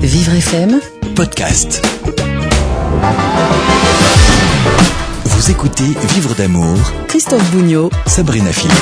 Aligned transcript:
Vivre 0.00 0.40
FM 0.40 0.80
podcast. 1.14 1.80
Vous 5.48 5.54
écoutez 5.54 5.96
Vivre 6.14 6.34
d'amour, 6.34 6.76
Christophe 7.08 7.50
Bougnot 7.52 7.88
Sabrina 8.04 8.52
Philippe. 8.52 8.76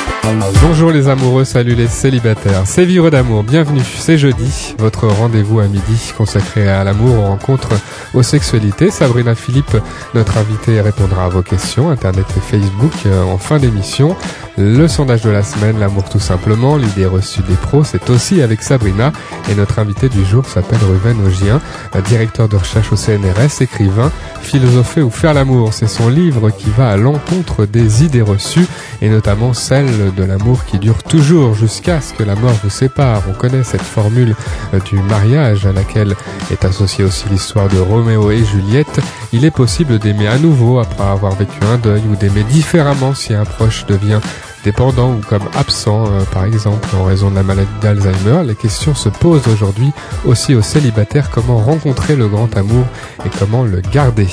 Bonjour 0.60 0.90
les 0.90 1.08
amoureux, 1.08 1.44
salut 1.44 1.76
les 1.76 1.86
célibataires. 1.86 2.62
C'est 2.64 2.84
Vivre 2.84 3.08
d'amour, 3.08 3.44
bienvenue. 3.44 3.84
C'est 4.00 4.18
jeudi, 4.18 4.74
votre 4.78 5.06
rendez-vous 5.06 5.60
à 5.60 5.68
midi 5.68 6.12
consacré 6.18 6.68
à 6.68 6.82
l'amour, 6.82 7.20
aux 7.20 7.26
rencontres, 7.28 7.68
aux 8.14 8.24
sexualités. 8.24 8.90
Sabrina 8.90 9.36
Philippe, 9.36 9.76
notre 10.14 10.38
invitée, 10.38 10.80
répondra 10.80 11.26
à 11.26 11.28
vos 11.28 11.42
questions, 11.42 11.88
Internet 11.90 12.26
et 12.36 12.40
Facebook 12.40 12.92
euh, 13.06 13.22
en 13.22 13.38
fin 13.38 13.58
d'émission. 13.58 14.16
Le 14.58 14.88
sondage 14.88 15.22
de 15.22 15.30
la 15.30 15.44
semaine, 15.44 15.78
l'amour 15.78 16.08
tout 16.08 16.18
simplement, 16.18 16.76
l'idée 16.76 17.06
reçue 17.06 17.42
des 17.42 17.54
pros, 17.54 17.84
c'est 17.84 18.10
aussi 18.10 18.42
avec 18.42 18.62
Sabrina. 18.62 19.12
Et 19.50 19.54
notre 19.54 19.78
invité 19.78 20.08
du 20.08 20.24
jour 20.24 20.46
s'appelle 20.46 20.80
Ruven 20.82 21.24
Ogien, 21.26 21.60
directeur 22.08 22.48
de 22.48 22.56
recherche 22.56 22.90
au 22.90 22.96
CNRS, 22.96 23.60
écrivain, 23.60 24.10
philosopher 24.40 25.02
ou 25.02 25.10
faire 25.10 25.34
l'amour. 25.34 25.74
C'est 25.74 25.88
son 25.88 26.08
livre 26.08 26.50
qui 26.56 26.70
va 26.70 26.90
à 26.90 26.96
l'encontre 26.96 27.66
des 27.66 28.04
idées 28.04 28.22
reçues 28.22 28.66
et 29.02 29.08
notamment 29.08 29.52
celle 29.52 30.14
de 30.14 30.24
l'amour 30.24 30.64
qui 30.64 30.78
dure 30.78 31.02
toujours 31.02 31.54
jusqu'à 31.54 32.00
ce 32.00 32.12
que 32.14 32.22
la 32.22 32.34
mort 32.34 32.54
vous 32.62 32.70
sépare. 32.70 33.22
On 33.28 33.32
connaît 33.32 33.62
cette 33.62 33.82
formule 33.82 34.34
euh, 34.74 34.80
du 34.80 34.96
mariage 34.96 35.66
à 35.66 35.72
laquelle 35.72 36.14
est 36.50 36.64
associée 36.64 37.04
aussi 37.04 37.28
l'histoire 37.28 37.68
de 37.68 37.78
Roméo 37.78 38.30
et 38.30 38.44
Juliette. 38.44 39.00
Il 39.32 39.44
est 39.44 39.50
possible 39.50 39.98
d'aimer 39.98 40.28
à 40.28 40.38
nouveau 40.38 40.78
après 40.78 41.04
avoir 41.04 41.34
vécu 41.34 41.58
un 41.72 41.78
deuil 41.78 42.02
ou 42.10 42.16
d'aimer 42.16 42.44
différemment 42.44 43.14
si 43.14 43.34
un 43.34 43.44
proche 43.44 43.86
devient 43.86 44.20
dépendant 44.66 45.12
ou 45.12 45.20
comme 45.20 45.44
absent, 45.54 46.06
euh, 46.06 46.24
par 46.32 46.44
exemple, 46.44 46.88
en 46.96 47.04
raison 47.04 47.30
de 47.30 47.36
la 47.36 47.44
maladie 47.44 47.70
d'Alzheimer, 47.80 48.42
les 48.44 48.56
questions 48.56 48.96
se 48.96 49.08
posent 49.08 49.46
aujourd'hui 49.46 49.92
aussi 50.24 50.56
aux 50.56 50.62
célibataires 50.62 51.30
comment 51.30 51.58
rencontrer 51.58 52.16
le 52.16 52.26
grand 52.26 52.56
amour 52.56 52.84
et 53.24 53.28
comment 53.38 53.62
le 53.62 53.80
garder. 53.80 54.26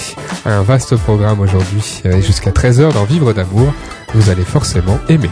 Un 0.45 0.63
vaste 0.63 0.95
programme 0.95 1.39
aujourd'hui 1.39 2.01
et 2.03 2.23
jusqu'à 2.23 2.49
13h 2.49 2.93
dans 2.93 3.03
Vivre 3.03 3.31
d'amour, 3.31 3.71
vous 4.15 4.31
allez 4.31 4.43
forcément 4.43 4.97
aimer. 5.07 5.29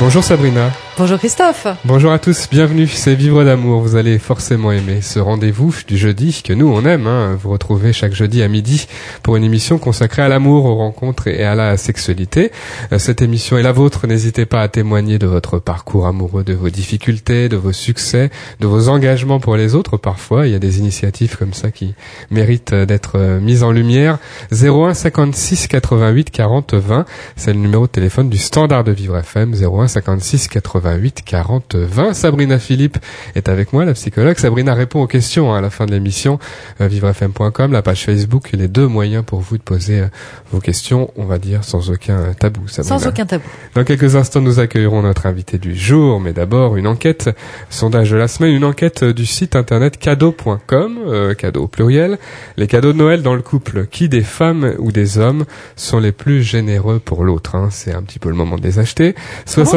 Bonjour 0.00 0.24
Sabrina. 0.24 0.72
Bonjour 0.98 1.18
Christophe. 1.18 1.68
Bonjour 1.84 2.10
à 2.10 2.18
tous, 2.18 2.48
bienvenue, 2.50 2.88
c'est 2.88 3.14
Vivre 3.14 3.44
d'amour, 3.44 3.82
vous 3.82 3.94
allez 3.94 4.18
forcément 4.18 4.72
aimer 4.72 5.00
ce 5.00 5.20
rendez-vous 5.20 5.72
du 5.86 5.96
jeudi 5.96 6.42
que 6.44 6.52
nous 6.52 6.66
on 6.66 6.84
aime, 6.84 7.06
hein. 7.06 7.38
vous 7.40 7.50
retrouvez 7.50 7.92
chaque 7.92 8.14
jeudi 8.14 8.42
à 8.42 8.48
midi 8.48 8.88
pour 9.22 9.36
une 9.36 9.44
émission 9.44 9.78
consacrée 9.78 10.22
à 10.22 10.28
l'amour, 10.28 10.64
aux 10.64 10.74
rencontres 10.74 11.28
et 11.28 11.44
à 11.44 11.54
la 11.54 11.76
sexualité. 11.76 12.50
Euh, 12.90 12.98
cette 12.98 13.22
émission 13.22 13.56
est 13.56 13.62
la 13.62 13.70
vôtre, 13.70 14.08
n'hésitez 14.08 14.44
pas 14.44 14.60
à 14.60 14.66
témoigner 14.66 15.20
de 15.20 15.28
votre 15.28 15.60
parcours 15.60 16.08
amoureux, 16.08 16.42
de 16.42 16.52
vos 16.52 16.68
difficultés, 16.68 17.48
de 17.48 17.56
vos 17.56 17.72
succès, 17.72 18.30
de 18.58 18.66
vos 18.66 18.88
engagements 18.88 19.38
pour 19.38 19.56
les 19.56 19.76
autres 19.76 19.98
parfois, 19.98 20.48
il 20.48 20.52
y 20.52 20.56
a 20.56 20.58
des 20.58 20.80
initiatives 20.80 21.36
comme 21.36 21.54
ça 21.54 21.70
qui 21.70 21.94
méritent 22.32 22.74
d'être 22.74 23.12
euh, 23.14 23.38
mises 23.38 23.62
en 23.62 23.70
lumière. 23.70 24.18
01 24.50 24.94
56 24.94 25.68
88 25.68 26.32
40 26.32 26.74
20, 26.74 27.04
c'est 27.36 27.52
le 27.52 27.60
numéro 27.60 27.86
de 27.86 27.92
téléphone 27.92 28.28
du 28.28 28.38
standard 28.38 28.82
de 28.82 28.90
Vivre 28.90 29.16
FM, 29.16 29.54
01 29.54 29.86
56 29.86 30.48
80 30.48 30.87
88 30.88 31.22
40 31.24 31.74
20. 31.76 32.14
Sabrina 32.14 32.58
Philippe 32.58 32.98
est 33.34 33.48
avec 33.48 33.72
moi, 33.72 33.84
la 33.84 33.92
psychologue. 33.92 34.38
Sabrina 34.38 34.74
répond 34.74 35.02
aux 35.02 35.06
questions 35.06 35.52
hein, 35.52 35.58
à 35.58 35.60
la 35.60 35.70
fin 35.70 35.86
de 35.86 35.92
l'émission. 35.92 36.38
Euh, 36.80 36.88
vivrefm.com, 36.88 37.72
la 37.72 37.82
page 37.82 38.04
Facebook, 38.04 38.50
les 38.52 38.68
deux 38.68 38.86
moyens 38.86 39.24
pour 39.24 39.40
vous 39.40 39.58
de 39.58 39.62
poser 39.62 40.00
euh, 40.00 40.06
vos 40.50 40.60
questions, 40.60 41.10
on 41.16 41.24
va 41.24 41.38
dire 41.38 41.64
sans 41.64 41.90
aucun 41.90 42.32
tabou. 42.38 42.68
Sabrina. 42.68 42.98
Sans 42.98 43.06
aucun 43.06 43.26
tabou. 43.26 43.44
Dans 43.74 43.84
quelques 43.84 44.16
instants, 44.16 44.40
nous 44.40 44.60
accueillerons 44.60 45.02
notre 45.02 45.26
invité 45.26 45.58
du 45.58 45.76
jour, 45.76 46.20
mais 46.20 46.32
d'abord 46.32 46.76
une 46.76 46.86
enquête, 46.86 47.30
sondage 47.68 48.10
de 48.10 48.16
la 48.16 48.28
semaine, 48.28 48.54
une 48.54 48.64
enquête 48.64 49.04
du 49.04 49.26
site 49.26 49.56
internet 49.56 49.98
cadeau.com, 49.98 50.98
euh, 51.06 51.34
cadeau 51.34 51.64
au 51.64 51.68
pluriel. 51.68 52.18
Les 52.56 52.66
cadeaux 52.66 52.92
de 52.92 52.98
Noël 52.98 53.22
dans 53.22 53.34
le 53.34 53.42
couple, 53.42 53.86
qui 53.86 54.08
des 54.08 54.22
femmes 54.22 54.74
ou 54.78 54.90
des 54.90 55.18
hommes 55.18 55.44
sont 55.76 55.98
les 55.98 56.12
plus 56.12 56.42
généreux 56.42 56.98
pour 56.98 57.24
l'autre 57.24 57.56
hein? 57.56 57.68
C'est 57.70 57.92
un 57.92 58.02
petit 58.02 58.18
peu 58.18 58.28
le 58.28 58.34
moment 58.34 58.56
de 58.56 58.62
les 58.62 58.78
acheter. 58.78 59.14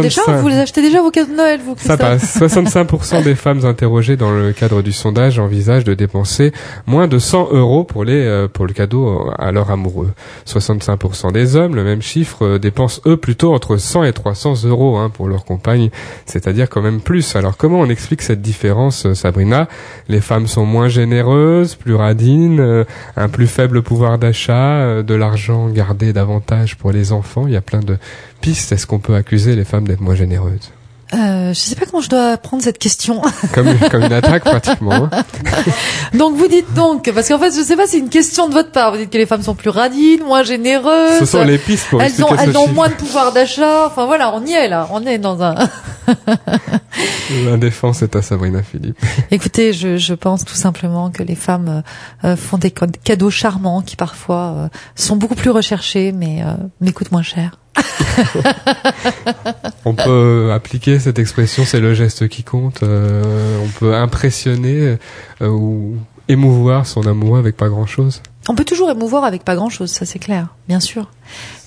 Déjà, 0.01 0.37
vous 0.37 0.47
les 0.47 0.57
achetez 0.57 0.81
déjà 0.81 1.00
vos 1.03 1.11
cadeaux 1.11 1.31
de 1.31 1.37
Noël, 1.37 1.59
vous, 1.63 1.75
Ça 1.77 1.97
Christophe 1.97 2.41
passe. 2.41 2.53
65% 2.53 3.23
des 3.23 3.35
femmes 3.35 3.65
interrogées 3.65 4.17
dans 4.17 4.31
le 4.31 4.53
cadre 4.53 4.81
du 4.81 4.91
sondage 4.91 5.39
envisagent 5.39 5.83
de 5.83 5.93
dépenser 5.93 6.51
moins 6.85 7.07
de 7.07 7.19
100 7.19 7.49
euros 7.51 7.83
pour 7.83 8.03
les 8.03 8.25
euh, 8.25 8.47
pour 8.47 8.65
le 8.67 8.73
cadeau 8.73 9.29
à 9.37 9.51
leur 9.51 9.71
amoureux. 9.71 10.11
65% 10.47 11.31
des 11.31 11.55
hommes, 11.55 11.75
le 11.75 11.83
même 11.83 12.01
chiffre, 12.01 12.45
euh, 12.45 12.59
dépensent 12.59 13.01
eux 13.05 13.17
plutôt 13.17 13.53
entre 13.53 13.77
100 13.77 14.03
et 14.03 14.13
300 14.13 14.65
euros 14.65 14.97
hein, 14.97 15.09
pour 15.09 15.27
leur 15.27 15.45
compagne, 15.45 15.89
c'est-à-dire 16.25 16.69
quand 16.69 16.81
même 16.81 17.01
plus. 17.01 17.35
Alors 17.35 17.57
comment 17.57 17.79
on 17.79 17.89
explique 17.89 18.21
cette 18.21 18.41
différence, 18.41 19.05
euh, 19.05 19.13
Sabrina? 19.13 19.67
Les 20.07 20.21
femmes 20.21 20.47
sont 20.47 20.65
moins 20.65 20.87
généreuses, 20.87 21.75
plus 21.75 21.95
radines, 21.95 22.59
euh, 22.59 22.83
un 23.15 23.29
plus 23.29 23.47
faible 23.47 23.81
pouvoir 23.81 24.17
d'achat, 24.17 24.81
euh, 24.81 25.03
de 25.03 25.13
l'argent 25.13 25.69
gardé 25.69 26.13
davantage 26.13 26.77
pour 26.77 26.91
les 26.91 27.11
enfants. 27.11 27.47
Il 27.47 27.53
y 27.53 27.57
a 27.57 27.61
plein 27.61 27.79
de 27.79 27.97
pistes. 28.41 28.71
Est-ce 28.71 28.87
qu'on 28.87 28.99
peut 28.99 29.15
accuser 29.15 29.55
les 29.55 29.65
femmes 29.65 29.87
d'être 29.87 30.01
moins 30.01 30.15
généreuses? 30.15 30.71
Euh, 31.13 31.49
Je 31.53 31.59
sais 31.59 31.75
pas 31.75 31.85
comment 31.85 32.01
je 32.01 32.09
dois 32.09 32.37
prendre 32.37 32.63
cette 32.63 32.77
question. 32.79 33.21
comme, 33.53 33.67
comme 33.89 34.03
une 34.03 34.13
attaque 34.13 34.43
pratiquement. 34.43 35.09
hein. 35.11 35.23
donc 36.17 36.35
vous 36.35 36.47
dites 36.47 36.73
donc, 36.73 37.09
parce 37.13 37.27
qu'en 37.27 37.39
fait, 37.39 37.55
je 37.55 37.61
sais 37.61 37.75
pas, 37.75 37.87
c'est 37.87 37.99
une 37.99 38.09
question 38.09 38.47
de 38.47 38.53
votre 38.53 38.71
part. 38.71 38.91
Vous 38.91 38.97
dites 38.97 39.09
que 39.09 39.17
les 39.17 39.25
femmes 39.25 39.41
sont 39.43 39.55
plus 39.55 39.69
radines, 39.69 40.23
moins 40.23 40.43
généreuses. 40.43 41.19
Ce 41.19 41.25
sont 41.25 41.43
les 41.43 41.57
pistes 41.57 41.87
pour 41.89 42.01
elles 42.01 42.23
ont, 42.23 42.35
elles 42.35 42.57
ont 42.57 42.67
moins 42.69 42.89
de 42.89 42.93
pouvoir 42.93 43.31
d'achat. 43.33 43.87
Enfin 43.87 44.05
voilà, 44.05 44.33
on 44.35 44.45
y 44.45 44.53
est 44.53 44.67
là. 44.67 44.87
On 44.91 45.05
est 45.05 45.17
dans 45.17 45.41
un. 45.43 45.55
La 47.45 47.57
défense 47.57 48.01
est 48.01 48.15
à 48.15 48.21
Sabrina 48.21 48.61
Philippe. 48.63 48.97
Écoutez, 49.31 49.71
je, 49.73 49.97
je 49.97 50.13
pense 50.13 50.43
tout 50.45 50.55
simplement 50.55 51.09
que 51.09 51.23
les 51.23 51.35
femmes 51.35 51.83
euh, 52.25 52.27
euh, 52.31 52.35
font 52.35 52.57
des 52.57 52.71
cad- 52.71 52.97
cadeaux 53.03 53.29
charmants 53.29 53.81
qui 53.81 53.95
parfois 53.95 54.53
euh, 54.57 54.67
sont 54.95 55.15
beaucoup 55.15 55.35
plus 55.35 55.49
recherchés, 55.51 56.11
mais 56.11 56.41
euh, 56.45 56.53
mais 56.81 56.91
coûtent 56.91 57.11
moins 57.11 57.21
cher. 57.23 57.57
On 59.85 59.93
peut 59.93 60.51
appliquer 60.53 60.99
cette 60.99 61.19
expression, 61.19 61.63
c'est 61.65 61.79
le 61.79 61.93
geste 61.93 62.27
qui 62.27 62.43
compte. 62.43 62.83
euh, 62.83 63.57
on 63.63 63.67
peut 63.79 63.95
impressionner 63.95 64.97
euh, 65.41 65.47
ou 65.47 65.97
émouvoir 66.27 66.85
son 66.85 67.05
amoureux 67.07 67.39
avec 67.39 67.57
pas 67.57 67.69
grand-chose. 67.69 68.21
On 68.47 68.55
peut 68.55 68.65
toujours 68.65 68.89
émouvoir 68.89 69.23
avec 69.23 69.43
pas 69.43 69.55
grand 69.55 69.69
chose, 69.69 69.91
ça 69.91 70.05
c'est 70.05 70.19
clair, 70.19 70.47
bien 70.67 70.79
sûr. 70.79 71.09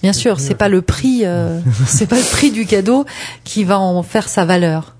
Bien 0.03 0.13
sûr, 0.13 0.41
c'est 0.41 0.55
pas 0.55 0.69
le 0.69 0.83
prix, 0.83 1.23
euh, 1.25 1.61
c'est 1.87 2.07
pas 2.07 2.17
le 2.17 2.31
prix 2.31 2.51
du 2.51 2.67
cadeau 2.67 3.05
qui 3.45 3.65
va 3.65 3.79
en 3.79 4.03
faire 4.03 4.29
sa 4.29 4.45
valeur. 4.45 4.95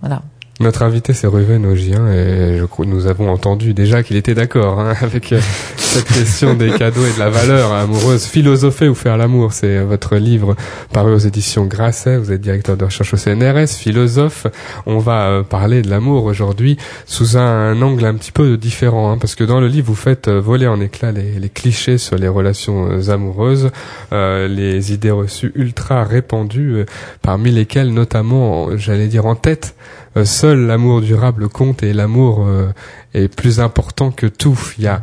Voilà. 0.00 0.22
Notre 0.60 0.82
invité, 0.82 1.14
c'est 1.14 1.26
Ruven 1.26 1.66
Ogien, 1.66 2.12
et 2.12 2.58
je 2.58 2.64
crois 2.64 2.86
nous 2.86 3.08
avons 3.08 3.28
entendu 3.28 3.74
déjà 3.74 4.04
qu'il 4.04 4.16
était 4.16 4.34
d'accord 4.34 4.78
hein, 4.78 4.94
avec 5.00 5.32
euh, 5.32 5.40
cette 5.76 6.06
question 6.06 6.54
des 6.54 6.70
cadeaux 6.70 7.04
et 7.04 7.12
de 7.12 7.18
la 7.18 7.28
valeur 7.28 7.72
amoureuse. 7.72 8.24
Philosopher 8.24 8.88
ou 8.88 8.94
faire 8.94 9.16
l'amour, 9.16 9.52
c'est 9.52 9.80
votre 9.80 10.14
livre 10.16 10.54
paru 10.92 11.12
aux 11.12 11.18
éditions 11.18 11.66
Grasset. 11.66 12.18
Vous 12.18 12.30
êtes 12.30 12.40
directeur 12.40 12.76
de 12.76 12.84
recherche 12.84 13.14
au 13.14 13.16
CNRS, 13.16 13.68
philosophe. 13.68 14.46
On 14.86 14.98
va 14.98 15.26
euh, 15.28 15.42
parler 15.42 15.82
de 15.82 15.90
l'amour 15.90 16.24
aujourd'hui 16.24 16.76
sous 17.04 17.36
un, 17.36 17.80
angle 17.82 18.04
un 18.06 18.14
petit 18.14 18.32
peu 18.32 18.56
différent, 18.56 19.10
hein, 19.10 19.18
parce 19.18 19.34
que 19.34 19.42
dans 19.42 19.60
le 19.60 19.66
livre, 19.66 19.88
vous 19.88 19.96
faites 19.96 20.28
euh, 20.28 20.40
voler 20.40 20.68
en 20.68 20.80
éclats 20.80 21.10
les, 21.10 21.38
les 21.40 21.48
clichés 21.48 21.98
sur 21.98 22.16
les 22.16 22.28
relations 22.28 23.08
amoureuses, 23.08 23.70
euh, 24.12 24.46
les 24.46 24.92
idées 24.92 25.10
reçues 25.10 25.50
ultra 25.56 26.04
répandues, 26.04 26.84
parmi 27.22 27.50
lesquelles 27.50 27.92
notamment, 27.92 28.76
j'allais 28.76 29.08
dire 29.08 29.26
en 29.26 29.34
tête, 29.34 29.74
seul 30.22 30.66
l'amour 30.66 31.00
durable 31.00 31.48
compte 31.48 31.82
et 31.82 31.92
l'amour 31.92 32.44
euh, 32.46 32.72
est 33.14 33.28
plus 33.28 33.58
important 33.60 34.10
que 34.12 34.26
tout. 34.26 34.58
Il 34.78 34.84
y 34.84 34.88
a 34.88 35.00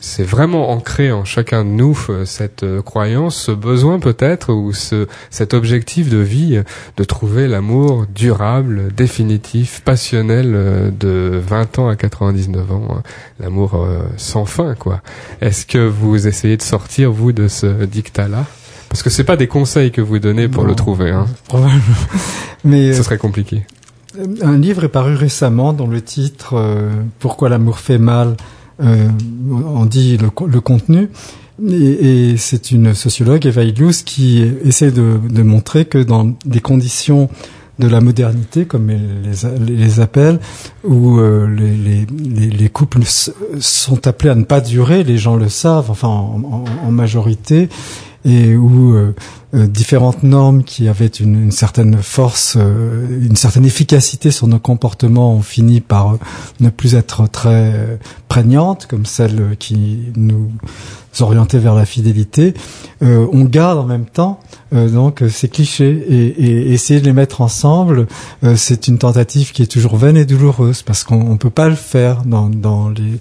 c'est 0.00 0.22
vraiment 0.22 0.70
ancré 0.70 1.10
en 1.10 1.24
chacun 1.24 1.64
de 1.64 1.70
nous 1.70 1.98
euh, 2.08 2.24
cette 2.24 2.62
euh, 2.62 2.82
croyance, 2.82 3.34
ce 3.36 3.50
besoin 3.50 3.98
peut-être 3.98 4.52
ou 4.52 4.72
ce 4.72 5.08
cet 5.28 5.54
objectif 5.54 6.08
de 6.08 6.18
vie 6.18 6.56
euh, 6.58 6.62
de 6.96 7.02
trouver 7.02 7.48
l'amour 7.48 8.06
durable, 8.14 8.92
définitif, 8.94 9.80
passionnel 9.84 10.52
euh, 10.54 10.90
de 10.92 11.40
20 11.44 11.80
ans 11.80 11.88
à 11.88 11.96
99 11.96 12.70
ans, 12.72 12.86
hein. 12.96 13.02
l'amour 13.40 13.74
euh, 13.74 14.02
sans 14.16 14.44
fin 14.44 14.76
quoi. 14.76 15.00
Est-ce 15.40 15.66
que 15.66 15.88
vous 15.88 16.28
essayez 16.28 16.56
de 16.56 16.62
sortir 16.62 17.10
vous 17.10 17.32
de 17.32 17.48
ce 17.48 17.66
dictat 17.84 18.28
là 18.28 18.44
Parce 18.90 19.02
que 19.02 19.10
c'est 19.10 19.24
pas 19.24 19.36
des 19.36 19.48
conseils 19.48 19.90
que 19.90 20.00
vous 20.00 20.20
donnez 20.20 20.46
pour 20.46 20.62
Non. 20.62 20.68
le 20.68 20.74
trouver 20.76 21.10
hein. 21.10 21.26
Probablement. 21.48 21.82
Mais 22.64 22.92
Ce 22.92 23.00
euh, 23.00 23.02
serait 23.02 23.18
compliqué. 23.18 23.64
Un 24.42 24.58
livre 24.58 24.84
est 24.84 24.88
paru 24.88 25.14
récemment 25.14 25.72
dont 25.72 25.86
le 25.86 26.00
titre 26.02 26.54
euh, 26.54 26.90
Pourquoi 27.18 27.48
l'amour 27.48 27.78
fait 27.78 27.98
mal 27.98 28.36
euh, 28.80 29.08
on 29.50 29.84
dit 29.86 30.16
le, 30.18 30.30
co- 30.30 30.46
le 30.46 30.60
contenu. 30.60 31.08
Et, 31.68 32.36
c'est 32.36 32.70
une 32.70 32.94
sociologue, 32.94 33.44
Eva 33.46 33.64
Illouz, 33.64 34.02
qui 34.02 34.44
essaie 34.64 34.92
de, 34.92 35.18
de 35.28 35.42
montrer 35.42 35.84
que 35.86 35.98
dans 35.98 36.32
des 36.44 36.60
conditions 36.60 37.28
de 37.80 37.88
la 37.88 38.00
modernité, 38.00 38.64
comme 38.66 38.90
elle 38.90 39.34
les, 39.66 39.98
appelle, 40.00 40.38
où 40.84 41.18
euh, 41.18 41.48
les, 41.48 41.76
les, 41.76 42.06
les, 42.40 42.50
les 42.50 42.68
couples 42.68 43.00
sont 43.58 44.06
appelés 44.06 44.30
à 44.30 44.34
ne 44.36 44.44
pas 44.44 44.60
durer, 44.60 45.02
les 45.02 45.18
gens 45.18 45.34
le 45.36 45.48
savent, 45.48 45.90
enfin 45.90 46.06
en, 46.08 46.40
en- 46.44 46.64
en 46.86 46.90
majorité, 46.92 47.68
et 48.24 48.54
où 48.56 48.94
euh, 48.94 49.14
euh, 49.54 49.66
différentes 49.66 50.22
normes 50.22 50.62
qui 50.62 50.88
avaient 50.88 51.06
une, 51.06 51.44
une 51.44 51.50
certaine 51.50 51.96
force, 52.02 52.56
euh, 52.58 53.06
une 53.22 53.36
certaine 53.36 53.64
efficacité 53.64 54.30
sur 54.30 54.46
nos 54.46 54.58
comportements 54.58 55.34
ont 55.34 55.42
fini 55.42 55.80
par 55.80 56.14
euh, 56.14 56.18
ne 56.60 56.70
plus 56.70 56.94
être 56.94 57.26
très 57.28 57.72
euh, 57.74 57.96
prégnantes, 58.28 58.86
comme 58.86 59.06
celles 59.06 59.56
qui 59.58 60.12
nous 60.16 60.50
orientaient 61.20 61.58
vers 61.58 61.74
la 61.74 61.86
fidélité. 61.86 62.54
Euh, 63.02 63.26
on 63.32 63.44
garde 63.44 63.78
en 63.78 63.86
même 63.86 64.04
temps 64.04 64.40
euh, 64.74 64.88
donc 64.88 65.22
ces 65.30 65.48
clichés 65.48 65.90
et, 66.08 66.26
et 66.44 66.72
essayer 66.72 67.00
de 67.00 67.06
les 67.06 67.12
mettre 67.12 67.40
ensemble, 67.40 68.06
euh, 68.44 68.54
c'est 68.56 68.86
une 68.86 68.98
tentative 68.98 69.52
qui 69.52 69.62
est 69.62 69.66
toujours 69.66 69.96
vaine 69.96 70.16
et 70.16 70.26
douloureuse 70.26 70.82
parce 70.82 71.04
qu'on 71.04 71.20
on 71.20 71.36
peut 71.38 71.50
pas 71.50 71.68
le 71.68 71.74
faire 71.74 72.22
dans, 72.24 72.50
dans 72.50 72.90
les. 72.90 73.18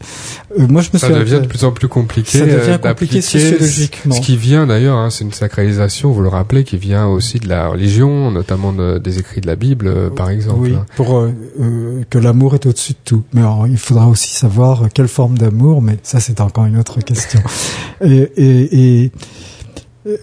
Euh, 0.60 0.68
moi, 0.68 0.82
je 0.82 0.90
me 0.94 1.00
Ça 1.00 1.10
devient 1.10 1.40
de 1.42 1.48
plus 1.48 1.64
en 1.64 1.72
plus 1.72 1.88
compliqué. 1.88 2.40
Ça 2.40 2.46
devient 2.46 2.80
compliqué 2.82 3.22
sociologiquement. 3.22 4.16
Ce 4.16 4.22
qui 4.22 4.36
vient 4.36 4.68
d'ailleurs, 4.68 4.98
hein, 4.98 5.10
c'est 5.10 5.24
une 5.24 5.32
sacralisation, 5.32 6.12
vous 6.18 6.24
le 6.24 6.30
rappelez, 6.30 6.64
qui 6.64 6.78
vient 6.78 7.08
aussi 7.08 7.40
de 7.40 7.48
la 7.48 7.68
religion, 7.70 8.32
notamment 8.32 8.74
de- 8.74 8.98
des 8.98 9.20
écrits 9.20 9.40
de 9.42 9.48
la 9.48 9.56
Bible, 9.56 9.88
euh, 9.88 10.10
par 10.10 10.30
exemple. 10.30 10.60
Oui, 10.62 10.74
hein. 10.76 10.86
pour 10.96 11.18
euh, 11.18 11.32
euh, 11.62 12.04
que 12.10 12.18
l'amour 12.18 12.56
est 12.56 12.66
au-dessus 12.66 12.94
de 12.94 12.98
tout. 13.06 13.24
Mais 13.34 13.42
alors, 13.42 13.68
il 13.68 13.78
faudra 13.78 14.08
aussi 14.08 14.34
savoir 14.34 14.90
quelle 14.94 15.08
forme 15.08 15.38
d'amour, 15.38 15.82
mais 15.82 15.98
ça 16.04 16.20
c'est 16.20 16.42
encore 16.42 16.66
une 16.66 16.78
autre 16.78 17.00
question. 17.02 17.40
et, 18.04 18.30
et, 18.38 19.04
et, 19.04 19.12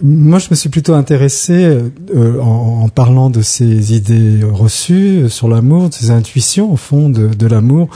moi, 0.01 0.39
je 0.39 0.47
me 0.51 0.55
suis 0.55 0.69
plutôt 0.69 0.93
intéressé 0.95 1.53
euh, 2.15 2.41
en, 2.41 2.81
en 2.83 2.89
parlant 2.89 3.29
de 3.29 3.41
ces 3.41 3.93
idées 3.95 4.39
reçues 4.43 5.29
sur 5.29 5.47
l'amour, 5.47 5.89
de 5.89 5.93
ces 5.93 6.09
intuitions 6.11 6.71
au 6.73 6.75
fond 6.77 7.09
de, 7.09 7.27
de 7.27 7.47
l'amour. 7.47 7.89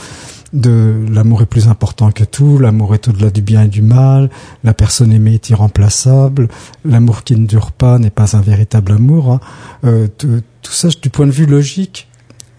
De 0.52 1.04
l'amour 1.08 1.42
est 1.42 1.46
plus 1.46 1.68
important 1.68 2.10
que 2.10 2.24
tout, 2.24 2.58
l'amour 2.58 2.94
est 2.94 3.06
au-delà 3.06 3.30
du 3.30 3.40
bien 3.40 3.62
et 3.64 3.68
du 3.68 3.82
mal, 3.82 4.30
la 4.64 4.74
personne 4.74 5.12
aimée 5.12 5.34
est 5.34 5.48
irremplaçable, 5.50 6.48
l'amour 6.84 7.22
qui 7.22 7.36
ne 7.36 7.46
dure 7.46 7.70
pas 7.70 8.00
n'est 8.00 8.10
pas 8.10 8.36
un 8.36 8.40
véritable 8.40 8.90
amour. 8.92 9.30
hein. 9.30 9.40
Euh, 9.84 10.08
tout, 10.18 10.40
tout 10.62 10.72
ça 10.72 10.88
du 11.00 11.08
point 11.08 11.26
de 11.26 11.30
vue 11.30 11.46
logique 11.46 12.08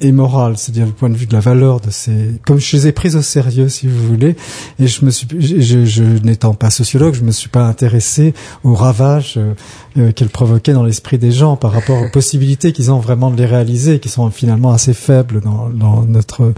et 0.03 0.11
moral, 0.13 0.57
c'est-à-dire 0.57 0.87
du 0.87 0.93
point 0.93 1.09
de 1.09 1.15
vue 1.17 1.27
de 1.27 1.33
la 1.33 1.41
valeur 1.41 1.79
de 1.81 1.91
ces, 1.91 2.39
comme 2.47 2.59
je 2.59 2.75
les 2.77 2.87
ai 2.87 2.91
prises 2.91 3.15
au 3.17 3.21
sérieux, 3.21 3.69
si 3.69 3.87
vous 3.87 4.07
voulez, 4.07 4.35
et 4.79 4.87
je 4.87 5.05
me 5.05 5.11
suis, 5.11 5.27
je, 5.39 5.59
je- 5.61 5.85
je- 5.85 6.03
n'étant 6.23 6.53
pas 6.55 6.71
sociologue, 6.71 7.13
je 7.13 7.21
me 7.23 7.29
suis 7.31 7.49
pas 7.49 7.65
intéressé 7.67 8.33
aux 8.63 8.73
ravages 8.73 9.35
euh, 9.37 9.53
euh, 9.99 10.11
qu'elles 10.11 10.29
provoquaient 10.29 10.73
dans 10.73 10.81
l'esprit 10.83 11.19
des 11.19 11.31
gens 11.31 11.55
par 11.55 11.71
rapport 11.73 12.01
aux 12.01 12.09
possibilités 12.09 12.71
qu'ils 12.71 12.89
ont 12.89 12.97
vraiment 12.99 13.29
de 13.29 13.35
les 13.37 13.45
réaliser, 13.45 13.99
qui 13.99 14.09
sont 14.09 14.31
finalement 14.31 14.71
assez 14.71 14.93
faibles 14.95 15.39
dans, 15.41 15.69
dans 15.69 16.03
notre 16.03 16.51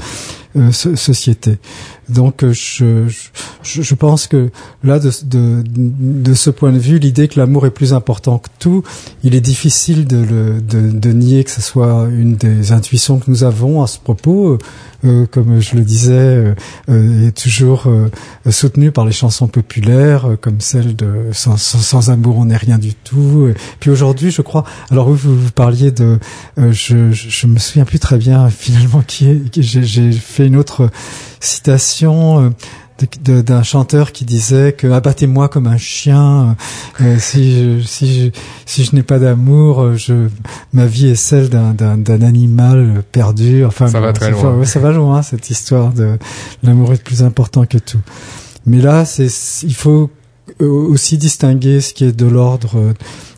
euh, 0.56 0.72
so- 0.72 0.96
société. 0.96 1.58
Donc, 2.10 2.44
euh, 2.44 2.52
je, 2.54 3.08
je, 3.64 3.82
je 3.82 3.96
pense 3.96 4.28
que 4.28 4.50
là, 4.84 5.00
de, 5.00 5.10
de, 5.26 5.64
de 5.66 6.34
ce 6.34 6.50
point 6.50 6.72
de 6.72 6.78
vue, 6.80 7.00
l'idée 7.00 7.28
que 7.28 7.40
l'amour 7.40 7.66
est 7.66 7.72
plus 7.72 7.94
important 7.94 8.40
que 8.40 8.50
tout, 8.60 8.84
il 9.24 9.36
est 9.36 9.42
difficile 9.42 10.06
de, 10.06 10.18
le, 10.18 10.62
de, 10.62 10.92
de 10.92 11.12
nier 11.12 11.44
que 11.44 11.52
ce 11.52 11.62
soit 11.62 12.08
une 12.12 12.36
des 12.36 12.72
intuitions 12.72 13.20
que 13.20 13.30
nous 13.32 13.44
avons 13.44 13.82
à 13.84 13.88
ce 13.88 14.00
propos. 14.00 14.58
Euh, 15.06 15.26
comme 15.30 15.60
je 15.60 15.76
le 15.76 15.82
disais, 15.82 16.14
euh, 16.14 16.56
euh, 16.90 17.28
est 17.28 17.32
toujours 17.32 17.88
euh, 17.88 18.10
soutenue 18.50 18.92
par 18.92 19.06
les 19.06 19.12
chansons 19.12 19.48
populaires, 19.48 20.32
euh, 20.32 20.36
comme 20.38 20.62
celle 20.62 20.96
de 20.96 21.30
sans, 21.34 21.58
sans, 21.58 22.10
amour 22.10 22.38
on 22.38 22.46
n'est 22.46 22.58
rien 22.58 22.78
du 22.78 22.94
tout. 22.94 23.50
Puis 23.80 23.90
aujourd'hui, 23.90 24.32
je 24.32 24.42
crois. 24.42 24.64
Alors 24.92 25.10
vous, 25.10 25.38
vous, 25.38 25.52
parliez 25.52 25.92
de, 25.92 26.20
je, 26.58 27.12
je, 27.12 27.48
me 27.48 27.60
souviens 27.60 27.86
plus 27.86 28.00
très 28.00 28.18
bien 28.18 28.50
finalement 28.50 29.02
qui 29.06 29.30
est. 29.30 29.62
j'ai 29.62 30.12
fait 30.12 30.48
une 30.48 30.56
autre 30.56 30.90
citation. 31.40 32.54
Euh, 33.30 33.42
d'un 33.42 33.64
chanteur 33.64 34.12
qui 34.12 34.26
disait 34.26 34.74
que 34.74 34.88
abattez-moi 34.88 35.50
comme 35.50 35.68
un 35.68 35.78
chien 35.78 36.56
euh, 37.02 37.18
si 37.20 37.80
je, 37.80 37.86
si 37.86 38.22
je, 38.26 38.30
si 38.66 38.84
je 38.84 38.96
n'ai 38.96 39.04
pas 39.04 39.20
d'amour 39.20 39.82
euh, 39.82 39.96
je 39.96 40.28
ma 40.74 40.86
vie 40.86 41.08
est 41.08 41.16
celle 41.16 41.50
d'un 41.50 41.74
d'un 41.74 41.98
d'un 41.98 42.22
animal 42.22 43.04
perdu 43.12 43.66
enfin 43.66 43.88
Ça 43.88 44.00
bon, 44.00 44.06
va 44.06 44.14
très 44.14 44.32
loin. 44.32 44.56
ouais, 44.58 44.66
ça 44.66 44.80
va 44.80 44.92
loin 44.92 45.22
cette 45.22 45.50
histoire 45.50 45.92
de 45.94 46.18
l'amour 46.62 46.94
est 46.94 47.04
plus 47.04 47.24
important 47.24 47.66
que 47.66 47.78
tout 47.78 48.02
mais 48.66 48.80
là 48.82 49.06
c'est 49.06 49.28
il 49.64 49.74
faut 49.74 50.10
euh, 50.62 50.66
aussi 50.68 51.18
distinguer 51.18 51.82
ce 51.82 51.94
qui 51.94 52.06
est 52.06 52.12
de 52.16 52.26
l'ordre 52.26 52.94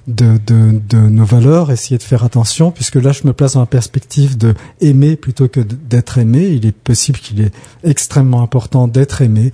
de, 0.07 0.37
de, 0.45 0.97
nos 0.97 1.25
valeurs, 1.25 1.71
essayer 1.71 1.97
de 1.97 2.03
faire 2.03 2.23
attention, 2.23 2.71
puisque 2.71 2.95
là 2.95 3.11
je 3.11 3.25
me 3.25 3.33
place 3.33 3.53
dans 3.53 3.61
la 3.61 3.65
perspective 3.65 4.37
de 4.37 4.53
aimer 4.81 5.15
plutôt 5.15 5.47
que 5.47 5.59
d'être 5.59 6.17
aimé. 6.17 6.47
Il 6.47 6.65
est 6.65 6.71
possible 6.75 7.19
qu'il 7.19 7.41
est 7.41 7.53
extrêmement 7.83 8.41
important 8.41 8.87
d'être 8.87 9.21
aimé, 9.21 9.51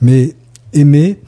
mais 0.00 0.34
aimer 0.72 1.18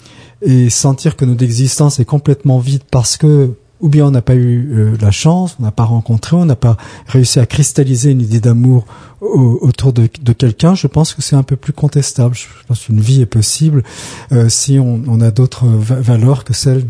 et 0.43 0.71
sentir 0.71 1.17
que 1.17 1.25
notre 1.25 1.43
existence 1.43 1.99
est 1.99 2.05
complètement 2.05 2.59
vide 2.59 2.83
parce 2.91 3.17
que 3.17 3.55
ou 3.81 3.89
bien 3.89 4.07
on 4.07 4.11
n'a 4.11 4.23
pas 4.23 4.35
eu 4.35 4.69
euh, 4.73 4.97
la 5.01 5.11
chance, 5.11 5.57
on 5.61 5.65
n'a 5.65 5.71
pas 5.71 5.85
rencontré, 5.85 6.37
on 6.37 6.45
n'a 6.45 6.57
pas 6.57 6.77
réussi 7.07 7.39
à 7.41 7.47
cristalliser 7.47 8.11
une 8.11 8.21
idée 8.21 8.41
d'amour 8.41 8.87
au- 9.21 9.59
autour 9.63 9.93
de, 9.93 10.09
de 10.23 10.33
quelqu'un, 10.33 10.77
je 10.77 10.87
pense 10.87 11.13
que 11.13 11.23
c'est 11.23 11.35
un 11.35 11.43
peu 11.43 11.57
plus 11.57 11.73
contestable. 11.73 12.37
Je 12.37 12.47
pense 12.69 12.85
qu'une 12.85 13.01
vie 13.01 13.21
est 13.21 13.27
possible 13.27 13.83
euh, 14.31 14.49
si 14.49 14.79
on, 14.79 15.03
on 15.09 15.21
a 15.21 15.33
d'autres 15.33 15.67
va- 15.67 16.01
valeurs 16.01 16.45
que 16.45 16.53
celle 16.55 16.85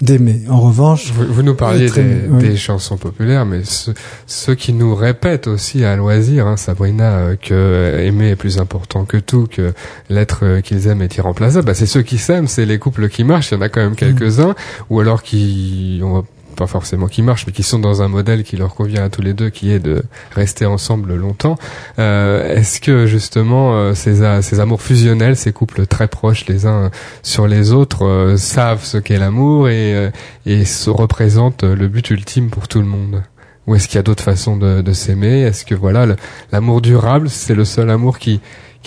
d'aimer. 0.00 0.42
En 0.48 0.60
revanche, 0.60 1.12
Vous, 1.12 1.26
vous 1.32 1.42
nous 1.42 1.54
parliez 1.54 1.86
Très 1.86 2.02
des, 2.04 2.20
oui. 2.30 2.38
des 2.42 2.56
chansons 2.56 2.96
populaires, 2.96 3.44
mais 3.44 3.64
ceux, 3.64 3.92
ceux 4.26 4.54
qui 4.54 4.72
nous 4.72 4.94
répètent 4.94 5.46
aussi 5.46 5.84
à 5.84 5.94
loisir, 5.96 6.46
hein, 6.46 6.56
Sabrina, 6.56 7.16
euh, 7.18 7.36
que 7.36 7.52
euh, 7.52 8.06
aimer 8.06 8.30
est 8.30 8.36
plus 8.36 8.58
important 8.58 9.04
que 9.04 9.18
tout, 9.18 9.46
que 9.50 9.74
l'être 10.08 10.40
euh, 10.44 10.60
qu'ils 10.62 10.86
aiment 10.86 11.02
est 11.02 11.16
irremplaçable, 11.16 11.66
bah, 11.66 11.74
c'est 11.74 11.86
ceux 11.86 12.02
qui 12.02 12.16
s'aiment, 12.16 12.48
c'est 12.48 12.64
les 12.64 12.78
couples 12.78 13.08
qui 13.10 13.24
marchent, 13.24 13.50
il 13.50 13.54
y 13.54 13.58
en 13.58 13.60
a 13.62 13.68
quand 13.68 13.82
même 13.82 13.94
quelques-uns, 13.96 14.54
ou 14.88 15.00
alors 15.00 15.22
qui, 15.22 16.00
on 16.02 16.17
pas 16.58 16.66
forcément 16.66 17.06
qui 17.06 17.22
marchent, 17.22 17.46
mais 17.46 17.52
qui 17.52 17.62
sont 17.62 17.78
dans 17.78 18.02
un 18.02 18.08
modèle 18.08 18.42
qui 18.42 18.56
leur 18.56 18.74
convient 18.74 19.04
à 19.04 19.08
tous 19.08 19.22
les 19.22 19.32
deux, 19.32 19.48
qui 19.48 19.70
est 19.70 19.78
de 19.78 20.02
rester 20.32 20.66
ensemble 20.66 21.14
longtemps. 21.14 21.56
Euh, 22.00 22.54
Est-ce 22.56 22.80
que 22.80 23.06
justement 23.06 23.74
euh, 23.74 23.94
ces, 23.94 24.60
amours 24.60 24.82
fusionnels, 24.82 25.36
ces 25.36 25.52
couples 25.52 25.86
très 25.86 26.08
proches 26.08 26.46
les 26.46 26.66
uns 26.66 26.90
sur 27.22 27.46
les 27.46 27.70
autres, 27.70 28.04
euh, 28.04 28.36
savent 28.36 28.84
ce 28.84 28.98
qu'est 28.98 29.18
l'amour 29.18 29.68
et, 29.68 30.10
et 30.46 30.64
se 30.64 30.90
représentent 30.90 31.64
le 31.64 31.86
but 31.86 32.10
ultime 32.10 32.50
pour 32.50 32.66
tout 32.66 32.80
le 32.80 32.86
monde? 32.86 33.22
Ou 33.66 33.76
est-ce 33.76 33.86
qu'il 33.86 33.96
y 33.96 34.00
a 34.00 34.02
d'autres 34.02 34.24
façons 34.24 34.56
de, 34.56 34.92
s'aimer? 34.92 35.42
Est-ce 35.42 35.64
que 35.64 35.76
voilà 35.76 36.06
l'amour 36.50 36.80
durable, 36.80 37.28
c'est 37.28 37.54
le 37.54 37.64
seul 37.64 37.90
amour 37.90 38.18
qui 38.18 38.40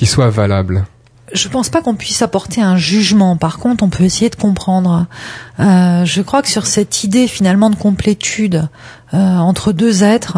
soit 0.05 0.29
valable? 0.29 0.83
Je 1.33 1.47
pense 1.47 1.69
pas 1.69 1.81
qu'on 1.81 1.95
puisse 1.95 2.21
apporter 2.21 2.61
un 2.61 2.75
jugement. 2.77 3.37
Par 3.37 3.57
contre, 3.57 3.83
on 3.83 3.89
peut 3.89 4.03
essayer 4.03 4.29
de 4.29 4.35
comprendre. 4.35 5.05
Euh, 5.59 6.03
je 6.05 6.21
crois 6.21 6.41
que 6.41 6.49
sur 6.49 6.65
cette 6.67 7.03
idée 7.03 7.27
finalement 7.27 7.69
de 7.69 7.75
complétude 7.75 8.67
euh, 9.13 9.17
entre 9.37 9.71
deux 9.71 10.03
êtres, 10.03 10.37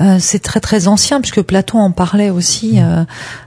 euh, 0.00 0.16
c'est 0.20 0.38
très 0.40 0.60
très 0.60 0.86
ancien 0.86 1.20
puisque 1.20 1.42
Platon 1.42 1.78
en 1.78 1.90
parlait 1.90 2.30
aussi 2.30 2.80
euh, 2.80 3.04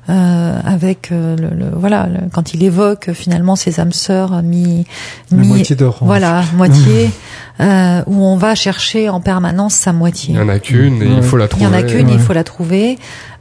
euh, 0.09 0.59
avec 0.65 1.09
le, 1.11 1.35
le- 1.35 1.71
voilà 1.75 2.07
le- 2.07 2.29
quand 2.31 2.53
il 2.53 2.63
évoque 2.63 3.11
finalement 3.13 3.55
ces 3.55 3.79
âmes 3.79 3.93
sœurs 3.93 4.41
mi, 4.43 4.85
la 5.31 5.37
mi- 5.37 5.47
moitié 5.47 5.75
d'orange. 5.75 5.99
voilà 6.07 6.43
moitié 6.55 7.09
euh, 7.61 8.01
où 8.07 8.25
on 8.25 8.35
va 8.37 8.55
chercher 8.55 9.09
en 9.09 9.21
permanence 9.21 9.75
sa 9.75 9.93
moitié. 9.93 10.33
Il 10.33 10.37
y 10.37 10.43
en 10.43 10.49
a 10.49 10.59
qu'une 10.59 11.01
et 11.01 11.05
Ouais. 11.07 11.13
il 11.17 11.23
faut 11.23 11.37
la 11.37 11.45
Il 11.45 11.49
trouver. 11.49 11.65
y 11.65 11.67
en 11.67 11.73
a 11.73 11.83
qu'une, 11.83 12.07
ouais. 12.07 12.13
il 12.13 12.19
faut 12.19 12.33
la 12.33 12.43
trouver. 12.43 12.97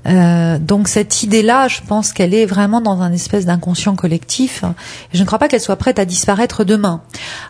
Euh, 0.07 0.59
donc 0.59 0.89
cette 0.89 1.23
idée-là, 1.23 1.69
je 1.69 1.81
pense 1.87 2.13
qu'elle 2.13 2.33
est 2.35 2.47
vraiment 2.47 2.81
dans 2.81 3.01
un 3.03 3.13
espèce 3.13 3.45
d'inconscient 3.47 3.97
collectif. 3.97 4.65
Et 5.13 5.17
je 5.17 5.21
ne 5.21 5.27
crois 5.27 5.39
pas 5.39 5.49
qu'elle 5.49 5.61
soit 5.61 5.77
prête 5.77 5.99
à 5.99 6.05
disparaître 6.05 6.65
demain. 6.65 7.03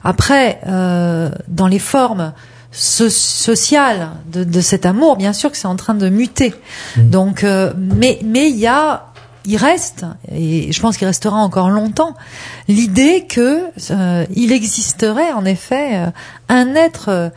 Après, 0.04 0.60
euh, 0.66 1.30
dans 1.48 1.66
les 1.68 1.78
formes 1.78 2.32
so- 2.72 3.08
sociales 3.10 4.10
de, 4.32 4.42
de 4.44 4.60
cet 4.60 4.84
amour, 4.86 5.16
bien 5.16 5.32
sûr 5.32 5.50
que 5.50 5.56
c'est 5.56 5.68
en 5.68 5.76
train 5.76 5.94
de 5.94 6.08
muter. 6.08 6.54
Donc, 6.96 7.44
euh, 7.44 7.72
mais 7.76 8.18
mais 8.24 8.48
il 8.50 8.56
y 8.56 8.66
a 8.66 9.06
il 9.44 9.56
reste, 9.56 10.04
et 10.30 10.72
je 10.72 10.80
pense 10.80 10.96
qu'il 10.96 11.06
restera 11.06 11.36
encore 11.36 11.70
longtemps, 11.70 12.14
l'idée 12.68 13.26
que 13.28 13.62
euh, 13.90 14.26
il 14.34 14.52
existerait 14.52 15.32
en 15.32 15.44
effet 15.44 15.96
euh, 15.96 16.10
un 16.48 16.74
être 16.74 17.08
euh, 17.08 17.30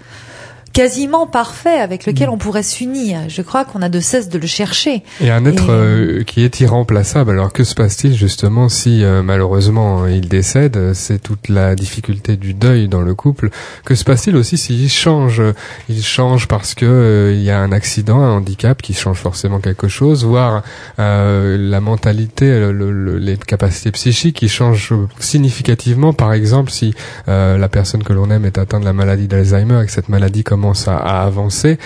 quasiment 0.74 1.28
parfait 1.28 1.78
avec 1.80 2.06
lequel 2.08 2.30
on 2.30 2.38
pourrait 2.40 2.64
s'unir. 2.64 3.20
Je 3.30 3.42
crois 3.44 3.64
qu'on 3.64 3.82
a 3.84 3.90
de 3.90 4.00
cesse 4.00 4.28
de 4.30 4.40
le 4.40 4.48
chercher. 4.48 5.04
Et 5.22 5.30
un 5.30 5.46
être 5.46 5.66
Et- 5.66 5.70
euh, 5.70 6.24
qui 6.24 6.42
est 6.44 6.60
irremplaçable. 6.62 7.30
Alors 7.32 7.54
que 7.54 7.64
se 7.64 7.76
passe-t-il 7.76 8.16
justement 8.16 8.70
si 8.70 9.04
euh, 9.04 9.22
malheureusement 9.22 10.08
il 10.08 10.28
décède? 10.28 10.76
Euh, 10.78 10.92
C'est 10.96 11.20
toute 11.22 11.48
la 11.50 11.76
difficulté 11.76 12.38
du 12.38 12.54
deuil 12.56 12.88
dans 12.88 13.02
le 13.02 13.14
couple. 13.14 13.50
Que 13.86 13.94
se 13.96 14.04
passe-t-il 14.04 14.36
aussi 14.36 14.58
s'il 14.58 14.90
change? 14.90 15.42
Il 15.90 16.04
change 16.04 16.48
parce 16.48 16.74
que 16.74 16.86
euh, 16.86 17.34
il 17.34 17.44
y 17.44 17.52
a 17.52 17.60
un 17.60 17.72
accident, 17.72 18.20
un 18.22 18.32
handicap 18.38 18.82
qui 18.82 18.94
change 18.94 19.18
forcément 19.18 19.60
quelque 19.60 19.88
chose, 19.88 20.26
voire 20.26 20.64
euh, 21.00 21.58
la 21.60 21.82
mentalité, 21.82 22.48
le- 22.60 22.72
le- 22.72 22.92
le- 22.92 23.18
les 23.20 23.38
capacités 23.38 23.92
psychiques 23.92 24.38
qui 24.38 24.50
changent 24.50 24.94
significativement. 25.20 26.14
Par 26.14 26.34
exemple, 26.34 26.72
si 26.72 26.94
euh, 27.28 27.58
la 27.58 27.70
personne 27.70 28.04
que 28.04 28.14
l'on 28.14 28.30
aime 28.32 28.46
est 28.46 28.58
atteinte 28.58 28.82
de 28.82 28.86
la 28.86 28.94
maladie 28.94 29.28
d'Alzheimer 29.28 29.82
et 29.84 29.86
que 29.86 29.92
cette 29.92 30.10
maladie 30.10 30.44
commence 30.64 30.88
à, 30.88 31.24
avancer, 31.24 31.78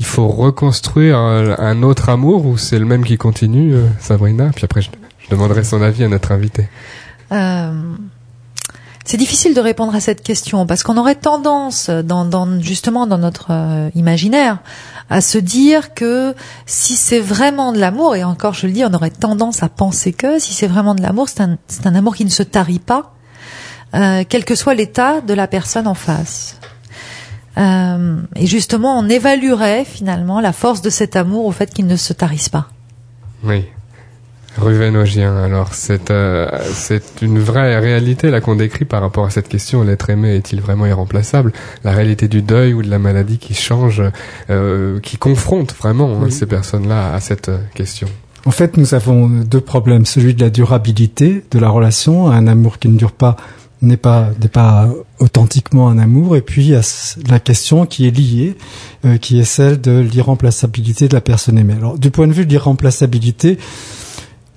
il 0.00 0.06
faut 0.06 0.26
reconstruire 0.26 1.18
un, 1.18 1.82
autre 1.82 2.08
amour 2.08 2.46
ou 2.46 2.56
c'est 2.56 2.78
le 2.78 2.86
même 2.86 3.04
qui 3.04 3.18
continue, 3.18 3.74
euh, 3.74 3.86
Sabrina? 4.00 4.50
Puis 4.54 4.64
après, 4.64 4.80
je, 4.80 4.88
je 5.18 5.28
demanderai 5.28 5.64
son 5.64 5.82
avis 5.82 6.02
à 6.02 6.08
notre 6.08 6.32
invité. 6.32 6.66
Euh, 7.30 7.72
c'est 9.04 9.18
difficile 9.18 9.52
de 9.52 9.60
répondre 9.60 9.94
à 9.94 10.00
cette 10.00 10.22
question 10.22 10.64
parce 10.64 10.82
qu'on 10.82 10.96
aurait 10.96 11.16
tendance, 11.16 11.90
justement 12.60 13.06
dans 13.06 13.18
notre 13.18 13.48
euh, 13.50 13.90
imaginaire, 13.94 14.60
à 15.10 15.20
se 15.20 15.36
dire 15.36 15.92
que 15.92 16.34
si 16.64 16.94
c'est 16.94 17.20
vraiment 17.20 17.74
de 17.74 17.78
l'amour, 17.78 18.16
et 18.16 18.24
encore 18.24 18.54
je 18.54 18.66
le 18.66 18.72
dis, 18.72 18.82
on 18.82 18.94
aurait 18.94 19.10
tendance 19.10 19.62
à 19.62 19.68
penser 19.68 20.14
que 20.14 20.38
si 20.38 20.54
c'est 20.54 20.68
vraiment 20.68 20.94
de 20.94 21.02
l'amour, 21.02 21.28
c'est 21.28 21.42
un, 21.42 21.94
amour 21.94 22.16
qui 22.16 22.24
ne 22.24 22.30
se 22.30 22.42
tarit 22.42 22.78
pas, 22.78 23.12
quel 23.92 24.46
que 24.46 24.54
soit 24.54 24.72
l'état 24.72 25.20
de 25.20 25.34
la 25.34 25.46
personne 25.46 25.86
en 25.86 25.92
face. 25.92 26.56
Euh, 27.58 28.20
et 28.36 28.46
justement, 28.46 28.98
on 28.98 29.08
évaluerait 29.08 29.84
finalement 29.84 30.40
la 30.40 30.52
force 30.52 30.82
de 30.82 30.90
cet 30.90 31.16
amour 31.16 31.46
au 31.46 31.52
fait 31.52 31.72
qu'il 31.72 31.86
ne 31.86 31.96
se 31.96 32.12
tarisse 32.12 32.48
pas. 32.48 32.68
Oui. 33.44 33.64
Ruvenogien, 34.58 35.34
alors 35.34 35.72
c'est 35.72 36.10
euh, 36.10 36.46
c'est 36.74 37.22
une 37.22 37.38
vraie 37.38 37.78
réalité 37.78 38.30
là 38.30 38.42
qu'on 38.42 38.54
décrit 38.54 38.84
par 38.84 39.00
rapport 39.00 39.24
à 39.24 39.30
cette 39.30 39.48
question 39.48 39.82
l'être 39.82 40.10
aimé 40.10 40.36
est-il 40.36 40.60
vraiment 40.60 40.84
irremplaçable? 40.84 41.52
La 41.84 41.92
réalité 41.92 42.28
du 42.28 42.42
deuil 42.42 42.74
ou 42.74 42.82
de 42.82 42.90
la 42.90 42.98
maladie 42.98 43.38
qui 43.38 43.54
change, 43.54 44.02
euh, 44.50 45.00
qui 45.00 45.16
confronte 45.16 45.74
vraiment 45.74 46.20
hein, 46.22 46.28
ces 46.28 46.44
personnes-là 46.44 47.14
à 47.14 47.20
cette 47.20 47.50
question. 47.74 48.08
En 48.44 48.50
fait, 48.50 48.76
nous 48.76 48.94
avons 48.94 49.26
deux 49.28 49.60
problèmes. 49.60 50.04
Celui 50.04 50.34
de 50.34 50.42
la 50.42 50.50
durabilité 50.50 51.44
de 51.50 51.58
la 51.58 51.70
relation, 51.70 52.30
un 52.30 52.46
amour 52.46 52.78
qui 52.78 52.88
ne 52.88 52.98
dure 52.98 53.12
pas 53.12 53.36
n'est 53.82 53.96
pas 53.96 54.30
n'est 54.40 54.48
pas 54.48 54.88
authentiquement 55.18 55.88
un 55.88 55.98
amour, 55.98 56.36
et 56.36 56.40
puis 56.40 56.62
il 56.64 56.70
y 56.70 56.74
a 56.74 56.82
la 57.28 57.40
question 57.40 57.84
qui 57.84 58.06
est 58.06 58.10
liée, 58.16 58.56
euh, 59.04 59.18
qui 59.18 59.38
est 59.40 59.44
celle 59.44 59.80
de 59.80 59.98
l'irremplaçabilité 59.98 61.08
de 61.08 61.14
la 61.14 61.20
personne 61.20 61.58
aimée. 61.58 61.74
Alors, 61.76 61.98
du 61.98 62.10
point 62.10 62.26
de 62.28 62.32
vue 62.32 62.46
de 62.46 62.50
l'irremplaçabilité, 62.50 63.58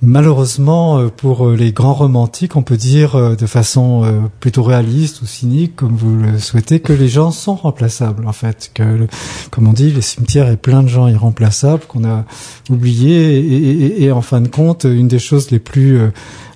malheureusement 0.02 1.00
euh, 1.00 1.08
pour 1.08 1.48
euh, 1.48 1.56
les 1.56 1.72
grands 1.72 1.94
romantiques, 1.94 2.56
on 2.56 2.62
peut 2.62 2.78
dire 2.78 3.36
de 3.36 3.46
façon 3.46 4.30
plutôt 4.40 4.64
réaliste 4.64 5.22
ou 5.22 5.26
cynique, 5.26 5.76
comme 5.76 5.96
vous 5.96 6.18
le 6.18 6.38
souhaitez, 6.40 6.80
que 6.80 6.94
les 6.94 7.08
gens 7.08 7.32
sont 7.32 7.56
remplaçables 7.56 8.28
en 8.28 8.34
fait, 8.34 8.72
que 8.74 9.08
comme 9.52 9.68
on 9.68 9.74
dit, 9.74 9.92
les 9.92 10.02
cimetières 10.02 10.48
est 10.50 10.58
plein 10.58 10.84
de 10.84 10.88
gens 10.90 11.08
irremplaçables 11.08 11.84
qu'on 11.88 12.04
a 12.06 12.26
oubliés 12.70 13.38
et, 13.38 13.40
et- 13.40 13.86
et- 13.86 14.04
et 14.04 14.12
en 14.12 14.22
fin 14.22 14.42
de 14.42 14.48
compte, 14.48 14.84
une 14.84 15.08
des 15.08 15.20
choses 15.20 15.50
les 15.52 15.60
plus 15.60 16.00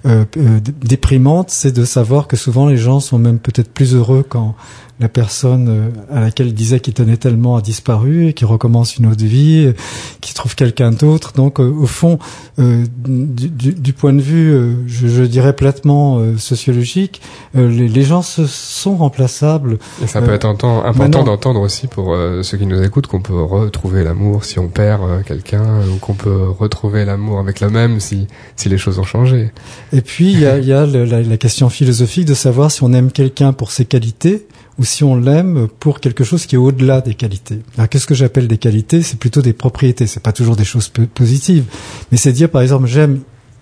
euh, 0.06 0.26
euh, 0.38 0.60
déprimantes, 0.84 1.50
c'est 1.50 1.72
de 1.72 1.86
savoir 1.86 2.28
que 2.28 2.38
souvent 2.38 2.68
les 2.68 2.78
gens 2.78 3.00
sont 3.00 3.20
même 3.20 3.40
peut-être 3.40 3.70
plus 3.72 3.96
heureux 3.96 4.24
quand 4.28 4.56
la 5.02 5.08
personne 5.08 5.70
euh, 5.70 5.90
à 6.18 6.20
laquelle 6.20 6.48
il 6.48 6.54
disait 6.54 6.82
qu'il 6.82 6.94
tenait 6.94 7.16
tellement 7.18 7.56
a 7.56 7.62
disparu 7.62 8.28
et 8.28 8.34
qui 8.34 8.44
recommence 8.44 8.98
une 8.98 9.06
autre 9.06 9.24
vie, 9.24 9.72
qui 10.20 10.34
trouve 10.34 10.56
quelqu'un 10.56 10.92
d'autre. 10.92 11.32
Donc, 11.34 11.60
au 11.60 11.86
fond, 11.86 12.20
du, 12.58 13.48
du- 13.50 13.74
du 13.74 13.94
point 13.94 14.12
de 14.14 14.20
vue, 14.22 14.78
je, 14.88 15.08
je 15.08 15.24
dirais 15.24 15.54
platement 15.54 16.22
sociologique, 16.38 17.22
les, 17.54 17.88
les 17.88 18.04
gens 18.04 18.22
se, 18.22 18.46
sont 18.46 18.98
remplaçables. 18.98 19.78
Et 20.04 20.08
ça 20.08 20.22
peut 20.22 20.34
être 20.34 20.46
important 20.46 21.24
d'entendre 21.24 21.62
aussi 21.62 21.88
pour 21.88 22.16
ceux 22.42 22.58
qui 22.58 22.66
nous 22.66 22.82
écoutent 22.84 23.08
qu'on 23.08 23.22
peut 23.22 23.42
retrouver 23.42 24.04
l'amour 24.04 24.44
si 24.44 24.60
on 24.60 24.68
perd 24.68 25.24
quelqu'un 25.24 25.80
ou 25.94 25.98
qu'on 25.98 26.14
peut 26.14 26.50
retrouver 26.50 27.06
l'amour 27.06 27.40
avec 27.40 27.62
le 27.62 27.70
même 27.70 28.00
si 28.02 28.28
si 28.58 28.68
les 28.68 28.78
choses 28.78 29.00
ont 29.00 29.04
changé. 29.04 29.52
Et 29.92 30.02
puis, 30.02 30.32
il 30.32 30.40
y 30.40 30.46
a, 30.46 30.60
y 30.60 30.74
a 30.74 30.86
la, 30.86 31.38
question 31.38 31.70
philosophique 31.70 32.26
de 32.26 32.34
savoir 32.34 32.72
si 32.72 32.84
on 32.84 32.94
aime 32.94 33.12
quelqu'un 33.12 33.54
pour 33.54 33.72
ses 33.72 33.86
qualités 33.86 34.46
ou 34.78 34.86
si 34.86 35.04
on 35.04 35.16
l'aime 35.16 35.68
pour 35.80 36.00
quelque 36.00 36.24
chose 36.24 36.46
qui 36.46 36.56
est 36.56 36.60
au-delà 36.60 37.02
des 37.02 37.16
qualités. 37.16 37.60
Alors, 37.78 37.90
qu'est-ce 37.90 38.06
que 38.06 38.16
j'appelle 38.16 38.48
des 38.48 38.58
qualités? 38.58 39.02
C'est 39.02 39.18
plutôt 39.20 39.42
des 39.42 39.54
propriétés. 39.54 40.08
C'est 40.08 40.22
pas 40.22 40.32
toujours 40.32 40.56
des 40.56 40.64
choses 40.64 40.90
po- 40.90 41.08
positives, 41.14 41.66
mais 42.12 42.18
c'est 42.18 42.32
dire, 42.32 42.50
par 42.50 42.62
exemple, 42.62 42.88
j'aime 42.88 43.22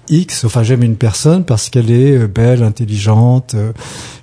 X, 0.09 0.45
enfin 0.45 0.63
j'aime 0.63 0.83
une 0.83 0.95
personne 0.95 1.43
parce 1.43 1.69
qu'elle 1.69 1.91
est 1.91 2.17
euh, 2.17 2.27
belle, 2.27 2.63
intelligente, 2.63 3.55
euh, 3.55 3.73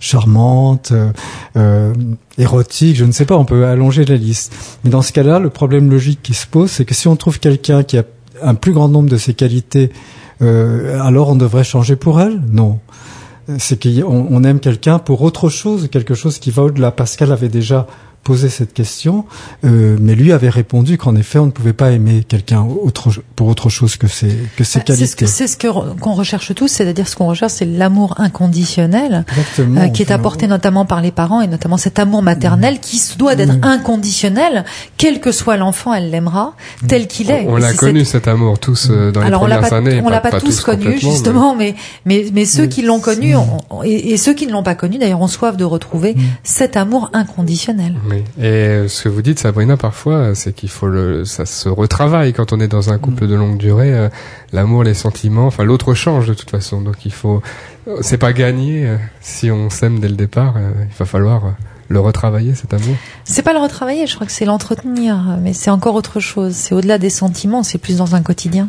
charmante, 0.01 0.93
euh, 0.93 1.11
euh, 1.57 1.93
érotique, 2.39 2.97
je 2.97 3.05
ne 3.05 3.13
sais 3.13 3.27
pas, 3.27 3.37
on 3.37 3.45
peut 3.45 3.67
allonger 3.67 4.05
la 4.05 4.17
liste. 4.17 4.55
Mais 4.83 4.91
dans 4.91 5.03
ce 5.03 5.13
cas-là, 5.13 5.39
le 5.39 5.51
problème 5.51 5.91
logique 5.91 6.21
qui 6.23 6.35
se 6.35 6.47
pose, 6.47 6.71
c'est 6.71 6.85
que 6.85 6.95
si 6.95 7.09
on 7.09 7.17
trouve 7.17 7.39
quelqu'un 7.39 7.83
qui 7.83 7.99
a 7.99 8.05
un 8.43 8.55
plus 8.55 8.73
grand 8.73 8.89
nombre 8.89 9.09
de 9.11 9.17
ses 9.17 9.35
qualités, 9.35 9.91
euh, 10.45 11.01
alors 11.01 11.31
on 11.31 11.37
devrait 11.37 11.65
changer 11.65 11.97
pour 11.97 12.21
elle? 12.21 12.41
Non. 12.51 12.79
C'est 13.59 13.83
qu'on 13.83 14.27
on 14.31 14.45
aime 14.45 14.61
quelqu'un 14.61 14.99
pour 14.99 15.23
autre 15.23 15.49
chose, 15.49 15.89
quelque 15.91 16.15
chose 16.15 16.39
qui 16.39 16.51
va 16.51 16.63
au-delà. 16.63 16.91
Pascal 16.91 17.31
avait 17.31 17.49
déjà 17.49 17.87
posé 18.25 18.49
cette 18.49 18.73
question, 18.73 19.27
euh, 19.65 19.97
mais 20.01 20.15
lui 20.15 20.33
avait 20.33 20.49
répondu 20.49 20.99
qu'en 20.99 21.15
effet, 21.15 21.39
on 21.39 21.47
ne 21.47 21.51
pouvait 21.51 21.73
pas 21.75 21.91
aimer 21.93 22.25
quelqu'un 22.27 22.63
autre, 22.63 23.11
pour 23.37 23.49
autre 23.49 23.69
chose 23.69 23.97
que 23.97 24.09
ses, 24.09 24.35
que 24.57 24.65
ses 24.65 24.79
Bah, 24.81 24.85
C'est 24.89 24.95
ce 24.95 25.17
qualités. 25.17 25.25
que- 25.27 25.27
c'est 25.31 25.47
ce 25.47 25.57
que- 25.57 25.95
qu'on 26.01 26.15
recherche 26.15 26.55
tous, 26.55 26.69
c'est-à-dire 26.69 27.07
ce 27.07 27.17
qu'on 27.17 27.27
recherche, 27.27 27.53
c'est 27.53 27.65
l'amour 27.67 28.15
inconditionnel. 28.19 29.25
Euh, 29.59 29.89
qui 29.89 30.03
est 30.03 30.07
Enfin, 30.07 30.15
apporté 30.15 30.47
notamment 30.47 30.85
par 30.87 31.01
les 31.01 31.11
parents 31.13 31.41
et 31.41 31.47
notamment 31.47 31.77
cet 31.77 31.99
amour 31.99 32.23
maternel 32.23 32.81
qui 32.81 32.99
se 32.99 33.17
doit 33.19 33.35
d'être 33.35 33.55
inconditionnel, 33.63 34.65
quel 34.97 35.21
que 35.21 35.31
soit 35.33 35.57
l'enfant, 35.57 35.93
elle 35.93 36.11
l'aimera 36.11 36.55
tel 36.89 37.07
qu'il 37.07 37.31
est. 37.31 37.47
On 37.49 37.57
l'a 37.57 37.75
connu 37.75 38.05
cet 38.05 38.27
amour 38.29 38.59
tous 38.59 38.89
euh, 38.91 39.13
dans 39.13 39.21
Alors 39.21 39.43
on 39.43 39.47
les 39.47 39.55
premières 39.55 39.71
pas, 39.71 39.77
années. 39.77 40.03
on 40.05 40.09
l'a 40.09 40.21
pas, 40.21 40.31
pas 40.31 40.41
tous 40.41 40.61
connu 40.61 40.89
mais- 40.89 40.99
justement, 40.99 41.55
mais 41.55 41.75
mais 42.07 42.27
mais 42.33 42.45
ceux 42.47 42.63
Oui. 42.63 42.69
qui 42.69 42.83
l'ont 42.83 43.01
connu 43.01 43.35
et 43.85 44.17
ceux 44.17 44.33
qui 44.35 44.47
ne 44.47 44.53
l'ont 44.53 44.63
pas 44.63 44.75
connu 44.75 44.99
d'ailleurs 44.99 45.21
ont 45.21 45.29
soif 45.29 45.57
de 45.57 45.65
retrouver 45.65 46.15
Mm. 46.15 46.21
cet 46.43 46.77
amour 46.77 47.11
inconditionnel. 47.13 47.95
Oui. 48.15 48.25
Et 48.39 48.47
euh, 48.47 48.89
ce 48.89 49.03
que 49.05 49.09
vous 49.09 49.23
dites, 49.23 49.39
Sabrina, 49.39 49.77
parfois, 49.77 50.35
c'est 50.35 50.53
qu'il 50.55 50.69
faut 50.69 50.87
le, 50.89 51.25
ça 51.25 51.47
se 51.47 51.69
retravaille 51.69 52.33
quand 52.33 52.53
on 52.53 52.61
est 52.61 52.69
dans 52.69 52.91
un 52.91 52.99
couple 52.99 53.27
de 53.27 53.35
longue 53.35 53.57
durée. 53.59 53.93
euh, 53.93 54.09
L'amour, 54.53 54.85
les 54.85 54.95
sentiments, 54.95 55.47
enfin 55.47 55.65
l'autre 55.65 55.95
change 55.95 56.27
de 56.29 56.35
toute 56.35 56.51
façon. 56.51 56.81
Donc 56.81 57.05
il 57.05 57.13
faut, 57.13 57.43
euh, 57.89 57.99
c'est 58.01 58.19
pas 58.19 58.33
gagné 58.33 58.87
euh, 58.87 58.97
si 59.21 59.51
on 59.51 59.71
s'aime 59.71 59.99
dès 60.01 60.09
le 60.09 60.17
départ. 60.17 60.55
euh, 60.57 60.71
il 60.89 60.97
va 60.99 61.05
falloir 61.07 61.45
euh, 61.47 61.51
le 61.89 62.01
retravailler 62.01 62.55
cet 62.55 62.73
amour. 62.73 62.95
C'est 63.25 63.43
pas 63.43 63.53
le 63.53 63.59
retravailler, 63.59 64.07
je 64.07 64.15
crois 64.15 64.27
que 64.27 64.33
c'est 64.33 64.45
l'entretenir, 64.47 65.37
mais 65.43 65.53
c'est 65.53 65.71
encore 65.71 65.95
autre 65.95 66.19
chose. 66.21 66.55
C'est 66.55 66.75
au-delà 66.75 66.99
des 66.99 67.11
sentiments, 67.11 67.63
c'est 67.63 67.79
plus 67.79 67.99
dans 67.99 68.15
un 68.15 68.23
quotidien. 68.23 68.69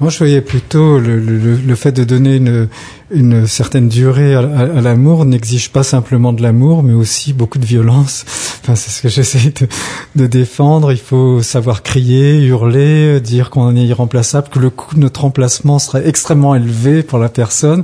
Moi, 0.00 0.10
je 0.10 0.18
voyais 0.18 0.42
plutôt 0.42 0.98
le, 0.98 1.18
le, 1.18 1.56
le 1.56 1.74
fait 1.74 1.90
de 1.92 2.04
donner 2.04 2.36
une, 2.36 2.68
une 3.10 3.46
certaine 3.46 3.88
durée 3.88 4.34
à, 4.34 4.40
à- 4.40 4.42
à 4.78 4.80
l'amour 4.82 5.24
n'exige 5.24 5.70
pas 5.70 5.82
simplement 5.82 6.34
de 6.34 6.42
l'amour, 6.42 6.82
mais 6.82 6.92
aussi 6.92 7.32
beaucoup 7.32 7.58
de 7.58 7.64
violence. 7.64 8.24
Enfin, 8.62 8.74
c'est 8.74 8.90
ce 8.90 9.00
que 9.00 9.08
j'essaie 9.22 9.52
de, 9.58 9.66
de 10.14 10.26
défendre. 10.26 10.92
Il 10.92 10.98
faut 10.98 11.40
savoir 11.40 11.82
crier, 11.82 12.44
hurler, 12.44 13.20
dire 13.22 13.48
qu'on 13.48 13.74
est 13.74 13.84
irremplaçable, 13.86 14.48
que 14.50 14.58
le 14.58 14.68
coût 14.68 14.94
de 14.96 15.00
notre 15.00 15.22
remplacement 15.22 15.78
serait 15.78 16.06
extrêmement 16.06 16.54
élevé 16.54 17.02
pour 17.02 17.18
la 17.18 17.30
personne. 17.30 17.82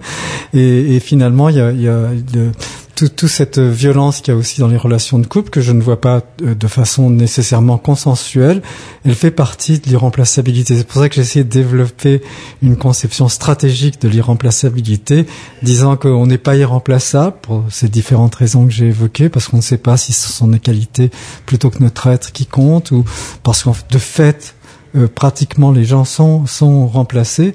Et, 0.52 0.94
et 0.94 1.00
finalement, 1.00 1.48
il 1.48 1.56
y 1.56 1.60
a, 1.60 1.70
il 1.72 1.80
y 1.80 1.88
a 1.88 2.08
le- 2.34 2.52
tout, 2.94 3.08
tout 3.08 3.28
cette 3.28 3.58
violence 3.58 4.20
qu'il 4.20 4.32
y 4.32 4.36
a 4.36 4.38
aussi 4.38 4.60
dans 4.60 4.68
les 4.68 4.76
relations 4.76 5.18
de 5.18 5.26
couple 5.26 5.50
que 5.50 5.60
je 5.60 5.72
ne 5.72 5.82
vois 5.82 6.00
pas 6.00 6.22
euh, 6.42 6.54
de 6.54 6.66
façon 6.66 7.10
nécessairement 7.10 7.78
consensuelle, 7.78 8.62
elle 9.04 9.14
fait 9.14 9.30
partie 9.30 9.78
de 9.78 9.88
l'irremplaçabilité. 9.88 10.76
C'est 10.76 10.86
pour 10.86 11.00
ça 11.00 11.08
que 11.08 11.14
j'ai 11.14 11.22
essayé 11.22 11.44
de 11.44 11.50
développer 11.50 12.22
une 12.62 12.76
conception 12.76 13.28
stratégique 13.28 14.00
de 14.00 14.08
l'irremplaçabilité, 14.08 15.26
disant 15.62 15.96
qu'on 15.96 16.26
n'est 16.26 16.38
pas 16.38 16.56
irremplaçable 16.56 17.36
pour 17.42 17.64
ces 17.70 17.88
différentes 17.88 18.34
raisons 18.34 18.66
que 18.66 18.72
j'ai 18.72 18.86
évoquées, 18.86 19.28
parce 19.28 19.48
qu'on 19.48 19.58
ne 19.58 19.62
sait 19.62 19.78
pas 19.78 19.96
si 19.96 20.12
ce 20.12 20.30
sont 20.30 20.46
nos 20.46 20.58
qualités 20.58 21.10
plutôt 21.46 21.70
que 21.70 21.82
notre 21.82 22.06
être 22.06 22.32
qui 22.32 22.46
compte, 22.46 22.90
ou 22.90 23.04
parce 23.42 23.62
qu'en 23.62 23.74
de 23.90 23.98
fait, 23.98 24.54
euh, 24.96 25.08
pratiquement 25.08 25.72
les 25.72 25.84
gens 25.84 26.04
sont, 26.04 26.46
sont 26.46 26.86
remplacés, 26.86 27.54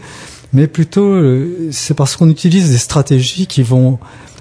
mais 0.54 0.68
plutôt 0.68 1.06
euh, 1.06 1.70
c'est 1.72 1.94
parce 1.94 2.16
qu'on 2.16 2.30
utilise 2.30 2.72
des 2.72 2.78
stratégies 2.78 3.48
qui 3.48 3.62
vont 3.64 4.00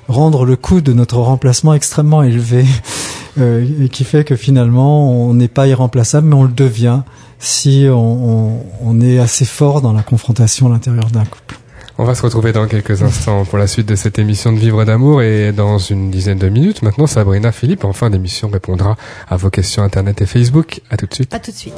rendre 0.08 0.44
le 0.44 0.56
coût 0.56 0.80
de 0.80 0.92
notre 0.92 1.16
remplacement 1.18 1.74
extrêmement 1.74 2.22
élevé, 2.22 2.64
euh, 3.38 3.64
et 3.82 3.88
qui 3.88 4.04
fait 4.04 4.24
que 4.24 4.36
finalement 4.36 5.10
on 5.12 5.34
n'est 5.34 5.48
pas 5.48 5.66
irremplaçable, 5.66 6.26
mais 6.28 6.34
on 6.36 6.44
le 6.44 6.48
devient 6.52 7.00
si 7.38 7.86
on, 7.90 7.94
on- 7.96 8.60
on 8.84 9.00
est 9.00 9.18
assez 9.18 9.44
fort 9.44 9.80
dans 9.82 9.92
la 9.92 10.02
confrontation 10.02 10.66
à 10.66 10.70
l'intérieur 10.70 11.06
d'un 11.10 11.24
couple. 11.24 11.56
On 11.98 12.04
va 12.04 12.14
se 12.14 12.20
retrouver 12.22 12.52
dans 12.52 12.66
quelques 12.66 13.02
instants 13.02 13.46
pour 13.46 13.56
la 13.56 13.66
suite 13.66 13.86
de 13.88 13.94
cette 13.96 14.18
émission 14.18 14.52
de 14.52 14.58
Vivre 14.58 14.84
d'amour 14.84 15.22
et 15.22 15.50
dans 15.52 15.78
une 15.78 16.10
dizaine 16.10 16.36
de 16.38 16.48
minutes 16.50 16.82
maintenant, 16.82 17.06
Sabrina 17.06 17.52
Philippe 17.52 17.84
en 17.86 17.94
fin 17.94 18.10
d'émission 18.10 18.48
répondra 18.50 18.96
à 19.30 19.36
vos 19.36 19.48
questions 19.48 19.82
internet 19.82 20.20
et 20.20 20.26
Facebook. 20.26 20.82
À 20.90 20.98
tout 20.98 21.06
de 21.06 21.14
suite. 21.14 21.34
À 21.34 21.38
tout 21.38 21.50
de 21.50 21.56
suite. 21.56 21.72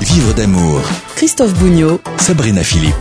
Vivre 0.00 0.32
d'amour. 0.34 0.80
Christophe 1.16 1.54
Bougnot, 1.58 2.00
Sabrina 2.18 2.62
Philippe. 2.62 2.94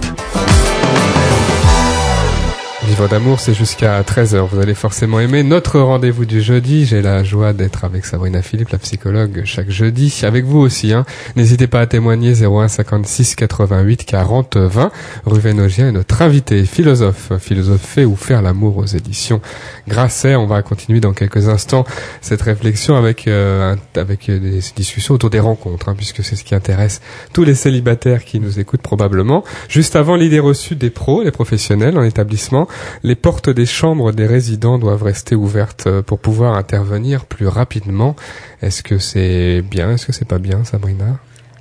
Vivre 2.90 3.08
d'amour, 3.08 3.40
c'est 3.40 3.54
jusqu'à 3.54 4.02
13h. 4.02 4.48
Vous 4.48 4.60
allez 4.60 4.74
forcément 4.74 5.20
aimer 5.20 5.44
notre 5.44 5.80
rendez-vous 5.80 6.26
du 6.26 6.42
jeudi. 6.42 6.88
J'ai 6.88 7.04
la 7.04 7.24
joie 7.24 7.54
d'être 7.54 7.84
avec 7.84 8.04
Sabrina 8.04 8.42
Philippe, 8.42 8.70
la 8.70 8.80
psychologue, 8.80 9.44
chaque 9.46 9.70
jeudi. 9.70 10.22
Avec 10.24 10.44
vous 10.44 10.58
aussi, 10.58 10.92
hein. 10.92 11.06
N'hésitez 11.36 11.68
pas 11.68 11.82
à 11.82 11.86
témoigner 11.86 12.34
01 12.44 12.68
56 12.68 13.36
88 13.36 14.06
40 14.06 14.58
20. 14.58 14.92
Ruvenogien 15.28 15.90
est 15.90 15.92
notre 15.92 16.24
invité, 16.24 16.66
philosophe. 16.66 17.32
Philosopher 17.38 18.06
ou 18.06 18.16
faire 18.16 18.42
l'amour 18.42 18.78
aux 18.78 18.88
éditions 18.88 19.40
Grasset. 19.88 20.36
On 20.36 20.48
va 20.48 20.64
continuer 20.64 21.00
dans 21.00 21.14
quelques 21.14 21.48
instants 21.48 21.86
cette 22.22 22.42
réflexion 22.42 22.96
avec, 22.96 23.28
euh, 23.28 23.76
avec 23.96 24.32
des 24.32 24.62
discussions 24.76 25.14
autour 25.14 25.30
des 25.30 25.40
rencontres, 25.40 25.90
hein, 25.90 25.96
puisque 25.96 26.24
c'est 26.24 26.36
ce 26.36 26.44
qui 26.44 26.56
intéresse 26.56 27.02
tous 27.34 27.44
les 27.44 27.54
célibataires 27.54 28.26
qui 28.26 28.40
nous 28.40 28.60
écoutent 28.60 28.82
probablement. 28.82 29.44
Juste 29.68 29.96
avant 29.96 30.16
l'idée 30.16 30.40
reçue 30.40 30.76
des 30.76 30.90
pros, 30.90 31.22
les 31.22 31.32
professionnels 31.32 31.96
en 31.96 32.04
établissement, 32.04 32.68
les 33.04 33.16
portes 33.16 33.50
des 33.50 33.66
chambres 33.66 34.12
des 34.12 34.26
résidents 34.28 34.78
doivent 34.80 35.04
rester 35.04 35.36
ouvertes 35.36 35.88
euh, 35.88 36.02
pour 36.02 36.20
pouvoir 36.20 36.56
intervenir 36.56 37.26
plus 37.26 37.48
rapidement. 37.48 38.16
Est-ce 38.62 38.84
que 38.84 38.98
c'est 39.00 39.62
bien 39.62 39.92
Est-ce 39.92 40.06
que 40.06 40.14
c'est 40.14 40.26
pas 40.28 40.40
bien, 40.40 40.64
Sabrina? 40.64 41.18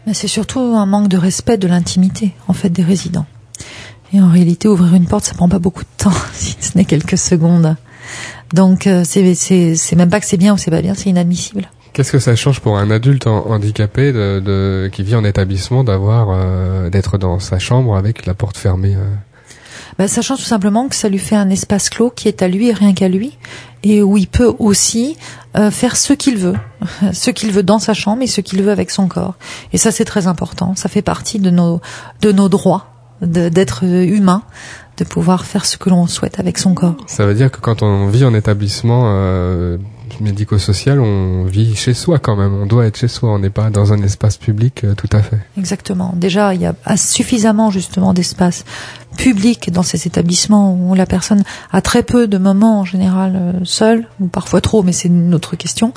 Mais 0.07 0.15
c'est 0.15 0.29
surtout 0.29 0.61
un 0.61 0.87
manque 0.87 1.09
de 1.09 1.17
respect 1.19 1.59
de 1.59 1.69
l'intimité, 1.69 2.33
en 2.49 2.53
fait, 2.55 2.71
des 2.71 2.83
résidents. 2.83 3.27
Et 4.13 4.21
en 4.21 4.31
réalité, 4.31 4.69
ouvrir 4.69 4.95
une 4.95 5.07
porte, 5.07 5.25
ça 5.25 5.35
prend 5.35 5.49
pas 5.51 5.59
beaucoup 5.59 5.83
de 5.83 5.89
temps, 6.05 6.13
si 6.33 6.57
ce 6.61 6.79
n'est 6.79 6.87
quelques 6.87 7.19
secondes. 7.19 7.77
Donc, 8.55 8.87
euh, 8.87 9.03
c'est, 9.05 9.77
même 9.97 10.09
pas 10.09 10.21
que 10.21 10.27
c'est 10.27 10.39
bien 10.39 10.55
ou 10.55 10.57
c'est 10.57 10.71
pas 10.71 10.81
bien, 10.81 10.95
c'est 10.95 11.11
inadmissible. 11.11 11.69
Qu'est-ce 11.93 12.13
que 12.13 12.19
ça 12.19 12.37
change 12.37 12.61
pour 12.61 12.79
un 12.79 12.91
adulte 12.91 13.27
handicapé 13.27 14.13
de, 14.13 14.41
de- 14.41 14.89
qui 14.93 15.03
vit 15.03 15.17
en 15.17 15.25
établissement 15.25 15.85
d'avoir 15.85 16.29
euh, 16.31 16.91
d'être 16.91 17.19
dans 17.19 17.39
sa 17.41 17.59
chambre 17.59 17.97
avec 17.97 18.25
la 18.25 18.35
porte 18.35 18.57
fermée 18.57 18.95
euh? 18.95 19.05
Bah, 19.99 20.09
sachant 20.09 20.37
tout 20.37 20.43
simplement 20.43 20.89
que 20.89 20.97
ça 20.97 21.09
lui 21.09 21.19
fait 21.19 21.37
un 21.37 21.51
espace 21.51 21.89
clos 21.91 22.11
qui 22.11 22.29
est 22.29 22.43
à 22.43 22.49
lui 22.49 22.69
et 22.69 22.73
rien 22.73 22.93
qu'à 22.95 23.09
lui, 23.09 23.39
et 23.83 24.03
où 24.03 24.17
il 24.17 24.27
peut 24.27 24.53
aussi 24.59 25.17
euh, 25.57 25.71
faire 25.71 25.97
ce 25.97 26.13
qu'il 26.13 26.37
veut, 26.37 26.57
ce 27.13 27.31
qu'il 27.31 27.53
veut 27.53 27.63
dans 27.63 27.79
sa 27.79 27.95
chambre 27.95 28.23
et 28.23 28.27
ce 28.27 28.41
qu'il 28.41 28.63
veut 28.63 28.73
avec 28.73 28.91
son 28.91 29.09
corps. 29.09 29.35
Et 29.73 29.79
ça, 29.79 29.91
c'est 29.91 30.05
très 30.05 30.27
important. 30.27 30.75
Ça 30.75 30.89
fait 30.89 31.03
partie 31.03 31.39
de 31.39 31.51
nos 31.51 31.81
de 32.21 32.33
nos 32.33 32.49
droits 32.49 32.87
d'être 33.21 33.83
humain, 33.83 34.43
de 34.97 35.05
pouvoir 35.05 35.45
faire 35.45 35.67
ce 35.67 35.77
que 35.77 35.91
l'on 35.91 36.07
souhaite 36.07 36.39
avec 36.39 36.57
son 36.59 36.75
corps. 36.75 36.97
Ça 37.07 37.27
veut 37.27 37.35
dire 37.35 37.51
que 37.51 37.59
quand 37.59 37.83
on 37.83 38.09
vit 38.09 38.25
en 38.25 38.33
établissement 38.33 39.05
euh, 39.07 39.77
médico-social, 40.21 41.01
on 41.01 41.45
vit 41.45 41.75
chez 41.77 41.95
soi 41.95 42.19
quand 42.19 42.37
même. 42.37 42.55
On 42.55 42.67
doit 42.67 42.87
être 42.87 42.97
chez 42.99 43.09
soi. 43.09 43.31
On 43.35 43.39
n'est 43.39 43.51
pas 43.51 43.71
dans 43.71 43.93
un 43.93 44.03
espace 44.03 44.37
public 44.37 44.85
euh, 44.85 44.95
tout 44.95 45.09
à 45.13 45.23
fait. 45.23 45.39
Exactement. 45.57 46.13
Déjà, 46.17 46.55
il 46.55 46.61
y 46.61 46.67
a 46.67 46.75
as- 46.85 46.97
suffisamment 46.97 47.71
justement 47.71 48.13
d'espace 48.15 48.65
public 49.17 49.73
dans 49.73 49.83
ces 49.83 50.07
établissements 50.07 50.75
où 50.75 50.95
la 50.95 51.07
personne 51.07 51.43
a 51.73 51.81
très 51.81 52.03
peu 52.03 52.29
de 52.29 52.39
moments 52.39 52.81
en 52.81 52.85
général 52.85 53.33
euh, 53.37 53.53
seule, 53.65 54.07
ou 54.21 54.27
parfois 54.29 54.61
trop, 54.61 54.83
mais 54.83 54.93
c'est 54.93 55.09
une 55.09 55.35
autre 55.35 55.57
question. 55.57 55.93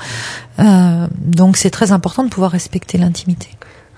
Euh, 0.60 1.08
donc 1.20 1.58
c'est 1.58 1.70
très 1.70 1.92
important 1.92 2.24
de 2.24 2.30
pouvoir 2.30 2.52
respecter 2.52 2.98
l'intimité. 2.98 3.50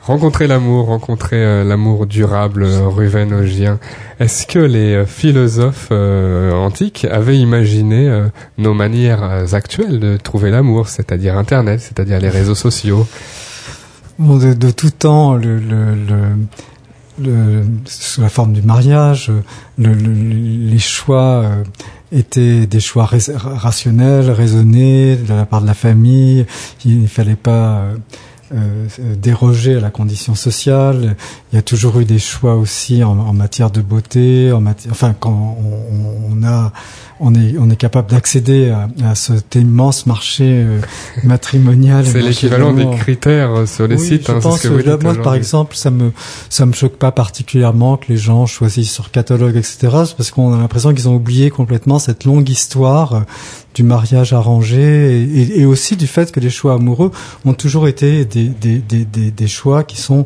Rencontrer 0.05 0.47
l'amour, 0.47 0.87
rencontrer 0.87 1.37
euh, 1.37 1.63
l'amour 1.63 2.05
durable, 2.05 2.63
euh. 2.65 3.75
Est-ce 4.19 4.45
que 4.45 4.59
les 4.59 4.95
euh, 4.95 5.05
philosophes 5.05 5.87
euh, 5.91 6.51
antiques 6.51 7.07
avaient 7.09 7.37
imaginé 7.37 8.23
nos 8.57 8.73
manières 8.73 9.23
actuelles 9.53 10.01
de 10.01 10.17
trouver 10.17 10.51
l'amour, 10.51 10.89
c'est-à-dire 10.89 11.37
Internet, 11.37 11.79
c'est-à-dire 11.79 12.19
les 12.19 12.27
réseaux 12.27 12.53
sociaux? 12.55 13.07
Bon, 14.19 14.37
de, 14.37 14.71
tout 14.71 14.89
temps, 14.89 15.35
le, 15.35 15.57
le, 15.57 15.95
le, 17.21 17.63
sous 17.85 18.19
la 18.19 18.27
forme 18.29 18.51
du 18.51 18.61
mariage, 18.61 19.31
le, 19.77 19.93
le- 19.93 20.11
les 20.13 20.79
choix 20.79 21.45
étaient 22.11 22.65
des 22.67 22.81
choix 22.81 23.09
rationnels, 23.37 24.29
raisonnés 24.31 25.15
de 25.15 25.33
la 25.33 25.45
part 25.45 25.61
de 25.61 25.67
la 25.67 25.73
famille. 25.73 26.45
Il 26.83 27.03
ne 27.03 27.07
fallait 27.07 27.37
pas 27.37 27.85
euh, 28.53 28.87
euh, 28.99 29.15
déroger 29.15 29.75
à 29.75 29.79
la 29.79 29.89
condition 29.89 30.35
sociale. 30.35 31.15
Il 31.51 31.55
y 31.55 31.59
a 31.59 31.61
toujours 31.61 31.99
eu 31.99 32.05
des 32.05 32.19
choix 32.19 32.55
aussi 32.55 33.03
en, 33.03 33.17
en 33.17 33.33
matière 33.33 33.71
de 33.71 33.81
beauté, 33.81 34.51
en 34.51 34.61
matière, 34.61 34.91
enfin 34.91 35.15
quand 35.19 35.57
on, 35.59 36.35
on 36.39 36.43
a, 36.43 36.71
on 37.19 37.33
est, 37.35 37.55
on 37.57 37.69
est 37.69 37.75
capable 37.75 38.09
d'accéder 38.09 38.69
à, 38.69 38.89
à 39.03 39.15
cet 39.15 39.55
immense 39.55 40.05
marché 40.05 40.43
euh, 40.45 40.79
matrimonial. 41.23 42.05
C'est 42.05 42.21
l'équivalent 42.21 42.73
de 42.73 42.83
des 42.83 42.97
critères 42.97 43.51
euh, 43.51 43.65
sur 43.65 43.87
les 43.87 43.95
Oui, 43.95 44.07
sites. 44.07 44.27
je 44.27 44.31
hein, 44.33 44.39
pense 44.41 44.61
ce 44.61 44.67
que 44.67 44.81
que 44.81 45.21
par 45.23 45.35
exemple, 45.35 45.75
ça 45.75 45.89
me 45.89 46.11
ça 46.49 46.65
me 46.65 46.73
choque 46.73 46.97
pas 46.97 47.11
particulièrement 47.11 47.97
que 47.97 48.05
les 48.09 48.17
gens 48.17 48.45
choisissent 48.45 48.91
sur 48.91 49.11
catalogue, 49.11 49.55
etc. 49.55 49.77
C'est 50.05 50.17
parce 50.17 50.31
qu'on 50.31 50.53
a 50.53 50.57
l'impression 50.57 50.93
qu'ils 50.93 51.07
ont 51.07 51.15
oublié 51.15 51.49
complètement 51.49 51.99
cette 51.99 52.25
longue 52.25 52.49
histoire 52.49 53.23
du 53.73 53.83
mariage 53.83 54.33
arrangé 54.33 54.81
et, 55.21 55.23
et- 55.41 55.59
et 55.61 55.65
aussi 55.65 55.95
du 55.95 56.07
fait 56.07 56.31
que 56.31 56.39
les 56.39 56.49
choix 56.49 56.73
amoureux 56.73 57.11
ont 57.45 57.53
toujours 57.53 57.87
été 57.87 58.25
des 58.25 58.45
des 58.45 58.77
des 58.79 59.05
des, 59.05 59.31
des 59.31 59.47
choix 59.47 59.83
qui 59.83 59.97
sont 59.97 60.25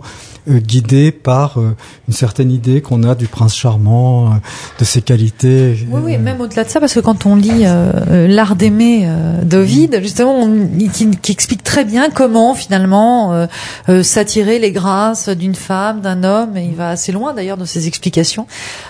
euh, 0.49 0.59
guidés 0.59 1.11
par 1.11 1.57
euh, 1.59 1.75
une 2.07 2.13
certaine 2.13 2.51
idée 2.51 2.81
qu'on 2.81 3.03
a 3.03 3.15
du 3.15 3.27
prince 3.27 3.53
charmant, 3.55 4.27
euh, 4.27 4.35
de 4.79 4.85
ses 4.85 5.01
qualités. 5.01 5.77
Oui, 5.91 6.01
oui, 6.03 6.17
même 6.17 6.39
au-delà 6.39 6.63
de 6.63 6.69
ça, 6.69 6.79
parce 6.79 6.93
que 6.93 7.01
quand 7.01 7.25
on 7.25 7.35
lit 7.35 7.65
euh, 7.65 7.91
euh, 8.09 8.27
L'art 8.27 8.55
d'aimer 8.55 9.01
euh, 9.05 9.43
d'Ovide, 9.43 9.99
justement, 10.01 10.35
on, 10.39 10.69
il- 10.79 10.89
qui, 10.89 11.09
qui 11.11 11.31
explique 11.33 11.63
très 11.63 11.83
bien 11.83 12.09
comment 12.09 12.53
finalement 12.55 13.33
euh, 13.33 13.47
euh, 13.89 14.03
s'attirer 14.03 14.57
les 14.59 14.71
grâces 14.71 15.27
d'une 15.29 15.55
femme, 15.55 15.99
d'un 16.01 16.23
homme, 16.23 16.55
et 16.55 16.63
il 16.65 16.75
va 16.75 16.91
assez 16.91 17.11
loin 17.11 17.33
d'ailleurs 17.33 17.57
dans 17.57 17.65
ses 17.65 17.87
explications. 17.87 18.47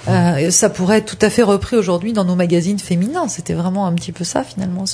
Euh, 0.10 0.52
ça 0.52 0.70
pourrait 0.70 1.00
être 1.00 1.17
tout 1.17 1.26
à 1.26 1.30
fait 1.32 1.43
repris 1.43 1.76
aujourd'hui 1.76 2.13
dans 2.13 2.24
nos 2.26 2.36
magazines 2.36 2.78
féminins. 2.80 3.28
C'était 3.28 3.54
vraiment 3.56 3.88
un 3.88 3.93
petit 3.93 4.12
peu 4.12 4.24
ça 4.24 4.43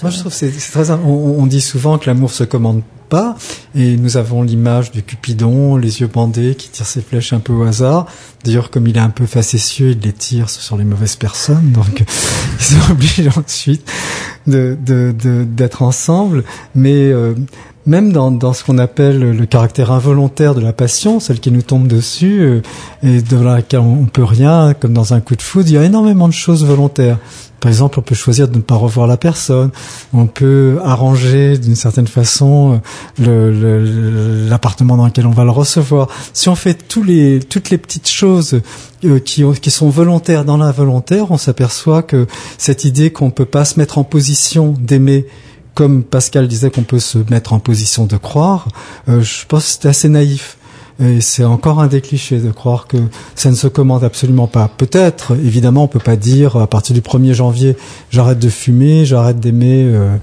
Moi, 0.03 0.11
je 0.11 0.19
trouve 0.19 0.33
c'est 0.33 0.51
très. 0.51 0.91
On, 0.91 1.35
on 1.39 1.45
dit 1.45 1.61
souvent 1.61 1.97
que 1.97 2.07
l'amour 2.07 2.31
se 2.31 2.43
commande 2.43 2.81
pas, 3.09 3.35
et 3.75 3.95
nous 3.97 4.17
avons 4.17 4.41
l'image 4.41 4.91
du 4.91 5.03
Cupidon, 5.03 5.75
les 5.77 6.01
yeux 6.01 6.07
bandés, 6.07 6.55
qui 6.55 6.69
tire 6.69 6.85
ses 6.87 7.01
flèches 7.01 7.33
un 7.33 7.39
peu 7.39 7.53
au 7.53 7.63
hasard. 7.63 8.07
D'ailleurs, 8.43 8.71
comme 8.71 8.87
il 8.87 8.97
est 8.97 9.01
un 9.01 9.09
peu 9.11 9.25
facétieux, 9.25 9.91
il 9.91 9.99
les 9.99 10.13
tire 10.13 10.49
sur 10.49 10.77
les 10.77 10.83
mauvaises 10.85 11.15
personnes, 11.15 11.71
donc 11.73 12.03
ils 12.59 12.63
sont 12.63 12.91
obligés 12.91 13.29
ensuite 13.37 13.87
de 14.47 14.77
de- 14.83 15.13
de- 15.17 15.43
d'être 15.43 15.81
ensemble. 15.83 16.43
Mais 16.75 17.11
euh, 17.11 17.35
même 17.85 18.13
dans, 18.13 18.31
dans 18.31 18.53
ce 18.53 18.63
qu'on 18.63 18.77
appelle 18.77 19.19
le 19.19 19.45
caractère 19.45 19.91
involontaire 19.91 20.55
de 20.55 20.61
la 20.61 20.71
passion, 20.73 21.19
celle 21.19 21.39
qui 21.41 21.51
nous 21.51 21.61
tombe 21.61 21.85
dessus 21.87 22.39
euh, 22.41 22.61
et 23.03 23.21
de 23.21 23.37
laquelle 23.37 23.81
on 23.81 24.05
peut 24.05 24.23
rien, 24.23 24.73
comme 24.73 24.93
dans 24.93 25.13
un 25.13 25.19
coup 25.19 25.35
de 25.35 25.41
foudre, 25.41 25.67
il 25.67 25.73
y 25.73 25.77
a 25.77 25.83
énormément 25.83 26.27
de 26.29 26.33
choses 26.33 26.65
volontaires. 26.65 27.19
Par 27.63 27.69
exemple, 27.69 27.97
on 27.97 28.01
peut 28.01 28.13
choisir 28.13 28.49
de 28.49 28.57
ne 28.57 28.61
pas 28.61 28.75
revoir 28.75 29.07
la 29.07 29.15
personne. 29.15 29.69
On 30.13 30.27
peut 30.27 30.79
arranger 30.83 31.57
d'une 31.57 31.77
certaine 31.77 32.07
façon 32.07 32.81
l'appartement 34.49 34.97
dans 34.97 35.05
lequel 35.05 35.25
on 35.27 35.31
va 35.31 35.43
le 35.45 35.51
recevoir. 35.51 36.07
Si 36.33 36.49
on 36.49 36.55
fait 36.55 36.77
toutes 36.87 37.07
les 37.07 37.39
petites 37.77 38.09
choses 38.09 38.59
euh, 39.05 39.19
qui, 39.19 39.43
ont- 39.43 39.53
qui 39.53 39.71
sont 39.71 39.89
volontaires 39.89 40.45
dans 40.45 40.57
l'involontaire, 40.57 41.31
on 41.31 41.37
s'aperçoit 41.37 42.03
que 42.03 42.27
cette 42.57 42.83
idée 42.83 43.11
qu'on 43.11 43.31
peut 43.31 43.45
pas 43.45 43.65
se 43.65 43.79
mettre 43.79 43.97
en 43.97 44.03
position 44.03 44.73
d'aimer 44.79 45.25
comme 45.73 46.03
Pascal 46.03 46.47
disait 46.47 46.69
qu'on 46.69 46.83
peut 46.83 46.99
se 46.99 47.17
mettre 47.31 47.53
en 47.53 47.59
position 47.59 48.05
de 48.05 48.17
croire, 48.17 48.67
euh, 49.09 49.21
je 49.21 49.45
pense 49.47 49.63
que 49.65 49.69
c'est 49.81 49.87
assez 49.89 50.09
naïf. 50.09 50.57
Et 51.01 51.21
c'est 51.21 51.43
encore 51.43 51.79
un 51.79 51.87
des 51.87 52.01
clichés 52.01 52.39
de 52.39 52.51
croire 52.51 52.85
que 52.87 52.97
ça 53.35 53.49
ne 53.49 53.55
se 53.55 53.67
commande 53.67 54.03
absolument 54.03 54.47
pas. 54.47 54.69
Peut-être, 54.77 55.33
évidemment, 55.33 55.83
on 55.83 55.87
peut 55.87 55.99
pas 55.99 56.15
dire 56.15 56.55
à 56.57 56.67
partir 56.67 56.93
du 56.93 57.01
1er 57.01 57.33
janvier, 57.33 57.75
j'arrête 58.11 58.39
de 58.39 58.49
fumer, 58.49 59.03
j'arrête 59.05 59.39
d'aimer 59.39 59.85
euh, 59.87 60.15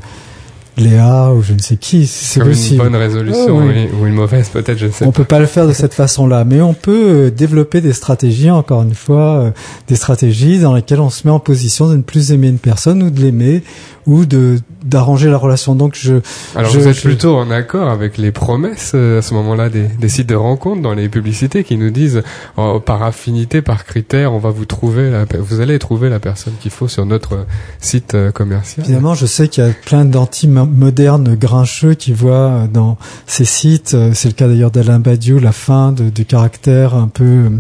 Léa 0.76 1.32
ou 1.32 1.42
je 1.42 1.52
ne 1.52 1.58
sais 1.58 1.76
qui. 1.76 2.06
C'est 2.06 2.38
Comme 2.40 2.48
une 2.50 2.54
possible. 2.54 2.82
bonne 2.84 2.96
résolution 2.96 3.46
Oh, 3.58 3.60
oui. 3.66 3.88
ou 4.00 4.06
une 4.06 4.14
mauvaise 4.14 4.48
peut-être, 4.48 4.78
je 4.78 4.86
ne 4.86 4.90
sais 4.92 5.04
On 5.04 5.10
pas. 5.10 5.16
peut 5.18 5.24
pas 5.24 5.38
le 5.40 5.46
faire 5.46 5.66
de 5.66 5.72
cette 5.72 5.92
façon-là, 5.92 6.44
mais 6.44 6.62
on 6.62 6.72
peut 6.72 7.26
euh, 7.26 7.30
développer 7.30 7.80
des 7.80 7.92
stratégies, 7.92 8.50
encore 8.50 8.82
une 8.82 8.94
fois, 8.94 9.38
euh, 9.40 9.50
des 9.88 9.96
stratégies 9.96 10.60
dans 10.60 10.74
lesquelles 10.74 11.00
on 11.00 11.10
se 11.10 11.26
met 11.26 11.32
en 11.32 11.40
position 11.40 11.88
de 11.88 11.96
ne 11.96 12.02
plus 12.02 12.30
aimer 12.32 12.48
une 12.48 12.58
personne 12.58 13.02
ou 13.02 13.10
de 13.10 13.20
l'aimer 13.20 13.62
ou 14.06 14.24
de 14.24 14.58
d'arranger 14.84 15.28
la 15.30 15.36
relation. 15.36 15.74
Donc 15.74 15.94
je 15.94 16.20
Alors 16.56 16.70
je- 16.70 16.78
vous 16.78 16.88
êtes 16.88 16.96
je- 16.96 17.00
plutôt 17.02 17.36
en 17.36 17.50
accord 17.50 17.88
avec 17.88 18.16
les 18.18 18.32
promesses 18.32 18.92
euh, 18.94 19.18
à 19.18 19.22
ce 19.22 19.34
moment-là 19.34 19.68
des, 19.68 19.82
des 19.82 20.08
sites 20.08 20.28
de 20.28 20.34
rencontres 20.34 20.82
dans 20.82 20.94
les 20.94 21.08
publicités 21.08 21.64
qui 21.64 21.76
nous 21.76 21.90
disent 21.90 22.22
oh, 22.56 22.80
par 22.80 23.02
affinité, 23.02 23.62
par 23.62 23.84
critère, 23.84 24.32
on 24.32 24.38
va 24.38 24.50
vous 24.50 24.64
trouver, 24.64 25.10
la, 25.10 25.24
vous 25.38 25.60
allez 25.60 25.78
trouver 25.78 26.08
la 26.08 26.18
personne 26.20 26.54
qu'il 26.60 26.70
faut 26.70 26.88
sur 26.88 27.04
notre 27.06 27.46
site 27.80 28.14
euh, 28.14 28.30
commercial. 28.32 28.84
Évidemment, 28.86 29.14
je 29.14 29.26
sais 29.26 29.48
qu'il 29.48 29.64
y 29.64 29.66
a 29.66 29.70
plein 29.72 30.04
d'anti-modernes 30.04 31.34
grincheux 31.36 31.94
qui 31.94 32.12
voient 32.12 32.30
euh, 32.32 32.66
dans 32.66 32.96
ces 33.26 33.44
sites, 33.44 33.94
euh, 33.94 34.12
c'est 34.14 34.28
le 34.28 34.34
cas 34.34 34.48
d'ailleurs 34.48 34.70
d'Alain 34.70 35.00
Badiou, 35.00 35.38
la 35.38 35.52
fin 35.52 35.92
de- 35.92 36.10
du 36.10 36.24
caractère 36.24 36.94
un 36.94 37.08
peu 37.08 37.50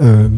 euh, 0.00 0.28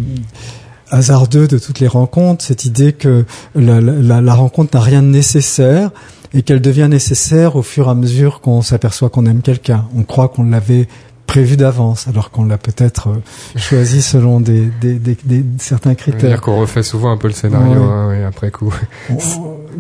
hasardeux 0.91 1.49
de 1.49 1.59
toutes 1.59 1.81
les 1.81 1.89
rencontres, 1.89 2.45
cette 2.45 2.65
idée 2.65 2.93
que 2.93 3.25
la, 3.57 3.81
la- 3.81 4.21
la 4.21 4.35
rencontre 4.35 4.77
n'a 4.77 4.83
rien 4.83 5.03
de 5.03 5.09
nécessaire 5.09 5.91
et 6.35 6.43
qu'elle 6.43 6.61
devient 6.61 6.89
nécessaire 6.91 7.57
au 7.57 7.63
fur 7.63 7.87
et 7.89 7.91
à 7.91 7.95
mesure 7.95 8.41
qu'on 8.41 8.63
s'aperçoit 8.63 9.09
qu'on 9.11 9.27
aime 9.27 9.43
quelqu'un. 9.43 9.87
On 9.97 10.03
croit 10.03 10.29
qu'on 10.29 10.45
l'avait 10.45 10.89
prévu 11.27 11.57
d'avance, 11.57 12.07
alors 12.07 12.31
qu'on 12.31 12.45
l'a 12.45 12.57
peut-être 12.57 13.09
euh, 13.09 13.59
choisi 13.59 14.01
selon 14.01 14.39
des, 14.41 14.67
des, 14.81 14.95
des- 14.95 15.19
des- 15.25 15.45
certains 15.59 15.91
C'est-à-dire 15.99 16.19
critères. 16.21 16.41
qu'on 16.41 16.61
refait 16.61 16.85
souvent 16.85 17.11
un 17.11 17.17
peu 17.17 17.27
le 17.27 17.35
scénario 17.35 17.73
Ouais. 17.75 17.89
hein, 17.91 18.09
oui, 18.11 18.23
après 18.25 18.53
coup. 18.53 18.73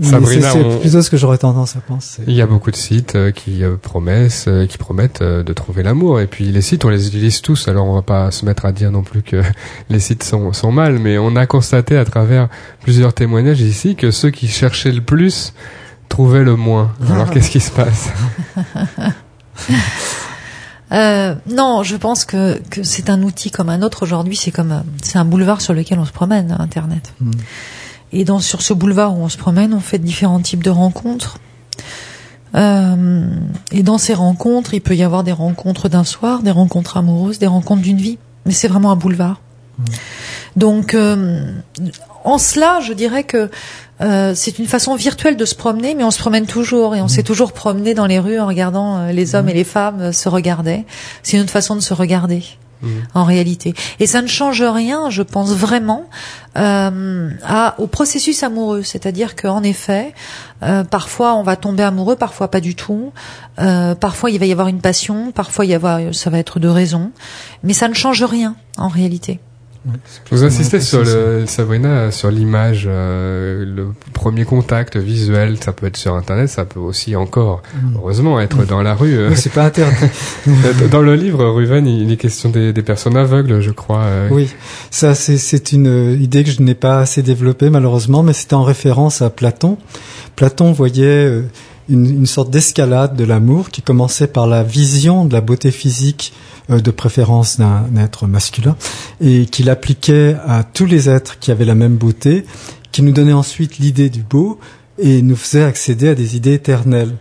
Sabrina, 0.02 0.50
c'est 0.50 0.62
on- 0.62 0.78
plutôt 0.80 1.00
ce 1.02 1.08
que 1.08 1.16
j'aurais 1.16 1.38
tendance 1.38 1.76
à 1.76 1.80
penser. 1.80 2.22
Il 2.26 2.34
y 2.34 2.42
a 2.42 2.46
beaucoup 2.46 2.70
de 2.70 2.76
sites 2.76 3.14
euh, 3.14 3.30
qui 3.30 3.62
euh, 3.64 3.76
promettent, 3.80 4.44
euh, 4.48 4.66
qui 4.66 4.76
promettent 4.76 5.22
de 5.22 5.52
trouver 5.52 5.82
l'amour. 5.82 6.20
Et 6.20 6.26
puis 6.26 6.46
les 6.50 6.60
sites, 6.60 6.84
on 6.84 6.88
les 6.90 7.06
utilise 7.06 7.40
tous. 7.40 7.68
Alors 7.68 7.86
on 7.86 7.94
va 7.94 8.02
pas 8.02 8.30
se 8.30 8.44
mettre 8.44 8.66
à 8.66 8.72
dire 8.72 8.90
non 8.90 9.02
plus 9.02 9.22
que 9.22 9.40
les 9.88 10.00
sites 10.00 10.24
sont, 10.24 10.52
sont 10.52 10.72
mal, 10.72 10.98
mais 10.98 11.16
on 11.16 11.36
a 11.36 11.46
constaté 11.46 11.96
à 11.96 12.04
travers 12.04 12.48
plusieurs 12.82 13.14
témoignages 13.14 13.60
ici 13.60 13.94
que 13.96 14.10
ceux 14.10 14.30
qui 14.30 14.48
cherchaient 14.48 14.92
le 14.92 15.00
plus 15.00 15.54
trouvaient 16.08 16.44
le 16.44 16.56
moins. 16.56 16.92
Alors 17.10 17.30
qu'est-ce 17.30 17.50
qui 17.50 17.60
se 17.60 17.70
passe? 17.70 18.10
Euh, 20.92 21.34
non, 21.48 21.82
je 21.82 21.96
pense 21.96 22.24
que, 22.24 22.60
que 22.70 22.84
c'est 22.84 23.10
un 23.10 23.24
outil 23.24 23.50
comme 23.50 23.68
un 23.68 23.82
autre 23.82 24.04
aujourd'hui. 24.04 24.36
C'est 24.36 24.52
comme 24.52 24.84
c'est 25.02 25.18
un 25.18 25.24
boulevard 25.24 25.60
sur 25.60 25.74
lequel 25.74 25.98
on 25.98 26.04
se 26.04 26.12
promène, 26.12 26.56
Internet. 26.60 27.12
Mm. 27.20 27.30
Et 28.12 28.24
dans 28.24 28.38
sur 28.38 28.62
ce 28.62 28.72
boulevard 28.72 29.18
où 29.18 29.22
on 29.22 29.28
se 29.28 29.36
promène, 29.36 29.74
on 29.74 29.80
fait 29.80 29.98
différents 29.98 30.40
types 30.40 30.62
de 30.62 30.70
rencontres. 30.70 31.38
Euh, 32.54 33.26
et 33.72 33.82
dans 33.82 33.98
ces 33.98 34.14
rencontres, 34.14 34.74
il 34.74 34.80
peut 34.80 34.96
y 34.96 35.02
avoir 35.02 35.24
des 35.24 35.32
rencontres 35.32 35.88
d'un 35.88 36.04
soir, 36.04 36.42
des 36.42 36.50
rencontres 36.50 36.96
amoureuses, 36.96 37.38
des 37.38 37.46
rencontres 37.46 37.82
d'une 37.82 37.98
vie. 37.98 38.18
Mais 38.44 38.52
c'est 38.52 38.68
vraiment 38.68 38.92
un 38.92 38.96
boulevard. 38.96 39.40
Donc, 40.54 40.94
euh, 40.94 41.52
en 42.24 42.38
cela, 42.38 42.80
je 42.80 42.92
dirais 42.92 43.24
que 43.24 43.50
euh, 44.00 44.34
c'est 44.34 44.58
une 44.58 44.66
façon 44.66 44.94
virtuelle 44.94 45.36
de 45.36 45.44
se 45.44 45.54
promener, 45.54 45.94
mais 45.94 46.04
on 46.04 46.10
se 46.10 46.18
promène 46.18 46.46
toujours 46.46 46.94
et 46.94 47.00
on 47.00 47.08
s'est 47.08 47.22
toujours 47.22 47.52
promené 47.52 47.94
dans 47.94 48.06
les 48.06 48.18
rues 48.18 48.38
en 48.38 48.46
regardant 48.46 48.98
euh, 48.98 49.12
les 49.12 49.34
hommes 49.34 49.48
et 49.48 49.54
les 49.54 49.64
femmes 49.64 50.00
euh, 50.00 50.12
se 50.12 50.28
regarder. 50.28 50.84
C'est 51.22 51.36
une 51.36 51.42
autre 51.42 51.52
façon 51.52 51.74
de 51.74 51.80
se 51.80 51.94
regarder. 51.94 52.42
En 53.14 53.24
réalité, 53.24 53.74
et 53.98 54.06
ça 54.06 54.20
ne 54.20 54.26
change 54.26 54.62
rien, 54.62 55.08
je 55.08 55.22
pense 55.22 55.54
vraiment, 55.54 56.04
euh, 56.56 57.30
à, 57.42 57.74
au 57.78 57.86
processus 57.86 58.42
amoureux. 58.42 58.82
C'est-à-dire 58.82 59.34
qu'en 59.34 59.62
effet, 59.62 60.14
euh, 60.62 60.84
parfois 60.84 61.34
on 61.34 61.42
va 61.42 61.56
tomber 61.56 61.82
amoureux, 61.82 62.16
parfois 62.16 62.48
pas 62.48 62.60
du 62.60 62.74
tout. 62.74 63.12
Euh, 63.58 63.94
parfois 63.94 64.30
il 64.30 64.38
va 64.38 64.46
y 64.46 64.52
avoir 64.52 64.68
une 64.68 64.80
passion, 64.80 65.32
parfois 65.32 65.64
il 65.64 65.70
y 65.70 65.74
avoir, 65.74 66.00
ça 66.14 66.28
va 66.30 66.38
être 66.38 66.60
de 66.60 66.68
raison, 66.68 67.12
mais 67.62 67.72
ça 67.72 67.88
ne 67.88 67.94
change 67.94 68.22
rien 68.22 68.56
en 68.76 68.88
réalité. 68.88 69.40
Vous 70.30 70.44
insistez 70.44 70.80
sur 70.80 71.04
le 71.04 71.44
Sabrina, 71.46 72.10
sur 72.10 72.30
l'image, 72.30 72.86
euh, 72.88 73.64
le 73.64 73.88
premier 74.12 74.44
contact 74.44 74.96
visuel, 74.96 75.56
ça 75.62 75.72
peut 75.72 75.86
être 75.86 75.96
sur 75.96 76.14
Internet, 76.14 76.48
ça 76.48 76.64
peut 76.64 76.80
aussi 76.80 77.14
encore, 77.16 77.62
heureusement, 77.94 78.40
être 78.40 78.64
dans 78.66 78.82
la 78.82 78.94
rue. 78.94 79.16
euh. 79.16 79.34
C'est 79.34 79.52
pas 79.52 79.64
interdit. 79.66 79.96
Dans 80.90 81.02
le 81.02 81.14
livre, 81.14 81.44
Ruven, 81.46 81.86
il 81.86 82.10
est 82.10 82.16
question 82.16 82.50
des, 82.50 82.72
des 82.72 82.82
personnes 82.82 83.16
aveugles, 83.16 83.60
je 83.60 83.70
crois. 83.70 84.02
euh. 84.04 84.28
Oui, 84.30 84.48
ça 84.90 85.14
c'est 85.14 85.36
c'est 85.36 85.72
une 85.72 85.86
euh, 85.86 86.16
idée 86.16 86.42
que 86.44 86.50
je 86.50 86.62
n'ai 86.62 86.74
pas 86.74 87.00
assez 87.00 87.22
développée 87.22 87.70
malheureusement, 87.70 88.22
mais 88.22 88.32
c'était 88.32 88.54
en 88.54 88.62
référence 88.64 89.22
à 89.22 89.30
Platon. 89.30 89.78
Platon 90.34 90.72
voyait 90.72 91.26
euh, 91.26 91.42
une, 91.88 92.26
sorte 92.26 92.50
d'escalade 92.50 93.16
de 93.16 93.24
l'amour 93.24 93.70
qui 93.70 93.82
commençait 93.82 94.26
par 94.26 94.46
la 94.46 94.62
vision 94.62 95.24
de 95.24 95.32
la 95.32 95.40
beauté 95.40 95.70
physique 95.70 96.32
euh, 96.70 96.80
de 96.80 96.90
préférence 96.90 97.58
d'un 97.58 97.84
être 97.96 98.26
masculin 98.26 98.76
et 99.20 99.46
qu'il 99.46 99.70
appliquait 99.70 100.36
à 100.46 100.64
tous 100.64 100.86
les 100.86 101.08
êtres 101.08 101.38
qui 101.38 101.50
avaient 101.50 101.64
la 101.64 101.74
même 101.74 101.96
beauté, 101.96 102.44
qui 102.92 103.02
nous 103.02 103.12
donnait 103.12 103.32
ensuite 103.32 103.78
l'idée 103.78 104.10
du 104.10 104.22
beau 104.22 104.58
et 104.98 105.22
nous 105.22 105.36
faisait 105.36 105.64
accéder 105.64 106.08
à 106.08 106.14
des 106.14 106.36
idées 106.36 106.54
éternelles. 106.54 107.14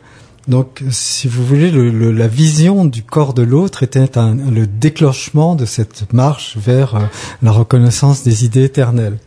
Donc, 0.47 0.83
si 0.91 1.27
vous 1.27 1.43
voulez, 1.43 1.71
le, 1.71 1.89
le- 1.89 2.11
la 2.11 2.27
vision 2.27 2.85
du 2.85 3.01
corps 3.01 3.33
de 3.33 3.41
l'autre 3.41 3.81
était 3.81 4.07
le 4.15 4.67
déclenchement 4.67 5.55
de 5.55 5.65
cette 5.65 6.13
marche 6.13 6.55
vers 6.57 6.95
euh, 6.95 6.99
la 7.41 7.51
reconnaissance 7.51 8.23
des 8.23 8.45
idées 8.45 8.63
éternelles. 8.63 9.17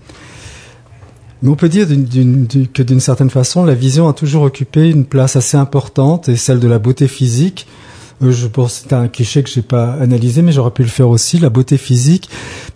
Mais 1.43 1.51
on 1.51 1.57
peut 1.57 1.69
dire 1.69 1.87
que 1.87 2.83
d'une 2.83 3.01
certaine 3.01 3.31
façon, 3.31 3.65
la 3.65 3.75
vision 3.75 4.09
a 4.09 4.13
toujours 4.13 4.43
occupé 4.43 4.91
une 4.91 5.05
place 5.05 5.37
assez 5.37 5.57
importante, 5.57 6.29
et 6.29 6.37
celle 6.37 6.61
de 6.61 6.69
la 6.69 6.79
beauté 6.79 7.09
physique. 7.09 7.67
Euh, 8.23 8.33
je 8.33 8.47
pense 8.47 8.85
c'est 8.85 8.93
un 8.93 9.09
cliché 9.09 9.43
que 9.43 9.49
j'ai 9.49 9.63
pas 9.63 9.93
analysé, 9.93 10.43
mais 10.43 10.53
j'aurais 10.53 10.73
pu 10.73 10.83
le 10.83 10.89
faire 10.89 11.09
aussi. 11.09 11.39
La 11.39 11.51
beauté 11.51 11.77
physique, 11.77 12.29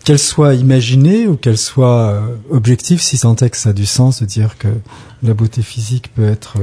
qu'elle 0.04 0.18
soit 0.18 0.54
imaginée 0.54 1.26
ou 1.26 1.36
qu'elle 1.36 1.58
soit 1.58 2.12
euh, 2.12 2.20
objective, 2.50 3.00
si 3.00 3.18
tant 3.18 3.34
est 3.36 3.50
que 3.50 3.56
ça 3.56 3.70
a 3.70 3.72
du 3.72 3.86
sens 3.86 4.22
de 4.22 4.26
dire 4.26 4.56
que 4.58 4.68
la 5.22 5.34
beauté 5.34 5.62
physique 5.62 6.12
peut 6.14 6.28
être 6.28 6.58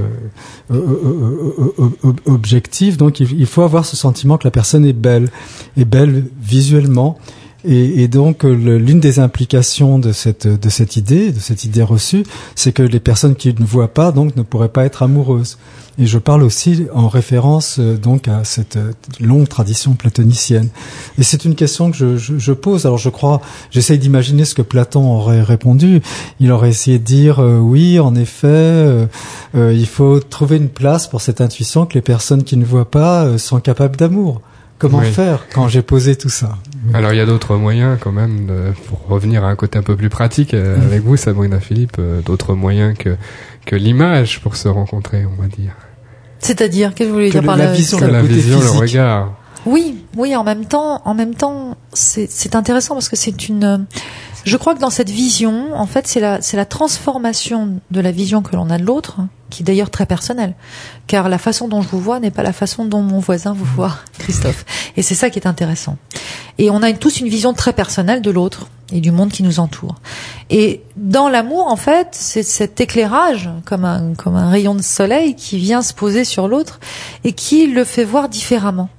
euh, 0.71 2.15
objective. 2.25 2.97
Donc 2.97 3.19
il, 3.19 3.39
il 3.39 3.45
faut 3.45 3.63
avoir 3.63 3.85
ce 3.85 3.97
sentiment 3.97 4.37
que 4.37 4.47
la 4.47 4.51
personne 4.51 4.85
est 4.85 4.93
belle, 4.93 5.29
est 5.77 5.85
belle 5.85 6.25
visuellement. 6.41 7.17
Et, 7.65 8.07
donc 8.07 8.45
euh, 8.45 8.53
l'une 8.53 9.01
des 9.01 9.19
implications 9.19 9.99
de 9.99 10.13
cette 10.13 10.47
de 10.47 10.69
cette 10.69 10.95
idée, 10.95 11.33
de 11.33 11.39
cette 11.39 11.65
idée 11.65 11.83
reçue, 11.83 12.23
c'est 12.55 12.71
que 12.71 12.83
les 12.83 13.01
personnes 13.01 13.35
qui 13.35 13.53
ne 13.53 13.65
voient 13.65 13.93
pas 13.93 14.13
donc 14.13 14.35
ne 14.37 14.43
pourraient 14.43 14.69
pas 14.69 14.85
être 14.85 15.03
amoureuses. 15.03 15.57
Et 15.97 16.05
je 16.05 16.17
parle 16.17 16.43
aussi 16.43 16.85
en 16.93 17.09
référence 17.09 17.77
euh, 17.79 17.97
donc 17.97 18.29
à 18.29 18.45
cette 18.45 18.77
euh, 18.77 18.93
longue 19.19 19.49
tradition 19.49 19.93
platonicienne. 19.93 20.69
Et 21.17 21.23
c'est 21.23 21.43
une 21.43 21.55
question 21.55 21.91
que 21.91 22.15
je, 22.15 22.53
pose. 22.53 22.85
Alors 22.85 22.97
je 22.97 23.09
crois, 23.09 23.41
j'essaye 23.71 23.99
d'imaginer 23.99 24.45
ce 24.45 24.55
que 24.55 24.61
Platon 24.61 25.11
aurait 25.11 25.41
répondu. 25.41 26.01
Il 26.39 26.53
aurait 26.53 26.69
essayé 26.69 26.97
de 26.97 27.03
dire 27.03 27.39
oui, 27.39 27.99
en 27.99 28.15
effet, 28.15 29.07
il 29.55 29.85
faut 29.85 30.19
trouver 30.19 30.57
une 30.57 30.69
place 30.69 31.07
pour 31.07 31.21
cette 31.21 31.41
intuition 31.41 31.85
que 31.85 31.93
les 31.93 32.01
personnes 32.01 32.43
qui 32.43 32.57
ne 32.57 32.65
voient 32.65 32.89
pas 32.89 33.37
sont 33.37 33.59
capables 33.59 33.97
d'amour. 33.97 34.41
Comment 34.79 34.99
Oui. 34.99 35.11
faire 35.11 35.45
quand 35.53 35.67
j'ai 35.67 35.81
posé 35.81 36.15
tout 36.15 36.29
ça? 36.29 36.57
Alors 36.93 37.11
il 37.13 37.17
y 37.17 37.19
a 37.19 37.25
d'autres 37.25 37.55
moyens 37.57 37.97
quand 38.01 38.11
même, 38.13 38.47
de- 38.47 38.71
pour 38.87 39.05
revenir 39.07 39.43
à 39.43 39.49
un 39.49 39.55
côté 39.55 39.77
un 39.77 39.83
peu 39.83 39.95
plus 39.95 40.09
pratique 40.09 40.53
euh, 40.53 40.77
Mhm. 40.77 40.83
avec 40.85 41.03
vous, 41.03 41.17
Sabrina 41.17 41.59
Philippe, 41.59 41.97
euh, 41.99 42.21
d'autres 42.21 42.53
moyens 42.55 42.97
que, 42.97 43.15
que 43.65 43.75
l'image 43.75 44.39
pour 44.41 44.55
se 44.55 44.67
rencontrer, 44.69 45.25
on 45.25 45.39
va 45.41 45.47
dire. 45.47 45.73
C'est-à-dire, 46.39 46.93
qu'est-ce 46.95 47.09
que 47.09 47.11
vous 47.11 47.15
voulez 47.17 47.29
dire 47.29 47.43
par 47.43 47.57
la 47.57 47.65
là 47.65 47.71
vision 47.73 47.99
la 47.99 48.21
beauté 48.21 48.33
vision, 48.35 48.59
le 48.61 48.69
regard. 48.69 49.33
Oui, 49.65 50.05
oui, 50.15 50.33
en 50.37 50.45
même 50.45 50.63
temps, 50.65 51.01
en 51.03 51.13
même 51.13 51.35
temps, 51.35 51.75
c'est 51.91 52.27
c'est 52.31 52.55
intéressant 52.55 52.93
parce 52.95 53.09
que 53.09 53.17
c'est 53.17 53.49
une. 53.49 53.85
Je 54.45 54.55
crois 54.55 54.73
que 54.73 54.79
dans 54.79 54.89
cette 54.89 55.09
vision, 55.09 55.75
en 55.75 55.85
fait, 55.85 56.07
c'est 56.07 56.21
la 56.21 56.41
c'est 56.41 56.55
la 56.55 56.63
transformation 56.63 57.81
de 57.91 57.99
la 57.99 58.11
vision 58.11 58.41
que 58.41 58.55
l'on 58.55 58.69
a 58.69 58.77
de 58.77 58.85
l'autre, 58.85 59.17
qui 59.49 59.63
est 59.63 59.65
d'ailleurs 59.65 59.89
très 59.89 60.05
personnelle, 60.05 60.53
car 61.07 61.29
la 61.29 61.37
façon 61.37 61.67
dont 61.67 61.81
je 61.81 61.87
vous 61.87 61.99
vois 61.99 62.19
n'est 62.19 62.31
pas 62.31 62.43
la 62.43 62.53
façon 62.53 62.85
dont 62.85 63.01
mon 63.01 63.19
voisin 63.19 63.53
vous 63.53 63.65
voit, 63.65 63.97
Christophe. 64.19 64.65
Et 64.97 65.01
c'est 65.01 65.15
ça 65.15 65.29
qui 65.29 65.39
est 65.39 65.47
intéressant. 65.47 65.97
Et 66.57 66.69
on 66.69 66.81
a 66.83 66.91
tous 66.93 67.19
une 67.19 67.29
vision 67.29 67.53
très 67.53 67.73
personnelle 67.73 68.21
de 68.21 68.31
l'autre 68.31 68.67
et 68.91 69.01
du 69.01 69.11
monde 69.11 69.31
qui 69.31 69.43
nous 69.43 69.59
entoure. 69.59 69.95
Et 70.49 70.81
dans 70.97 71.29
l'amour, 71.29 71.67
en 71.67 71.75
fait, 71.75 72.09
c'est 72.11 72.43
cet 72.43 72.81
éclairage, 72.81 73.49
comme 73.65 73.85
un 73.85 74.13
comme 74.15 74.35
un 74.35 74.49
rayon 74.49 74.75
de 74.75 74.81
soleil 74.81 75.35
qui 75.35 75.57
vient 75.57 75.81
se 75.81 75.93
poser 75.93 76.23
sur 76.23 76.47
l'autre 76.47 76.79
et 77.23 77.33
qui 77.33 77.67
le 77.67 77.83
fait 77.83 78.03
voir 78.03 78.29
différemment. 78.29 78.89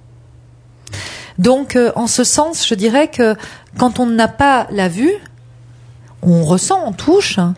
Donc, 1.39 1.75
euh, 1.75 1.91
en 1.97 2.07
ce 2.07 2.23
sens, 2.23 2.67
je 2.69 2.75
dirais 2.75 3.09
que 3.09 3.35
quand 3.79 3.99
on 3.99 4.07
n'a 4.07 4.29
pas 4.29 4.67
la 4.71 4.89
vue, 4.89 5.15
on 6.23 6.45
ressent, 6.45 6.83
on 6.87 6.93
touche, 6.93 7.39
hein. 7.39 7.55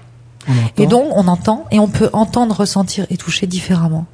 Et 0.76 0.87
donc 0.87 1.07
on 1.16 1.28
entend, 1.28 1.64
et 1.70 1.78
on 1.78 1.88
peut 1.88 2.11
entendre, 2.12 2.57
ressentir 2.57 3.07
et 3.11 3.16
toucher 3.16 3.46
différemment. 3.46 4.07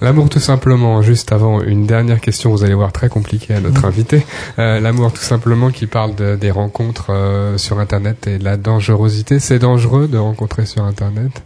L'amour 0.00 0.30
tout 0.30 0.40
simplement, 0.40 1.02
juste 1.02 1.30
avant 1.32 1.60
une 1.60 1.84
dernière 1.86 2.20
question, 2.22 2.50
vous 2.52 2.64
allez 2.64 2.72
voir 2.74 2.90
très 2.92 3.08
compliquée 3.10 3.52
à 3.54 3.60
notre 3.60 3.84
invité. 3.84 4.24
Euh, 4.58 4.80
L'amour 4.80 5.12
tout 5.12 5.20
simplement 5.22 5.70
qui 5.70 5.86
parle 5.86 6.14
de- 6.14 6.36
des 6.36 6.50
rencontres 6.50 7.08
euh, 7.10 7.58
sur 7.58 7.78
Internet 7.80 8.26
et 8.26 8.38
de 8.38 8.44
la 8.44 8.56
dangerosité. 8.56 9.38
C'est 9.40 9.58
dangereux 9.58 10.08
de 10.08 10.16
rencontrer 10.16 10.64
sur 10.64 10.84
Internet? 10.84 11.42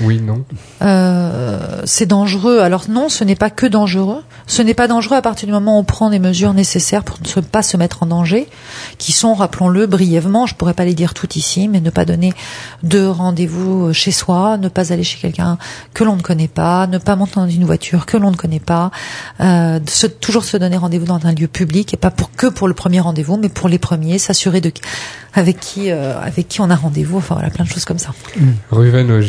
Oui, 0.00 0.20
non 0.20 0.44
Euh, 0.82 1.82
c'est 1.84 2.06
dangereux. 2.06 2.60
Alors 2.60 2.84
non, 2.88 3.08
ce 3.08 3.24
n'est 3.24 3.36
pas 3.36 3.50
que 3.50 3.66
dangereux. 3.66 4.22
Ce 4.46 4.60
n'est 4.62 4.74
pas 4.74 4.88
dangereux 4.88 5.16
à 5.16 5.22
partir 5.22 5.46
du 5.46 5.52
moment 5.52 5.76
où 5.76 5.80
on 5.80 5.84
prend 5.84 6.08
les 6.10 6.18
mesures 6.18 6.52
nécessaires 6.52 7.02
pour 7.04 7.18
ne 7.36 7.40
pas 7.42 7.62
se 7.62 7.76
mettre 7.76 8.02
en 8.02 8.06
danger, 8.06 8.46
qui 8.98 9.12
sont, 9.12 9.34
rappelons-le 9.34 9.86
brièvement, 9.86 10.46
je 10.46 10.54
pourrais 10.54 10.74
pas 10.74 10.84
les 10.84 10.94
dire 10.94 11.14
toutes 11.14 11.36
ici, 11.36 11.68
mais 11.68 11.80
ne 11.80 11.90
pas 11.90 12.04
donner 12.04 12.32
de 12.82 13.06
rendez-vous 13.06 13.92
chez 13.92 14.10
soi, 14.12 14.58
ne 14.58 14.68
pas 14.68 14.92
aller 14.92 15.04
chez 15.04 15.18
quelqu'un 15.18 15.56
que 15.94 16.04
l'on 16.04 16.16
ne 16.16 16.22
connaît 16.22 16.48
pas, 16.48 16.86
ne 16.86 16.98
pas 16.98 17.16
monter 17.16 17.34
dans 17.36 17.48
une 17.48 17.64
voiture 17.64 18.04
que 18.04 18.16
l'on 18.16 18.30
ne 18.30 18.36
connaît 18.36 18.60
pas, 18.60 18.90
euh, 19.40 19.80
se- 19.88 20.06
toujours 20.06 20.44
se 20.44 20.56
donner 20.56 20.76
rendez-vous 20.76 21.06
dans 21.06 21.24
un 21.24 21.32
lieu 21.32 21.48
public 21.48 21.94
et 21.94 21.96
pas 21.96 22.10
pour 22.10 22.30
que 22.32 22.46
pour 22.48 22.68
le 22.68 22.74
premier 22.74 23.00
rendez-vous, 23.00 23.36
mais 23.38 23.48
pour 23.48 23.68
les 23.68 23.78
premiers, 23.78 24.18
s'assurer 24.18 24.60
de 24.60 24.72
avec 25.36 25.58
qui 25.58 25.90
euh, 25.90 26.16
avec 26.20 26.46
qui 26.48 26.60
on 26.60 26.70
a 26.70 26.76
rendez-vous. 26.76 27.18
Enfin 27.18 27.34
voilà, 27.34 27.50
plein 27.50 27.64
de 27.64 27.68
choses 27.70 27.84
comme 27.84 27.98
ça. 27.98 28.10
Ruven 28.70 29.20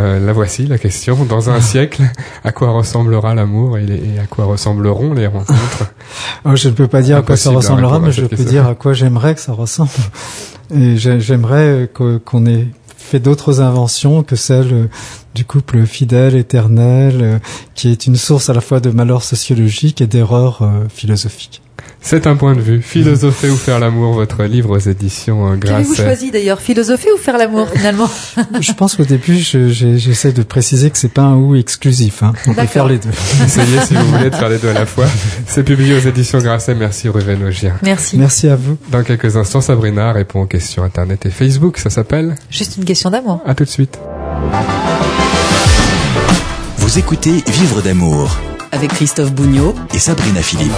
euh, 0.00 0.18
la 0.24 0.32
voici 0.32 0.66
la 0.66 0.78
question. 0.78 1.24
Dans 1.24 1.50
un 1.50 1.60
siècle, 1.72 2.02
à 2.44 2.52
quoi 2.52 2.70
ressemblera 2.70 3.34
l'amour 3.34 3.78
et, 3.78 4.18
à 4.22 4.26
quoi 4.26 4.44
ressembleront 4.46 5.12
les 5.14 5.26
rencontres 5.26 5.92
Oh, 6.44 6.56
je 6.56 6.68
ne 6.68 6.74
peux 6.74 6.88
pas 6.88 7.02
dire 7.02 7.18
à 7.18 7.22
quoi 7.22 7.36
ça 7.36 7.50
ressemblera, 7.50 7.98
mais 8.00 8.12
je 8.12 8.22
peux 8.22 8.28
question. 8.28 8.46
dire 8.50 8.66
à 8.66 8.74
quoi 8.74 8.92
j'aimerais 8.94 9.34
que 9.34 9.40
ça 9.40 9.52
ressemble. 9.52 9.90
Et 10.74 10.96
j'ai- 10.96 11.20
j'aimerais 11.20 11.86
euh, 12.00 12.18
qu'on 12.24 12.46
ait 12.46 12.68
fait 12.96 13.20
d'autres 13.20 13.60
inventions 13.60 14.22
que 14.22 14.36
celle 14.36 14.72
euh, 14.72 14.86
du 15.34 15.44
couple 15.44 15.84
fidèle, 15.86 16.34
éternel, 16.36 17.18
euh, 17.22 17.38
qui 17.74 17.90
est 17.90 18.06
une 18.06 18.16
source 18.16 18.50
à 18.50 18.52
la 18.54 18.60
fois 18.60 18.80
de 18.80 18.90
malheur 18.90 19.22
sociologique 19.22 20.00
et 20.00 20.06
d'erreurs 20.06 20.62
euh, 20.62 20.86
philosophiques. 20.88 21.62
C'est 22.02 22.26
un 22.26 22.34
point 22.36 22.54
de 22.54 22.60
vue. 22.60 22.80
Philosopher 22.82 23.50
ou 23.50 23.56
faire 23.56 23.78
l'amour, 23.78 24.14
votre 24.14 24.42
livre 24.44 24.70
aux 24.76 24.78
éditions 24.78 25.52
euh, 25.52 25.56
Qu'avez-vous 25.56 25.90
Grasset. 25.94 26.02
choisi 26.02 26.30
d'ailleurs, 26.30 26.60
philosopher 26.60 27.08
ou 27.14 27.18
faire 27.18 27.36
l'amour 27.38 27.68
finalement? 27.74 28.08
Je 28.60 28.72
pense 28.72 28.96
qu'au 28.96 29.04
début, 29.04 29.36
je- 29.38 29.68
j'essaie 29.68 30.32
de 30.32 30.42
préciser 30.42 30.90
que 30.90 30.98
c'est 30.98 31.12
pas 31.12 31.22
un 31.22 31.36
ou 31.36 31.56
exclusif. 31.56 32.22
Hein. 32.22 32.32
On 32.46 32.54
peut 32.54 32.66
faire 32.66 32.86
les 32.88 32.98
deux. 32.98 33.08
Essayez 33.44 33.80
si 33.82 33.94
vous 33.94 34.04
voulez 34.06 34.30
de 34.30 34.34
faire 34.34 34.48
les 34.48 34.58
deux 34.58 34.68
à 34.70 34.74
la 34.74 34.86
fois. 34.86 35.06
C'est 35.46 35.62
publié 35.62 35.94
aux 35.94 36.00
éditions 36.00 36.38
Grasset. 36.38 36.74
Merci 36.74 37.08
Ruven 37.08 37.42
Augien. 37.44 37.74
Merci. 37.82 38.16
Merci 38.18 38.48
à 38.48 38.56
vous. 38.56 38.76
Dans 38.90 39.02
quelques 39.02 39.36
instants, 39.36 39.60
Sabrina 39.60 40.12
répond 40.12 40.42
aux 40.42 40.46
questions 40.46 40.82
Internet 40.82 41.26
et 41.26 41.30
Facebook. 41.30 41.76
Ça 41.78 41.90
s'appelle? 41.90 42.34
Juste 42.50 42.76
une 42.78 42.84
question 42.84 43.10
d'amour. 43.10 43.42
À 43.46 43.54
tout 43.54 43.64
de 43.64 43.70
suite. 43.70 43.98
Vous 46.78 46.98
écoutez 46.98 47.42
Vivre 47.46 47.82
d'amour 47.82 48.36
Avec 48.72 48.90
Christophe 48.90 49.32
Bougnot 49.32 49.74
et 49.94 49.98
Sabrina 49.98 50.42
Philippe. 50.42 50.72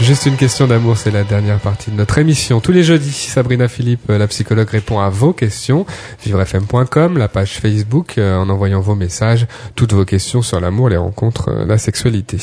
Juste 0.00 0.26
une 0.26 0.36
question 0.36 0.68
d'amour, 0.68 0.96
c'est 0.96 1.10
la 1.10 1.24
dernière 1.24 1.58
partie 1.58 1.90
de 1.90 1.96
notre 1.96 2.18
émission. 2.18 2.60
Tous 2.60 2.70
les 2.70 2.84
jeudis, 2.84 3.10
Sabrina 3.10 3.66
Philippe, 3.66 4.08
la 4.08 4.28
psychologue, 4.28 4.68
répond 4.68 5.00
à 5.00 5.08
vos 5.08 5.32
questions. 5.32 5.86
Vivrefm.com, 6.24 7.18
la 7.18 7.26
page 7.26 7.58
Facebook, 7.58 8.16
euh, 8.16 8.36
en 8.36 8.48
envoyant 8.48 8.80
vos 8.80 8.94
messages, 8.94 9.48
toutes 9.74 9.92
vos 9.92 10.04
questions 10.04 10.40
sur 10.40 10.60
l'amour, 10.60 10.88
les 10.88 10.96
rencontres, 10.96 11.48
euh, 11.50 11.64
la 11.66 11.78
sexualité. 11.78 12.38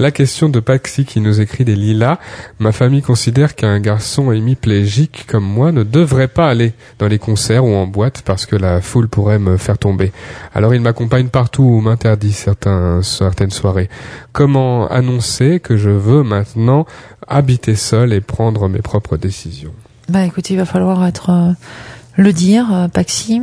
La 0.00 0.10
question 0.10 0.48
de 0.48 0.58
Paxi 0.58 1.04
qui 1.04 1.20
nous 1.20 1.40
écrit 1.40 1.64
des 1.64 1.76
lilas. 1.76 2.18
Ma 2.58 2.72
famille 2.72 3.02
considère 3.02 3.54
qu'un 3.54 3.78
garçon 3.78 4.32
hémiplégique 4.32 5.26
comme 5.28 5.44
moi 5.44 5.70
ne 5.70 5.84
devrait 5.84 6.28
pas 6.28 6.48
aller 6.48 6.72
dans 6.98 7.06
les 7.06 7.20
concerts 7.20 7.64
ou 7.64 7.72
en 7.72 7.86
boîte 7.86 8.22
parce 8.22 8.46
que 8.46 8.56
la 8.56 8.80
foule 8.80 9.08
pourrait 9.08 9.38
me 9.38 9.58
faire 9.58 9.78
tomber. 9.78 10.10
Alors 10.54 10.74
il 10.74 10.80
m'accompagne 10.80 11.28
partout 11.28 11.62
ou 11.62 11.80
m'interdit 11.80 12.32
certaines 12.32 13.50
soirées. 13.50 13.88
Comment 14.32 14.88
annoncer 14.88 15.60
que 15.60 15.76
je 15.76 15.90
veux 15.90 16.24
maintenant 16.24 16.84
habiter 17.28 17.76
seul 17.76 18.12
et 18.12 18.20
prendre 18.20 18.68
mes 18.68 18.82
propres 18.82 19.16
décisions. 19.16 19.72
Bah 20.08 20.24
écoutez, 20.24 20.54
il 20.54 20.56
va 20.56 20.64
falloir 20.64 21.04
être 21.06 21.30
euh, 21.30 21.52
le 22.16 22.32
dire, 22.32 22.72
euh, 22.72 22.88
Paxi. 22.88 23.42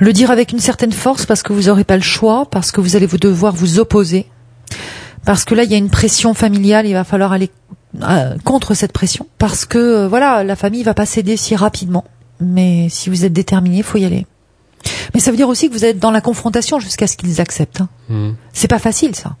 Le 0.00 0.12
dire 0.12 0.30
avec 0.30 0.52
une 0.52 0.58
certaine 0.58 0.92
force 0.92 1.24
parce 1.24 1.42
que 1.42 1.52
vous 1.52 1.62
n'aurez 1.62 1.84
pas 1.84 1.96
le 1.96 2.02
choix, 2.02 2.46
parce 2.50 2.72
que 2.72 2.80
vous 2.80 2.96
allez 2.96 3.06
vous 3.06 3.18
devoir 3.18 3.54
vous 3.54 3.78
opposer. 3.78 4.26
Parce 5.24 5.44
que 5.44 5.54
là, 5.54 5.64
il 5.64 5.70
y 5.70 5.74
a 5.74 5.78
une 5.78 5.90
pression 5.90 6.34
familiale, 6.34 6.86
il 6.86 6.92
va 6.92 7.04
falloir 7.04 7.32
aller 7.32 7.50
euh, 8.02 8.36
contre 8.44 8.74
cette 8.74 8.92
pression. 8.92 9.26
Parce 9.38 9.64
que 9.64 10.06
voilà, 10.06 10.44
la 10.44 10.56
famille 10.56 10.82
va 10.82 10.94
pas 10.94 11.06
céder 11.06 11.36
si 11.36 11.56
rapidement. 11.56 12.04
Mais 12.40 12.88
si 12.90 13.08
vous 13.08 13.24
êtes 13.24 13.32
déterminé, 13.32 13.78
il 13.78 13.82
faut 13.82 13.98
y 13.98 14.04
aller. 14.04 14.26
Mais 15.14 15.20
ça 15.20 15.30
veut 15.30 15.36
dire 15.36 15.48
aussi 15.48 15.68
que 15.68 15.72
vous 15.72 15.84
êtes 15.84 15.98
dans 15.98 16.10
la 16.10 16.20
confrontation 16.20 16.78
jusqu'à 16.78 17.06
ce 17.06 17.16
qu'ils 17.16 17.40
acceptent. 17.40 17.80
Hein. 17.80 17.88
Hmm. 18.08 18.32
C'est 18.52 18.68
pas 18.68 18.78
facile 18.78 19.14
ça. 19.14 19.36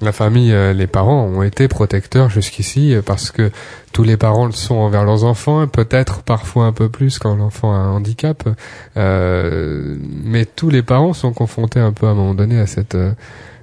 La 0.00 0.12
famille, 0.12 0.52
euh, 0.52 0.72
les 0.72 0.86
parents 0.86 1.24
ont 1.24 1.42
été 1.42 1.68
protecteurs 1.68 2.28
jusqu'ici 2.28 2.94
euh, 2.94 3.02
parce 3.02 3.30
que 3.30 3.50
tous 3.92 4.02
les 4.02 4.16
parents 4.16 4.46
le 4.46 4.52
sont 4.52 4.74
envers 4.74 5.04
leurs 5.04 5.24
enfants, 5.24 5.66
peut-être 5.68 6.22
parfois 6.22 6.66
un 6.66 6.72
peu 6.72 6.88
plus 6.88 7.18
quand 7.18 7.36
l'enfant 7.36 7.72
a 7.72 7.76
un 7.76 7.90
handicap, 7.92 8.48
euh, 8.96 9.96
mais 10.24 10.46
tous 10.46 10.68
les 10.68 10.82
parents 10.82 11.12
sont 11.12 11.32
confrontés 11.32 11.78
un 11.78 11.92
peu 11.92 12.06
à 12.06 12.10
un 12.10 12.14
moment 12.14 12.34
donné 12.34 12.58
à 12.58 12.66
cette 12.66 12.96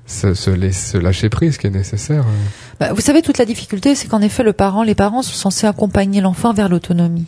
ce, 0.05 0.33
ce, 0.33 0.97
lâcher 0.97 1.29
prise 1.29 1.57
qui 1.57 1.67
est 1.67 1.71
nécessaire. 1.71 2.25
Bah, 2.79 2.93
vous 2.93 3.01
savez 3.01 3.21
toute 3.21 3.37
la 3.37 3.45
difficulté, 3.45 3.93
c'est 3.95 4.07
qu'en 4.07 4.21
effet 4.21 4.43
le 4.43 4.53
parent, 4.53 4.83
les 4.83 4.95
parents 4.95 5.21
sont 5.21 5.33
censés 5.33 5.67
accompagner 5.67 6.21
l'enfant 6.21 6.53
vers 6.53 6.69
l'autonomie, 6.69 7.27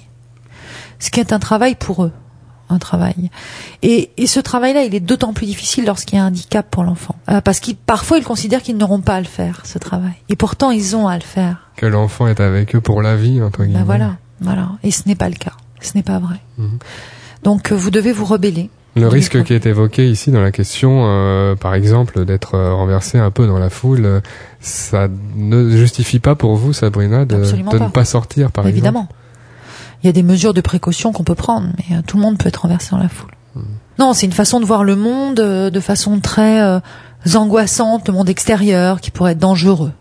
ce 1.00 1.12
qui 1.12 1.20
est 1.20 1.34
un 1.34 1.40
travail 1.40 1.76
pour 1.76 2.06
eux 2.06 2.12
un 2.74 2.80
travail. 2.80 3.30
Et, 3.82 4.10
et 4.18 4.28
ce 4.28 4.40
travail-là, 4.40 4.84
il 4.84 4.94
est 4.96 5.00
d'autant 5.00 5.34
plus 5.34 5.46
difficile 5.46 5.86
lorsqu'il 5.86 6.18
y 6.18 6.22
a 6.22 6.24
un 6.26 6.28
handicap 6.28 6.70
pour 6.70 6.84
l'enfant. 6.84 7.16
Euh, 7.30 7.42
parce 7.42 7.60
qu'ils 7.60 7.76
parfois 7.76 8.18
ils 8.18 8.24
considèrent 8.24 8.62
qu'ils 8.62 8.78
n'auront 8.78 9.02
pas 9.02 9.16
à 9.16 9.20
le 9.20 9.26
faire, 9.28 9.62
ce 9.66 9.78
travail. 9.78 10.14
Et 10.30 10.36
pourtant, 10.36 10.72
ils 10.72 10.96
ont 10.96 11.08
à 11.08 11.16
le 11.16 11.24
faire. 11.24 11.70
Que 11.76 11.86
l'enfant 11.86 12.28
est 12.28 12.40
avec 12.40 12.76
eux 12.76 12.82
pour 12.82 13.02
la 13.02 13.16
vie, 13.16 13.42
entre 13.42 13.60
ben 13.60 13.66
guillemets. 13.66 13.80
Ben 13.80 13.86
voilà, 13.86 14.16
voilà. 14.42 14.70
Et 14.84 14.92
ce 14.92 15.04
n'est 15.08 15.16
pas 15.16 15.30
le 15.30 15.36
cas. 15.36 15.54
Ce 15.82 15.92
n'est 15.96 16.04
pas 16.04 16.20
vrai. 16.20 16.38
Mhm. 16.58 16.80
Donc, 17.44 17.72
euh, 17.72 17.76
vous 17.76 17.92
devez 17.92 18.12
vous 18.12 18.26
rebeller. 18.26 18.70
Le 18.96 19.08
risque 19.08 19.44
qui 19.44 19.54
est 19.54 19.66
évoqué 19.66 20.08
ici 20.08 20.30
dans 20.30 20.40
la 20.42 20.52
question, 20.52 21.06
euh, 21.08 21.56
par 21.56 21.74
exemple, 21.74 22.26
d'être 22.26 22.60
renversé 22.60 23.18
un 23.18 23.32
peu 23.32 23.48
dans 23.48 23.58
la 23.58 23.72
foule, 23.72 24.22
ça 24.60 25.08
ne 25.36 25.68
justifie 25.72 26.20
pas 26.20 26.36
pour 26.36 26.56
vous, 26.56 26.74
Sabrina, 26.74 27.26
de, 27.26 27.38
de 27.38 27.80
ne 27.80 27.90
pas 27.90 28.06
sortir, 28.06 28.52
par 28.52 28.68
Évidemment. 28.68 29.02
exemple 29.02 29.23
il 30.04 30.08
y 30.08 30.10
a 30.10 30.14
des 30.14 30.24
mesures 30.24 30.54
de 30.54 30.62
précaution 30.62 31.12
qu'on 31.14 31.24
peut 31.24 31.36
prendre, 31.36 31.68
mais 31.78 31.96
euh, 31.96 32.02
tout 32.06 32.18
le 32.18 32.24
monde 32.24 32.38
peut 32.38 32.50
être 32.50 32.64
renversé 32.64 32.92
dans 32.92 32.98
la 32.98 33.10
foule. 33.10 33.32
Hmm. 33.56 33.62
Non, 34.00 34.14
c'est 34.14 34.26
une 34.26 34.34
façon 34.34 34.60
de 34.60 34.66
voir 34.66 34.84
le 34.84 34.96
monde 34.96 35.40
euh, 35.40 35.70
de 35.70 35.80
façon 35.80 36.20
très 36.20 36.62
euh, 36.62 36.80
angoissante, 37.36 38.08
le 38.08 38.14
monde 38.14 38.30
extérieur, 38.30 39.00
qui 39.00 39.12
pourrait 39.12 39.32
être 39.32 39.40
dangereux. 39.40 39.92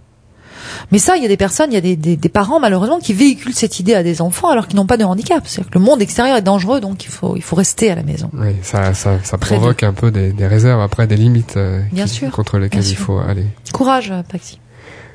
Mais 0.91 0.99
ça, 0.99 1.17
il 1.17 1.23
y 1.23 1.27
a 1.27 1.29
des 1.29 1.37
personnes, 1.37 1.71
il 1.71 1.75
y 1.75 1.79
a 1.79 1.81
des, 1.81 1.97
des, 1.97 2.29
parents 2.29 2.61
malheureusement 2.61 2.99
qui 2.99 3.13
véhiculent 3.13 3.55
cette 3.55 3.79
idée 3.81 3.95
à 3.95 4.03
des 4.03 4.23
enfants 4.23 4.49
alors 4.49 4.69
qu'ils 4.69 4.77
n'ont 4.77 4.87
pas 4.87 4.97
de 4.97 5.05
handicap. 5.05 5.43
C'est-à-dire 5.47 5.71
que 5.71 5.79
le 5.79 5.85
monde 5.85 6.01
extérieur 6.01 6.37
est 6.37 6.43
dangereux, 6.43 6.81
donc 6.81 7.05
il 7.05 7.11
faut 7.11 7.37
il 7.37 7.43
faut 7.43 7.57
rester 7.57 7.91
à 7.91 7.95
la 7.95 8.03
maison. 8.03 8.31
Oui, 8.33 8.55
ça 8.63 8.95
ça, 8.95 9.19
ça 9.23 9.39
provoque 9.39 9.83
un 9.83 9.93
peu 9.93 10.11
des, 10.11 10.33
des, 10.33 10.47
réserves 10.47 10.81
après 10.81 11.07
des 11.07 11.17
limites 11.17 11.59
bien 11.93 12.07
sûr, 12.07 12.31
contre 12.31 12.59
lesquelles 12.59 12.87
il 12.87 12.97
faut 12.97 13.19
aller. 13.19 13.47
Courage, 13.73 14.13
Paxi. 14.31 14.59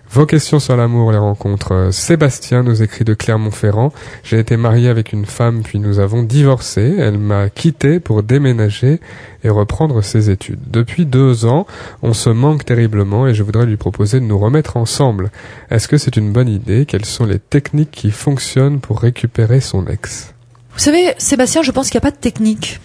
Vos 0.09 0.25
questions 0.25 0.59
sur 0.59 0.77
l'amour, 0.77 1.11
les 1.11 1.17
rencontres. 1.17 1.89
Sébastien 1.91 2.63
nous 2.63 2.81
écrit 2.81 3.03
de 3.03 3.13
Clermont-Ferrand. 3.13 3.91
J'ai 4.23 4.39
été 4.39 4.55
marié 4.55 4.87
avec 4.87 5.11
une 5.11 5.25
femme 5.25 5.63
puis 5.63 5.79
nous 5.79 5.99
avons 5.99 6.23
divorcé. 6.23 6.95
Elle 6.97 7.17
m'a 7.17 7.49
quitté 7.49 7.99
pour 7.99 8.23
déménager 8.23 9.01
et 9.43 9.49
reprendre 9.49 10.01
ses 10.01 10.29
études. 10.29 10.59
Depuis 10.71 11.05
deux 11.05 11.45
ans, 11.45 11.67
on 12.01 12.13
se 12.13 12.29
manque 12.29 12.63
terriblement 12.63 13.27
et 13.27 13.33
je 13.33 13.43
voudrais 13.43 13.65
lui 13.65 13.77
proposer 13.77 14.19
de 14.19 14.25
nous 14.25 14.39
remettre 14.39 14.77
ensemble. 14.77 15.29
Est-ce 15.69 15.87
que 15.87 15.97
c'est 15.97 16.15
une 16.15 16.31
bonne 16.31 16.49
idée? 16.49 16.85
Quelles 16.85 17.05
sont 17.05 17.25
les 17.25 17.39
techniques 17.39 17.91
qui 17.91 18.11
fonctionnent 18.11 18.79
pour 18.79 18.99
récupérer 19.01 19.59
son 19.59 19.85
ex? 19.87 20.33
Vous 20.73 20.79
savez, 20.79 21.13
Sébastien, 21.17 21.63
je 21.63 21.71
pense 21.71 21.89
qu'il 21.89 21.97
n'y 21.97 22.05
a 22.05 22.09
pas 22.09 22.15
de 22.15 22.21
technique. 22.21 22.79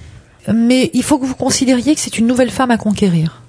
Mais 0.53 0.91
il 0.93 1.05
faut 1.05 1.19
que 1.19 1.27
vous 1.27 1.37
considériez 1.37 1.95
que 1.95 2.01
c'est 2.01 2.19
une 2.19 2.27
nouvelle 2.27 2.51
femme 2.51 2.73
à 2.73 2.79
conquérir. 2.79 3.42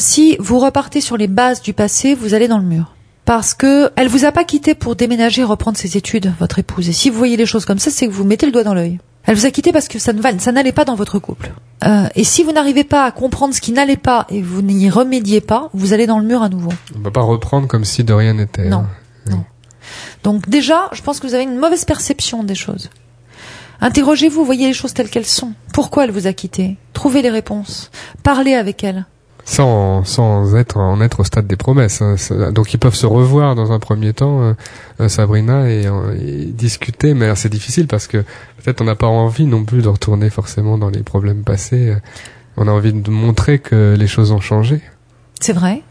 Si 0.00 0.38
vous 0.40 0.58
repartez 0.58 1.02
sur 1.02 1.18
les 1.18 1.26
bases 1.26 1.60
du 1.60 1.74
passé, 1.74 2.14
vous 2.14 2.32
allez 2.32 2.48
dans 2.48 2.56
le 2.56 2.64
mur. 2.64 2.94
Parce 3.26 3.52
que 3.52 3.90
elle 3.96 4.08
vous 4.08 4.24
a 4.24 4.32
pas 4.32 4.44
quitté 4.44 4.74
pour 4.74 4.96
déménager 4.96 5.42
et 5.42 5.44
reprendre 5.44 5.76
ses 5.76 5.98
études, 5.98 6.32
votre 6.40 6.58
épouse. 6.58 6.88
Et 6.88 6.94
si 6.94 7.10
vous 7.10 7.18
voyez 7.18 7.36
les 7.36 7.44
choses 7.44 7.66
comme 7.66 7.78
ça, 7.78 7.90
c'est 7.90 8.06
que 8.06 8.10
vous 8.10 8.24
mettez 8.24 8.46
le 8.46 8.52
doigt 8.52 8.64
dans 8.64 8.72
l'œil. 8.72 8.98
Elle 9.26 9.36
vous 9.36 9.44
a 9.44 9.50
quitté 9.50 9.72
parce 9.72 9.88
que 9.88 9.98
ça 9.98 10.14
ne 10.14 10.22
ça 10.38 10.52
n'allait 10.52 10.72
pas 10.72 10.86
dans 10.86 10.94
votre 10.94 11.18
couple. 11.18 11.52
Euh, 11.84 12.06
et 12.14 12.24
si 12.24 12.42
vous 12.42 12.52
n'arrivez 12.52 12.82
pas 12.82 13.04
à 13.04 13.10
comprendre 13.10 13.52
ce 13.52 13.60
qui 13.60 13.72
n'allait 13.72 13.98
pas 13.98 14.26
et 14.30 14.40
vous 14.40 14.62
n'y 14.62 14.88
remédiez 14.88 15.42
pas, 15.42 15.68
vous 15.74 15.92
allez 15.92 16.06
dans 16.06 16.18
le 16.18 16.24
mur 16.24 16.42
à 16.42 16.48
nouveau. 16.48 16.72
On 16.96 17.00
peut 17.00 17.10
pas 17.10 17.20
reprendre 17.20 17.68
comme 17.68 17.84
si 17.84 18.02
de 18.02 18.14
rien 18.14 18.32
n'était. 18.32 18.70
Non, 18.70 18.78
hein. 18.78 19.30
non. 19.30 19.44
Donc 20.24 20.48
déjà, 20.48 20.88
je 20.92 21.02
pense 21.02 21.20
que 21.20 21.26
vous 21.26 21.34
avez 21.34 21.44
une 21.44 21.58
mauvaise 21.58 21.84
perception 21.84 22.42
des 22.42 22.54
choses. 22.54 22.88
Interrogez-vous, 23.82 24.46
voyez 24.46 24.66
les 24.66 24.72
choses 24.72 24.94
telles 24.94 25.10
qu'elles 25.10 25.26
sont. 25.26 25.52
Pourquoi 25.74 26.04
elle 26.04 26.10
vous 26.10 26.26
a 26.26 26.32
quitté? 26.32 26.78
Trouvez 26.94 27.20
les 27.20 27.28
réponses. 27.28 27.90
Parlez 28.22 28.54
avec 28.54 28.82
elle 28.82 29.04
sans 29.44 30.04
sans 30.04 30.54
être 30.56 30.76
en 30.76 31.00
être 31.00 31.20
au 31.20 31.24
stade 31.24 31.46
des 31.46 31.56
promesses. 31.56 32.02
Hein. 32.02 32.16
Donc 32.52 32.72
ils 32.72 32.78
peuvent 32.78 32.94
se 32.94 33.06
revoir 33.06 33.54
dans 33.54 33.72
un 33.72 33.78
premier 33.78 34.12
temps, 34.12 34.42
euh, 34.42 34.52
euh, 35.00 35.08
Sabrina, 35.08 35.70
et, 35.70 35.86
et, 36.20 36.44
discuter. 36.46 37.14
Mais 37.14 37.34
c'est 37.36 37.48
difficile 37.48 37.86
parce 37.86 38.06
que 38.06 38.18
peut-être 38.18 38.80
on 38.80 38.84
n'a 38.84 38.96
pas 38.96 39.08
envie 39.08 39.46
non 39.46 39.64
plus 39.64 39.82
de 39.82 39.88
retourner 39.88 40.30
forcément 40.30 40.78
dans 40.78 40.90
les 40.90 41.02
problèmes 41.02 41.42
passés. 41.42 41.96
On 42.56 42.68
a 42.68 42.70
envie 42.70 42.92
de 42.92 43.10
montrer 43.10 43.58
que 43.58 43.94
les 43.98 44.06
choses 44.06 44.32
ont 44.32 44.40
changé. 44.40 44.80
C'est 45.40 45.52
vrai. 45.52 45.82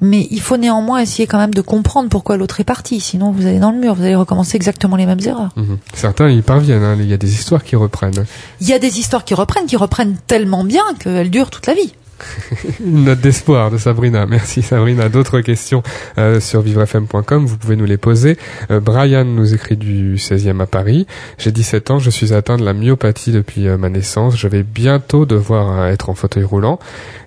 Mais 0.00 0.26
il 0.30 0.40
faut 0.40 0.56
néanmoins 0.56 0.98
essayer 0.98 1.26
quand 1.26 1.38
même 1.38 1.54
de 1.54 1.60
comprendre 1.60 2.08
pourquoi 2.08 2.36
l'autre 2.36 2.60
est 2.60 2.64
parti. 2.64 3.00
Sinon, 3.00 3.30
vous 3.30 3.46
allez 3.46 3.58
dans 3.58 3.70
le 3.70 3.78
mur, 3.78 3.94
vous 3.94 4.02
allez 4.02 4.16
recommencer 4.16 4.56
exactement 4.56 4.96
les 4.96 5.06
mêmes 5.06 5.20
erreurs. 5.24 5.50
Mhm. 5.56 5.78
Certains 5.94 6.28
y 6.28 6.42
parviennent. 6.42 6.82
Hein. 6.82 6.96
Il 6.98 7.06
y 7.06 7.12
a 7.12 7.16
des 7.16 7.32
histoires 7.32 7.62
qui 7.62 7.76
reprennent. 7.76 8.26
Il 8.60 8.68
y 8.68 8.72
a 8.72 8.78
des 8.78 8.98
histoires 8.98 9.24
qui 9.24 9.34
reprennent, 9.34 9.66
qui 9.66 9.76
reprennent 9.76 10.16
tellement 10.26 10.64
bien 10.64 10.82
qu'elles 10.98 11.30
durent 11.30 11.50
toute 11.50 11.66
la 11.66 11.74
vie. 11.74 11.94
Une 12.84 13.04
note 13.04 13.20
d'espoir 13.20 13.70
de 13.70 13.78
Sabrina. 13.78 14.26
Merci 14.26 14.62
Sabrina. 14.62 15.08
D'autres 15.08 15.40
questions 15.40 15.82
euh, 16.18 16.40
sur 16.40 16.60
vivrefm.com, 16.60 17.46
vous 17.46 17.56
pouvez 17.56 17.76
nous 17.76 17.84
les 17.84 17.96
poser. 17.96 18.38
Euh, 18.70 18.80
Brian 18.80 19.24
nous 19.24 19.54
écrit 19.54 19.76
du 19.76 20.16
16e 20.16 20.60
à 20.62 20.66
Paris. 20.66 21.06
J'ai 21.38 21.52
17 21.52 21.90
ans, 21.90 21.98
je 21.98 22.10
suis 22.10 22.32
atteint 22.32 22.56
de 22.56 22.64
la 22.64 22.72
myopathie 22.72 23.32
depuis 23.32 23.68
euh, 23.68 23.76
ma 23.76 23.88
naissance. 23.88 24.36
Je 24.36 24.48
vais 24.48 24.62
bientôt 24.62 25.26
devoir 25.26 25.86
être 25.86 26.10
en 26.10 26.14
fauteuil 26.14 26.44
roulant. 26.44 26.78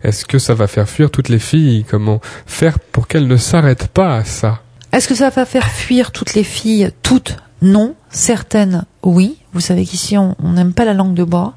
Est-ce 0.04 0.26
que 0.26 0.40
ça 0.40 0.54
va 0.54 0.68
faire 0.68 0.90
fuir 0.90 1.12
toutes 1.12 1.30
les 1.30 1.40
filles? 1.40 1.86
Comment 1.90 2.22
faire 2.46 2.80
pour 2.80 3.08
qu'elles 3.08 3.28
ne 3.28 3.38
s'arrêtent 3.38 3.88
pas 3.88 4.18
à 4.18 4.24
ça? 4.24 4.62
Est-ce 4.92 5.08
que 5.08 5.16
ça 5.16 5.30
va 5.30 5.46
faire 5.46 5.68
fuir 5.68 6.12
toutes 6.12 6.34
les 6.34 6.44
filles? 6.44 6.92
Toutes, 7.04 7.38
non. 7.62 7.96
Certaines, 8.10 8.86
oui. 9.04 9.38
Vous 9.54 9.60
savez 9.60 9.86
qu'ici, 9.86 10.18
on 10.18 10.36
n'aime 10.42 10.74
pas 10.74 10.86
la 10.86 10.94
langue 10.94 11.14
de 11.14 11.24
bois. 11.24 11.54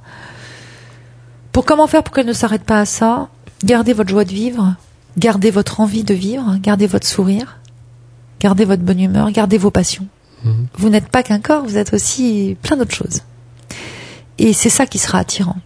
Pour 1.53 1.65
comment 1.65 1.87
faire 1.87 2.03
pour 2.03 2.15
qu'elle 2.15 2.27
ne 2.27 2.33
s'arrête 2.33 2.65
pas 2.65 2.81
à 2.81 2.85
ça? 2.85 3.29
Gardez 3.65 3.93
votre 3.93 4.11
joie 4.11 4.25
de 4.25 4.33
vivre, 4.33 4.77
gardez 5.19 5.51
votre 5.51 5.81
envie 5.81 6.05
de 6.05 6.15
vivre, 6.15 6.57
gardez 6.63 6.87
votre 6.87 7.07
sourire, 7.07 7.59
gardez 8.41 8.65
votre 8.65 8.83
bonne 8.83 9.01
humeur, 9.01 9.31
gardez 9.33 9.59
vos 9.59 9.71
passions. 9.71 10.07
Mhm. 10.45 10.67
Vous 10.79 10.89
n'êtes 10.89 11.09
pas 11.09 11.23
qu'un 11.23 11.41
corps, 11.41 11.65
vous 11.65 11.77
êtes 11.77 11.93
aussi 11.93 12.57
plein 12.63 12.77
d'autres 12.77 12.95
choses. 12.95 13.23
Et 14.39 14.53
c'est 14.53 14.71
ça 14.71 14.87
qui 14.87 14.99
sera 14.99 15.19
attirant. 15.19 15.59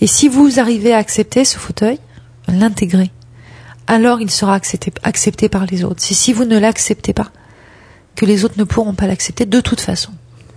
Et 0.00 0.06
si 0.06 0.28
vous 0.28 0.58
arrivez 0.58 0.92
à 0.94 0.98
accepter 0.98 1.44
ce 1.44 1.58
fauteuil, 1.58 1.98
l'intégrer, 2.48 3.10
alors 3.86 4.20
il 4.20 4.30
sera 4.30 4.54
accepté, 4.54 4.92
accepté 5.02 5.48
par 5.48 5.66
les 5.66 5.84
autres. 5.84 6.00
C'est 6.00 6.14
si 6.14 6.32
vous 6.32 6.44
ne 6.44 6.58
l'acceptez 6.58 7.12
pas, 7.12 7.30
que 8.14 8.24
les 8.24 8.44
autres 8.44 8.58
ne 8.58 8.64
pourront 8.64 8.94
pas 8.94 9.06
l'accepter 9.06 9.44
de 9.44 9.60
toute 9.60 9.80
façon. 9.80 10.12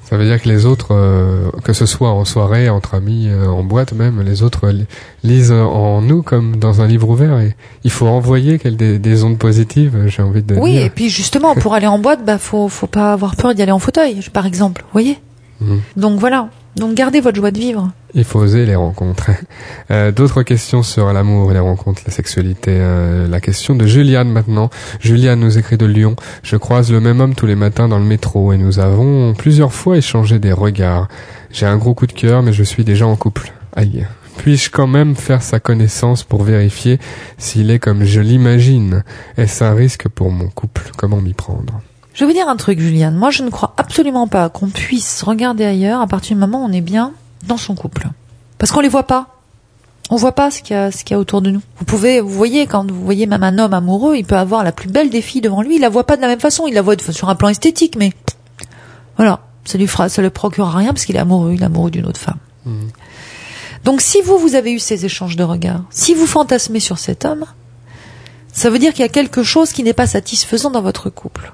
Ça 0.09 0.15
veut 0.15 0.23
dire 0.23 0.41
que 0.41 0.47
les 0.47 0.65
autres, 0.65 0.91
euh, 0.91 1.49
que 1.65 1.73
ce 1.73 1.85
soit 1.85 2.11
en 2.11 2.23
soirée, 2.23 2.69
entre 2.69 2.93
amis, 2.93 3.27
euh, 3.27 3.47
en 3.47 3.63
boîte 3.63 3.91
même, 3.91 4.21
les 4.21 4.41
autres 4.41 4.73
lisent 5.21 5.51
en 5.51 6.01
nous 6.01 6.23
comme 6.23 6.55
dans 6.55 6.79
un 6.81 6.87
livre 6.87 7.09
ouvert 7.09 7.37
et 7.39 7.57
il 7.83 7.91
faut 7.91 8.07
envoyer 8.07 8.57
des, 8.57 8.99
des 8.99 9.23
ondes 9.25 9.37
positives, 9.37 10.05
j'ai 10.07 10.21
envie 10.21 10.43
de 10.43 10.55
oui, 10.55 10.77
et 10.77 10.89
puis 10.89 11.09
justement, 11.09 11.55
pour 11.55 11.73
aller 11.73 11.87
en 11.87 11.99
boîte, 11.99 12.23
bah 12.23 12.37
faut, 12.37 12.69
faut 12.69 12.87
pas 12.87 13.11
avoir 13.11 13.35
peur 13.35 13.53
d'y 13.53 13.61
aller 13.61 13.73
en 13.73 13.79
fauteuil, 13.79 14.21
par 14.31 14.45
exemple, 14.45 14.83
vous 14.83 14.93
voyez? 14.93 15.19
Mhm. 15.59 15.81
Donc 15.97 16.19
voilà, 16.19 16.49
donc 16.77 16.93
gardez 16.93 17.19
votre 17.19 17.35
joie 17.35 17.51
de 17.51 17.59
vivre. 17.59 17.91
Il 18.17 18.23
faut 18.23 18.39
oser 18.39 18.65
les 18.65 18.75
rencontres. 18.75 19.29
Euh, 19.89 20.11
D'autres 20.11 20.43
questions 20.43 20.83
sur 20.83 21.13
l'amour, 21.13 21.53
les 21.53 21.59
rencontres, 21.59 22.01
la 22.05 22.11
sexualité. 22.11 22.71
Euh, 22.73 23.25
la 23.25 23.39
question 23.39 23.73
de 23.73 23.85
Juliane 23.85 24.29
maintenant. 24.29 24.69
Juliane 24.99 25.39
nous 25.39 25.57
écrit 25.57 25.77
de 25.77 25.85
Lyon. 25.85 26.17
Je 26.43 26.57
croise 26.57 26.91
le 26.91 26.99
même 26.99 27.21
homme 27.21 27.35
tous 27.35 27.45
les 27.45 27.55
matins 27.55 27.87
dans 27.87 27.99
le 27.99 28.03
métro 28.03 28.51
et 28.51 28.57
nous 28.57 28.79
avons 28.79 29.33
plusieurs 29.33 29.71
fois 29.71 29.95
échangé 29.95 30.39
des 30.39 30.51
regards. 30.51 31.07
J'ai 31.51 31.67
un 31.67 31.77
gros 31.77 31.93
coup 31.93 32.05
de 32.05 32.11
cœur, 32.11 32.43
mais 32.43 32.51
je 32.51 32.63
suis 32.63 32.83
déjà 32.83 33.07
en 33.07 33.15
couple. 33.15 33.53
Aïe. 33.77 34.05
Puis-je 34.37 34.71
quand 34.71 34.87
même 34.87 35.15
faire 35.15 35.41
sa 35.41 35.61
connaissance 35.61 36.23
pour 36.23 36.43
vérifier 36.43 36.99
s'il 37.37 37.71
est 37.71 37.79
comme 37.79 38.03
je 38.03 38.19
l'imagine? 38.19 39.03
Est-ce 39.37 39.63
un 39.63 39.73
risque 39.73 40.09
pour 40.09 40.31
mon 40.31 40.49
couple? 40.49 40.91
Comment 40.97 41.21
m'y 41.21 41.33
prendre? 41.33 41.79
Je 42.13 42.25
vais 42.25 42.33
dire 42.33 42.49
un 42.49 42.57
truc, 42.57 42.79
Juliane. 42.79 43.15
Moi, 43.15 43.29
je 43.29 43.43
ne 43.43 43.49
crois 43.49 43.73
absolument 43.77 44.27
pas 44.27 44.49
qu'on 44.49 44.67
puisse 44.67 45.23
regarder 45.23 45.63
ailleurs 45.63 46.01
à 46.01 46.07
partir 46.07 46.35
du 46.35 46.41
moment 46.41 46.65
où 46.65 46.67
on 46.67 46.73
est 46.73 46.81
bien 46.81 47.13
dans 47.45 47.57
son 47.57 47.75
couple. 47.75 48.07
Parce 48.57 48.71
qu'on 48.71 48.79
les 48.79 48.89
voit 48.89 49.07
pas. 49.07 49.27
On 50.09 50.15
voit 50.15 50.31
pas 50.31 50.51
ce 50.51 50.61
qu'il 50.61 50.75
y 50.75 50.79
a, 50.79 50.91
ce 50.91 51.03
qu'il 51.03 51.15
y 51.15 51.17
a 51.17 51.19
autour 51.19 51.41
de 51.41 51.51
nous. 51.51 51.61
Vous 51.77 51.85
pouvez, 51.85 52.21
vous 52.21 52.29
voyez, 52.29 52.65
quand 52.65 52.89
vous 52.89 53.03
voyez 53.03 53.25
même 53.25 53.43
un 53.43 53.57
homme 53.57 53.73
amoureux, 53.73 54.15
il 54.15 54.25
peut 54.25 54.37
avoir 54.37 54.63
la 54.63 54.71
plus 54.71 54.87
belle 54.87 55.09
des 55.09 55.21
filles 55.21 55.41
devant 55.41 55.61
lui, 55.61 55.75
il 55.75 55.81
la 55.81 55.89
voit 55.89 56.05
pas 56.05 56.15
de 56.15 56.21
la 56.21 56.27
même 56.27 56.39
façon, 56.39 56.65
il 56.65 56.73
la 56.73 56.81
voit 56.81 56.95
sur 57.11 57.27
un 57.27 57.35
plan 57.35 57.49
esthétique, 57.49 57.97
mais 57.97 58.13
voilà, 59.17 59.41
ça 59.65 59.77
lui 59.77 59.87
fera, 59.87 60.07
ça 60.07 60.21
le 60.21 60.29
procurera 60.29 60.77
rien 60.77 60.93
parce 60.93 61.05
qu'il 61.05 61.17
est 61.17 61.19
amoureux, 61.19 61.53
il 61.53 61.61
est 61.61 61.65
amoureux 61.65 61.91
d'une 61.91 62.05
autre 62.05 62.19
femme. 62.19 62.37
Donc 63.83 64.01
si 64.01 64.21
vous, 64.21 64.37
vous 64.37 64.55
avez 64.55 64.71
eu 64.71 64.79
ces 64.79 65.05
échanges 65.05 65.35
de 65.35 65.43
regards, 65.43 65.83
si 65.89 66.13
vous 66.13 66.25
fantasmez 66.25 66.79
sur 66.79 66.99
cet 66.99 67.25
homme, 67.25 67.45
ça 68.53 68.69
veut 68.69 68.79
dire 68.79 68.91
qu'il 68.93 69.01
y 69.01 69.05
a 69.05 69.09
quelque 69.09 69.43
chose 69.43 69.71
qui 69.71 69.83
n'est 69.83 69.93
pas 69.93 70.07
satisfaisant 70.07 70.71
dans 70.71 70.81
votre 70.81 71.09
couple. 71.09 71.53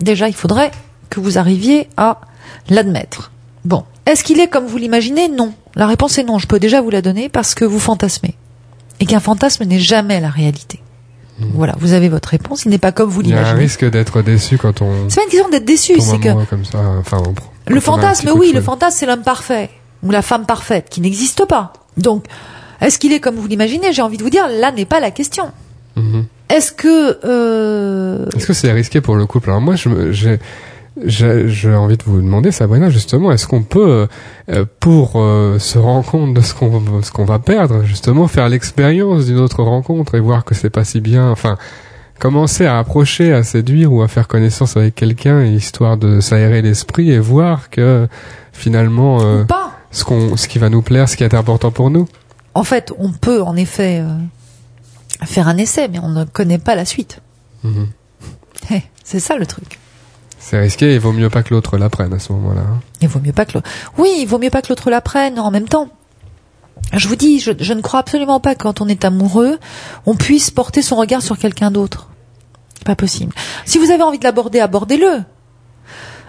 Déjà, 0.00 0.28
il 0.28 0.34
faudrait 0.34 0.70
que 1.10 1.20
vous 1.20 1.38
arriviez 1.38 1.88
à 1.96 2.20
l'admettre. 2.68 3.32
Bon. 3.64 3.84
Est-ce 4.06 4.24
qu'il 4.24 4.40
est 4.40 4.48
comme 4.48 4.66
vous 4.66 4.78
l'imaginez? 4.78 5.28
Non. 5.28 5.52
La 5.76 5.86
réponse 5.86 6.18
est 6.18 6.24
non. 6.24 6.38
Je 6.38 6.46
peux 6.46 6.58
déjà 6.58 6.80
vous 6.80 6.90
la 6.90 7.02
donner 7.02 7.28
parce 7.28 7.54
que 7.54 7.64
vous 7.64 7.78
fantasmez. 7.78 8.34
Et 9.00 9.06
qu'un 9.06 9.20
fantasme 9.20 9.64
n'est 9.64 9.78
jamais 9.80 10.20
la 10.20 10.30
réalité. 10.30 10.80
Voilà, 11.54 11.74
vous 11.80 11.92
avez 11.92 12.08
votre 12.08 12.28
réponse. 12.28 12.66
Il 12.66 12.70
n'est 12.70 12.78
pas 12.78 12.92
comme 12.92 13.10
vous 13.10 13.20
Il 13.22 13.28
y 13.28 13.32
a 13.32 13.36
un 13.36 13.38
l'imaginez. 13.40 13.60
risque 13.62 13.90
d'être 13.90 14.22
déçu 14.22 14.58
quand 14.58 14.80
on 14.80 15.08
C'est 15.08 15.16
pas 15.16 15.22
une 15.24 15.30
question 15.30 15.48
d'être 15.48 15.64
déçu, 15.64 16.00
c'est 16.00 16.18
que 16.20 16.44
comme 16.44 16.64
ça. 16.64 16.78
Enfin, 17.00 17.20
on- 17.26 17.34
le 17.72 17.80
fantasme, 17.80 18.30
oui, 18.36 18.52
le 18.54 18.60
fantasme, 18.60 18.96
c'est 19.00 19.06
l'homme 19.06 19.22
parfait 19.22 19.70
ou 20.04 20.10
la 20.12 20.22
femme 20.22 20.46
parfaite 20.46 20.86
qui 20.90 21.00
n'existe 21.00 21.44
pas. 21.46 21.72
Donc, 21.96 22.26
est-ce 22.80 22.98
qu'il 22.98 23.12
est 23.12 23.18
comme 23.18 23.34
vous 23.36 23.46
l'imaginez? 23.48 23.92
J'ai 23.92 24.02
envie 24.02 24.18
de 24.18 24.22
vous 24.22 24.30
dire, 24.30 24.46
là 24.48 24.70
n'est 24.72 24.84
pas 24.84 25.00
la 25.00 25.10
question. 25.10 25.50
Mhm. 25.96 26.26
Est-ce 26.48 26.70
que 26.70 27.18
euh, 27.24 28.26
Est-ce 28.36 28.46
que 28.46 28.52
c'est 28.52 28.70
risqué 28.70 29.00
pour 29.00 29.16
le 29.16 29.26
couple? 29.26 29.48
Alors 29.50 29.62
moi, 29.62 29.74
je 29.74 30.12
j'ai 30.12 30.38
j'ai 31.04 31.74
envie 31.74 31.96
de 31.96 32.02
vous 32.04 32.20
demander, 32.20 32.52
Sabrina, 32.52 32.90
justement, 32.90 33.32
est-ce 33.32 33.46
qu'on 33.46 33.62
peut, 33.62 34.08
euh, 34.50 34.64
pour 34.80 35.12
euh, 35.16 35.58
se 35.58 35.78
rendre 35.78 36.04
compte 36.04 36.34
de 36.34 36.40
ce 36.40 36.54
qu'on 36.54 37.02
ce 37.02 37.10
qu'on 37.10 37.24
va 37.24 37.38
perdre, 37.38 37.82
justement, 37.84 38.28
faire 38.28 38.48
l'expérience 38.48 39.26
d'une 39.26 39.38
autre 39.38 39.62
rencontre 39.62 40.14
et 40.16 40.20
voir 40.20 40.44
que 40.44 40.54
c'est 40.54 40.70
pas 40.70 40.84
si 40.84 41.00
bien, 41.00 41.30
enfin, 41.30 41.56
commencer 42.18 42.66
à 42.66 42.78
approcher, 42.78 43.32
à 43.32 43.42
séduire 43.42 43.92
ou 43.92 44.02
à 44.02 44.08
faire 44.08 44.28
connaissance 44.28 44.76
avec 44.76 44.94
quelqu'un, 44.94 45.44
histoire 45.44 45.96
de 45.96 46.20
s'aérer 46.20 46.62
l'esprit 46.62 47.10
et 47.10 47.18
voir 47.18 47.68
que 47.70 48.06
finalement, 48.52 49.22
euh, 49.22 49.44
pas 49.44 49.78
ce 49.90 50.04
qu'on, 50.04 50.36
ce 50.36 50.46
qui 50.46 50.58
va 50.58 50.68
nous 50.68 50.82
plaire, 50.82 51.08
ce 51.08 51.16
qui 51.16 51.24
est 51.24 51.34
important 51.34 51.70
pour 51.70 51.90
nous. 51.90 52.08
En 52.54 52.64
fait, 52.64 52.92
on 52.98 53.10
peut 53.10 53.42
en 53.42 53.56
effet 53.56 54.00
euh, 54.00 54.14
faire 55.24 55.48
un 55.48 55.56
essai, 55.56 55.88
mais 55.88 55.98
on 55.98 56.10
ne 56.10 56.24
connaît 56.24 56.58
pas 56.58 56.74
la 56.74 56.84
suite. 56.84 57.20
Mhm. 57.64 57.88
C'est 59.04 59.20
ça 59.20 59.36
le 59.36 59.46
truc. 59.46 59.80
C'est 60.44 60.58
risqué, 60.58 60.94
il 60.94 61.00
vaut 61.00 61.12
mieux 61.12 61.30
pas 61.30 61.42
que 61.44 61.54
l'autre 61.54 61.78
l'apprenne 61.78 62.12
à 62.12 62.18
ce 62.18 62.32
moment-là. 62.32 62.62
hein. 62.62 62.80
Il 63.00 63.08
vaut 63.08 63.20
mieux 63.20 63.32
pas 63.32 63.44
que 63.46 63.52
l'autre. 63.54 63.70
Oui, 63.96 64.10
il 64.18 64.26
vaut 64.26 64.38
mieux 64.38 64.50
pas 64.50 64.60
que 64.60 64.68
l'autre 64.70 64.90
l'apprenne 64.90 65.38
en 65.38 65.50
même 65.52 65.68
temps. 65.68 65.88
Je 66.92 67.06
vous 67.08 67.16
dis, 67.16 67.38
je, 67.38 67.52
je 67.58 67.72
ne 67.72 67.80
crois 67.80 68.00
absolument 68.00 68.40
pas 68.40 68.54
que 68.56 68.62
quand 68.64 68.80
on 68.80 68.88
est 68.88 69.04
amoureux, 69.04 69.58
on 70.04 70.16
puisse 70.16 70.50
porter 70.50 70.82
son 70.82 70.96
regard 70.96 71.22
sur 71.22 71.38
quelqu'un 71.38 71.70
d'autre. 71.70 72.08
Pas 72.84 72.96
possible. 72.96 73.32
Si 73.64 73.78
vous 73.78 73.90
avez 73.92 74.02
envie 74.02 74.18
de 74.18 74.24
l'aborder, 74.24 74.58
abordez-le. 74.58 75.22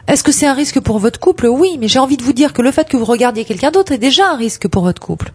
Est-ce 0.07 0.23
que 0.23 0.31
c'est 0.31 0.45
un 0.45 0.53
risque 0.53 0.79
pour 0.79 0.99
votre 0.99 1.19
couple? 1.19 1.47
Oui, 1.47 1.77
mais 1.79 1.87
j'ai 1.87 1.99
envie 1.99 2.17
de 2.17 2.23
vous 2.23 2.33
dire 2.33 2.53
que 2.53 2.61
le 2.61 2.71
fait 2.71 2.87
que 2.87 2.97
vous 2.97 3.05
regardiez 3.05 3.45
quelqu'un 3.45 3.71
d'autre 3.71 3.93
est 3.93 3.97
déjà 3.97 4.31
un 4.31 4.35
risque 4.37 4.67
pour 4.67 4.83
votre 4.83 5.01
couple. 5.01 5.33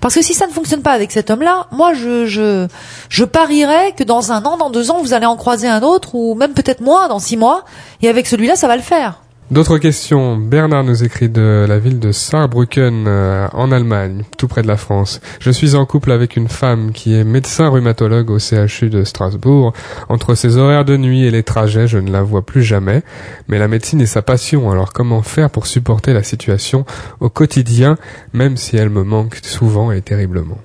Parce 0.00 0.14
que 0.14 0.22
si 0.22 0.34
ça 0.34 0.46
ne 0.46 0.52
fonctionne 0.52 0.82
pas 0.82 0.92
avec 0.92 1.12
cet 1.12 1.30
homme-là, 1.30 1.66
moi 1.70 1.94
je, 1.94 2.26
je, 2.26 2.66
je 3.08 3.24
parierais 3.24 3.92
que 3.92 4.04
dans 4.04 4.32
un 4.32 4.44
an, 4.44 4.56
dans 4.56 4.70
deux 4.70 4.90
ans, 4.90 5.00
vous 5.00 5.12
allez 5.14 5.26
en 5.26 5.36
croiser 5.36 5.68
un 5.68 5.82
autre, 5.82 6.14
ou 6.14 6.34
même 6.34 6.52
peut-être 6.52 6.80
moins, 6.80 7.08
dans 7.08 7.18
six 7.18 7.36
mois, 7.36 7.64
et 8.02 8.08
avec 8.08 8.26
celui-là, 8.26 8.56
ça 8.56 8.68
va 8.68 8.76
le 8.76 8.82
faire. 8.82 9.22
D'autres 9.50 9.78
questions. 9.78 10.36
Bernard 10.36 10.84
nous 10.84 11.02
écrit 11.02 11.28
de 11.28 11.66
la 11.68 11.80
ville 11.80 11.98
de 11.98 12.12
Saarbrücken 12.12 13.06
euh, 13.08 13.48
en 13.52 13.72
Allemagne, 13.72 14.22
tout 14.38 14.46
près 14.46 14.62
de 14.62 14.68
la 14.68 14.76
France. 14.76 15.20
Je 15.40 15.50
suis 15.50 15.74
en 15.74 15.86
couple 15.86 16.12
avec 16.12 16.36
une 16.36 16.46
femme 16.46 16.92
qui 16.92 17.16
est 17.16 17.24
médecin 17.24 17.68
rhumatologue 17.68 18.30
au 18.30 18.38
CHU 18.38 18.90
de 18.90 19.02
Strasbourg. 19.02 19.72
Entre 20.08 20.36
ses 20.36 20.56
horaires 20.56 20.84
de 20.84 20.96
nuit 20.96 21.24
et 21.24 21.32
les 21.32 21.42
trajets, 21.42 21.88
je 21.88 21.98
ne 21.98 22.12
la 22.12 22.22
vois 22.22 22.42
plus 22.42 22.62
jamais. 22.62 23.02
Mais 23.48 23.58
la 23.58 23.66
médecine 23.66 24.00
est 24.00 24.06
sa 24.06 24.22
passion, 24.22 24.70
alors 24.70 24.92
comment 24.92 25.22
faire 25.22 25.50
pour 25.50 25.66
supporter 25.66 26.12
la 26.12 26.22
situation 26.22 26.86
au 27.18 27.28
quotidien, 27.28 27.96
même 28.32 28.56
si 28.56 28.76
elle 28.76 28.90
me 28.90 29.02
manque 29.02 29.40
souvent 29.42 29.90
et 29.90 30.00
terriblement? 30.00 30.58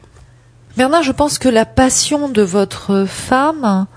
Bernard, 0.77 1.01
je 1.01 1.11
pense 1.11 1.39
que 1.39 1.49
la 1.49 1.65
passion 1.65 2.29
de 2.29 2.43
votre 2.43 3.05
femme, 3.07 3.87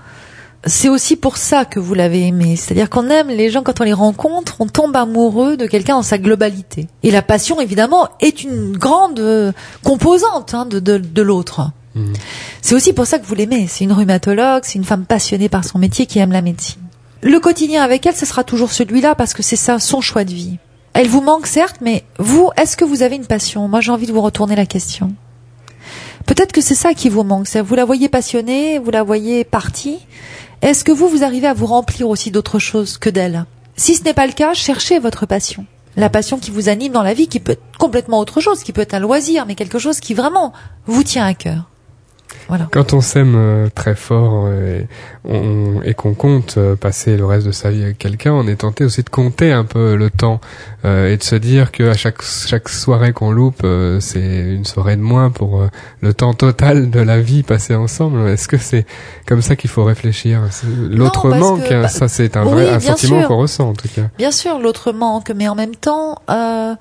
c'est 0.65 0.89
aussi 0.89 1.15
pour 1.15 1.37
ça 1.37 1.65
que 1.65 1.79
vous 1.79 1.93
l'avez 1.93 2.27
aimée. 2.27 2.55
C'est-à-dire 2.55 2.89
qu'on 2.89 3.09
aime 3.09 3.29
les 3.29 3.49
gens 3.49 3.63
quand 3.63 3.79
on 3.79 3.85
les 3.85 3.93
rencontre, 3.93 4.57
on 4.59 4.67
tombe 4.67 4.95
amoureux 4.95 5.55
de 5.55 5.65
quelqu'un 5.65 5.95
dans 5.95 6.03
sa 6.03 6.17
globalité. 6.17 6.87
Et 7.03 7.11
la 7.11 7.21
passion, 7.21 7.61
évidemment, 7.61 8.09
est 8.19 8.43
une 8.43 8.75
grande 8.75 9.19
euh, 9.19 9.51
composante 9.83 10.53
hein, 10.53 10.65
de, 10.65 10.79
de, 10.79 10.97
de 10.97 11.21
l'autre. 11.21 11.71
Mhm. 11.95 12.13
C'est 12.61 12.75
aussi 12.75 12.93
pour 12.93 13.07
ça 13.07 13.19
que 13.19 13.25
vous 13.25 13.35
l'aimez. 13.35 13.67
C'est 13.69 13.85
une 13.85 13.93
rhumatologue, 13.93 14.63
c'est 14.65 14.77
une 14.77 14.83
femme 14.83 15.05
passionnée 15.05 15.49
par 15.49 15.63
son 15.63 15.79
métier 15.79 16.05
qui 16.05 16.19
aime 16.19 16.33
la 16.33 16.41
médecine. 16.41 16.81
Le 17.21 17.39
quotidien 17.39 17.83
avec 17.83 18.05
elle, 18.05 18.15
ce 18.15 18.25
sera 18.25 18.43
toujours 18.43 18.71
celui-là 18.71 19.15
parce 19.15 19.33
que 19.33 19.43
c'est 19.43 19.55
ça 19.55 19.79
son 19.79 20.01
choix 20.01 20.23
de 20.23 20.33
vie. 20.33 20.57
Elle 20.93 21.07
vous 21.07 21.21
manque 21.21 21.47
certes, 21.47 21.77
mais 21.81 22.03
vous, 22.17 22.49
est-ce 22.57 22.75
que 22.75 22.85
vous 22.85 23.03
avez 23.03 23.15
une 23.15 23.25
passion? 23.25 23.67
Moi, 23.67 23.79
j'ai 23.81 23.91
envie 23.91 24.07
de 24.07 24.11
vous 24.11 24.21
retourner 24.21 24.55
la 24.55 24.65
question. 24.65 25.13
Peut-être 26.25 26.51
que 26.51 26.61
c'est 26.61 26.75
ça 26.75 26.93
qui 26.93 27.09
vous 27.09 27.23
manque. 27.23 27.47
Vous 27.47 27.75
la 27.75 27.85
voyez 27.85 28.09
passionnée, 28.09 28.79
vous 28.79 28.91
la 28.91 29.03
voyez 29.03 29.43
partie. 29.43 29.99
Est-ce 30.61 30.83
que 30.83 30.91
vous, 30.91 31.07
vous 31.07 31.23
arrivez 31.23 31.47
à 31.47 31.53
vous 31.53 31.65
remplir 31.65 32.09
aussi 32.09 32.31
d'autre 32.31 32.59
chose 32.59 32.97
que 32.97 33.09
d'elle 33.09 33.45
Si 33.77 33.95
ce 33.95 34.03
n'est 34.03 34.13
pas 34.13 34.27
le 34.27 34.33
cas, 34.33 34.53
cherchez 34.53 34.99
votre 34.99 35.25
passion. 35.25 35.65
La 35.95 36.09
passion 36.09 36.37
qui 36.37 36.51
vous 36.51 36.67
anime 36.67 36.91
dans 36.91 37.01
la 37.01 37.13
vie, 37.13 37.27
qui 37.27 37.39
peut 37.39 37.53
être 37.53 37.77
complètement 37.77 38.19
autre 38.19 38.41
chose, 38.41 38.61
qui 38.61 38.73
peut 38.73 38.81
être 38.81 38.93
un 38.93 38.99
loisir, 38.99 39.45
mais 39.45 39.55
quelque 39.55 39.79
chose 39.79 40.01
qui 40.01 40.13
vraiment 40.13 40.51
vous 40.85 41.03
tient 41.03 41.25
à 41.25 41.33
cœur. 41.33 41.69
Voilà. 42.47 42.67
Quand 42.71 42.93
on 42.93 43.01
s'aime 43.01 43.33
euh, 43.35 43.67
très 43.73 43.95
fort 43.95 44.45
euh, 44.47 44.81
et, 44.81 44.87
on- 45.25 45.81
et 45.83 45.93
qu'on 45.93 46.13
compte 46.15 46.55
euh, 46.57 46.75
passer 46.75 47.15
le 47.17 47.25
reste 47.25 47.45
de 47.47 47.51
sa 47.51 47.69
vie 47.69 47.83
avec 47.83 47.97
quelqu'un, 47.99 48.33
on 48.33 48.47
est 48.47 48.55
tenté 48.57 48.83
aussi 48.83 49.03
de 49.03 49.09
compter 49.09 49.51
un 49.51 49.65
peu 49.65 49.95
le 49.95 50.09
temps 50.09 50.39
euh, 50.85 51.11
et 51.11 51.17
de 51.17 51.23
se 51.23 51.35
dire 51.35 51.71
que 51.71 51.89
à 51.89 51.93
chaque 51.93 52.21
chaque 52.23 52.69
soirée 52.69 53.13
qu'on 53.13 53.31
loupe, 53.31 53.61
euh, 53.63 53.99
c'est 53.99 54.19
une 54.19 54.65
soirée 54.65 54.95
de 54.95 55.01
moins 55.01 55.29
pour 55.29 55.61
euh, 55.61 55.67
le 56.01 56.13
temps 56.13 56.33
total 56.33 56.89
de 56.89 56.99
la 56.99 57.19
vie 57.19 57.43
passée 57.43 57.75
ensemble. 57.75 58.27
Est-ce 58.29 58.47
que 58.47 58.57
c'est 58.57 58.85
comme 59.27 59.41
ça 59.41 59.55
qu'il 59.55 59.69
faut 59.69 59.83
réfléchir? 59.83 60.41
L'autre 60.89 61.29
manque, 61.29 61.67
que, 61.67 61.81
bah, 61.83 61.87
ça 61.87 62.07
c'est 62.07 62.35
un 62.37 62.45
oui, 62.45 62.51
vrai 62.51 62.69
un 62.69 62.79
sentiment 62.79 63.23
qu'on 63.23 63.37
ressent 63.37 63.69
en 63.69 63.73
tout 63.73 63.89
cas. 63.95 64.03
Bien 64.17 64.31
sûr, 64.31 64.59
l'autre 64.59 64.91
manque, 64.91 65.31
mais 65.35 65.47
en 65.47 65.55
même 65.55 65.75
temps, 65.75 66.19
euh, 66.29 66.73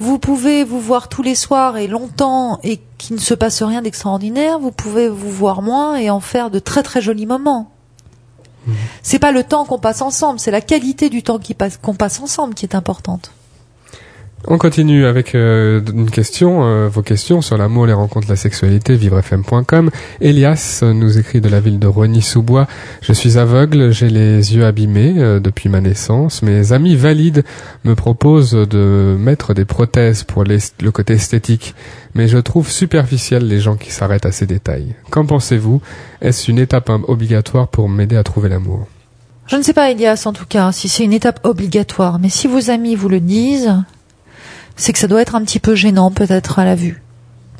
vous 0.00 0.18
pouvez 0.18 0.64
vous 0.64 0.80
voir 0.80 1.08
tous 1.08 1.22
les 1.22 1.34
soirs 1.34 1.76
et 1.76 1.86
longtemps 1.86 2.58
et 2.62 2.80
qu'il 2.96 3.16
ne 3.16 3.20
se 3.20 3.34
passe 3.34 3.62
rien 3.62 3.82
d'extraordinaire. 3.82 4.58
Vous 4.58 4.72
pouvez 4.72 5.08
vous 5.08 5.30
voir 5.30 5.60
moins 5.60 5.96
et 5.96 6.08
en 6.08 6.20
faire 6.20 6.50
de 6.50 6.58
très 6.58 6.82
très 6.82 7.02
jolis 7.02 7.26
moments. 7.26 7.70
C'est 9.02 9.18
pas 9.18 9.30
le 9.30 9.44
temps 9.44 9.64
qu'on 9.66 9.78
passe 9.78 10.02
ensemble, 10.02 10.40
c'est 10.40 10.50
la 10.50 10.60
qualité 10.60 11.10
du 11.10 11.22
temps 11.22 11.38
qu'on 11.82 11.94
passe 11.94 12.20
ensemble 12.20 12.54
qui 12.54 12.64
est 12.64 12.74
importante. 12.74 13.32
On 14.48 14.56
continue 14.56 15.04
avec 15.04 15.34
euh, 15.34 15.82
une 15.92 16.10
question, 16.10 16.64
euh, 16.64 16.88
vos 16.88 17.02
questions 17.02 17.42
sur 17.42 17.58
l'amour, 17.58 17.86
les 17.86 17.92
rencontres, 17.92 18.26
la 18.28 18.36
sexualité, 18.36 18.96
vivrefm.com. 18.96 19.90
Elias 20.22 20.80
euh, 20.82 20.94
nous 20.94 21.18
écrit 21.18 21.42
de 21.42 21.48
la 21.50 21.60
ville 21.60 21.78
de 21.78 21.86
Rogny-sous-Bois. 21.86 22.66
Je 23.02 23.12
suis 23.12 23.36
aveugle, 23.36 23.90
j'ai 23.90 24.08
les 24.08 24.54
yeux 24.54 24.64
abîmés 24.64 25.12
depuis 25.40 25.68
ma 25.68 25.82
naissance. 25.82 26.42
Mes 26.42 26.72
amis 26.72 26.96
valides 26.96 27.44
me 27.84 27.94
proposent 27.94 28.52
de 28.52 29.14
mettre 29.18 29.52
des 29.52 29.66
prothèses 29.66 30.24
pour 30.24 30.44
le 30.44 30.90
côté 30.90 31.14
esthétique, 31.14 31.74
mais 32.14 32.26
je 32.26 32.38
trouve 32.38 32.70
superficiel 32.70 33.46
les 33.46 33.60
gens 33.60 33.76
qui 33.76 33.90
s'arrêtent 33.90 34.26
à 34.26 34.32
ces 34.32 34.46
détails. 34.46 34.94
Qu'en 35.10 35.26
pensez-vous? 35.26 35.82
Est-ce 36.22 36.50
une 36.50 36.58
étape 36.58 36.90
obligatoire 37.08 37.68
pour 37.68 37.90
m'aider 37.90 38.16
à 38.16 38.22
trouver 38.22 38.48
l'amour? 38.48 38.86
Je 39.46 39.56
ne 39.56 39.62
sais 39.62 39.74
pas, 39.74 39.90
Elias, 39.90 40.22
en 40.26 40.32
tout 40.32 40.46
cas, 40.48 40.72
si 40.72 40.88
c'est 40.88 41.04
une 41.04 41.12
étape 41.12 41.40
obligatoire, 41.44 42.18
mais 42.18 42.28
si 42.28 42.46
vos 42.46 42.70
amis 42.70 42.94
vous 42.94 43.08
le 43.08 43.20
disent, 43.20 43.74
c'est 44.80 44.94
que 44.94 44.98
ça 44.98 45.06
doit 45.06 45.20
être 45.20 45.34
un 45.34 45.42
petit 45.42 45.60
peu 45.60 45.74
gênant, 45.74 46.10
peut-être, 46.10 46.58
à 46.58 46.64
la 46.64 46.74
vue, 46.74 47.02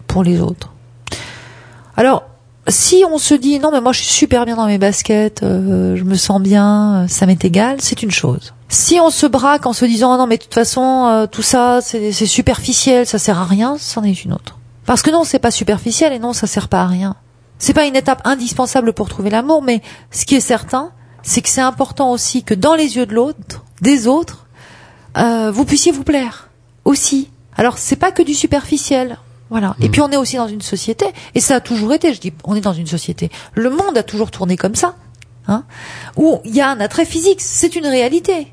pour 0.06 0.24
les 0.24 0.40
autres. 0.40 0.72
Alors, 1.96 2.24
si 2.66 3.04
on 3.10 3.18
se 3.18 3.34
dit 3.34 3.58
non 3.58 3.70
mais 3.72 3.80
moi 3.80 3.92
je 3.92 4.00
suis 4.00 4.12
super 4.12 4.46
bien 4.46 4.56
dans 4.56 4.66
mes 4.66 4.78
baskets, 4.78 5.42
euh, 5.42 5.96
je 5.96 6.04
me 6.04 6.14
sens 6.14 6.40
bien, 6.40 7.06
ça 7.08 7.26
m'est 7.26 7.44
égal, 7.44 7.78
c'est 7.80 8.02
une 8.02 8.10
chose. 8.10 8.54
Si 8.68 8.98
on 9.00 9.10
se 9.10 9.26
braque 9.26 9.66
en 9.66 9.72
se 9.72 9.84
disant 9.84 10.16
non 10.16 10.26
mais 10.26 10.36
de 10.36 10.42
toute 10.42 10.54
façon 10.54 11.06
euh, 11.08 11.26
tout 11.26 11.42
ça 11.42 11.80
c'est 11.82 12.12
superficiel, 12.12 13.06
ça 13.06 13.18
sert 13.18 13.38
à 13.38 13.44
rien, 13.44 13.76
c'en 13.78 14.04
est 14.04 14.24
une 14.24 14.32
autre. 14.32 14.58
Parce 14.86 15.02
que 15.02 15.10
non 15.10 15.24
c'est 15.24 15.38
pas 15.38 15.50
superficiel 15.50 16.12
et 16.12 16.18
non 16.18 16.32
ça 16.32 16.46
sert 16.46 16.68
pas 16.68 16.82
à 16.82 16.86
rien. 16.86 17.16
C'est 17.58 17.74
pas 17.74 17.86
une 17.86 17.96
étape 17.96 18.22
indispensable 18.24 18.92
pour 18.92 19.08
trouver 19.08 19.30
l'amour, 19.30 19.62
mais 19.62 19.82
ce 20.10 20.24
qui 20.24 20.36
est 20.36 20.40
certain, 20.40 20.92
c'est 21.22 21.42
que 21.42 21.48
c'est 21.48 21.60
important 21.60 22.12
aussi 22.12 22.44
que 22.44 22.54
dans 22.54 22.74
les 22.74 22.96
yeux 22.96 23.06
de 23.06 23.14
l'autre, 23.14 23.64
des 23.82 24.06
autres, 24.06 24.46
euh, 25.18 25.50
vous 25.50 25.64
puissiez 25.64 25.92
vous 25.92 26.04
plaire 26.04 26.49
aussi. 26.90 27.30
Alors 27.56 27.78
c'est 27.78 27.96
pas 27.96 28.12
que 28.12 28.22
du 28.22 28.34
superficiel. 28.34 29.18
Voilà. 29.48 29.74
Et 29.80 29.88
puis 29.88 30.00
on 30.00 30.10
est 30.10 30.16
aussi 30.16 30.36
dans 30.36 30.46
une 30.46 30.60
société, 30.60 31.06
et 31.34 31.40
ça 31.40 31.56
a 31.56 31.60
toujours 31.60 31.92
été. 31.92 32.14
Je 32.14 32.20
dis, 32.20 32.32
on 32.44 32.54
est 32.54 32.60
dans 32.60 32.72
une 32.72 32.86
société. 32.86 33.30
Le 33.54 33.68
monde 33.70 33.96
a 33.98 34.04
toujours 34.04 34.30
tourné 34.30 34.56
comme 34.56 34.76
ça, 34.76 34.94
hein, 35.48 35.64
où 36.16 36.40
il 36.44 36.54
y 36.54 36.60
a 36.60 36.70
un 36.70 36.78
attrait 36.80 37.04
physique. 37.04 37.40
C'est 37.40 37.74
une 37.74 37.86
réalité. 37.86 38.52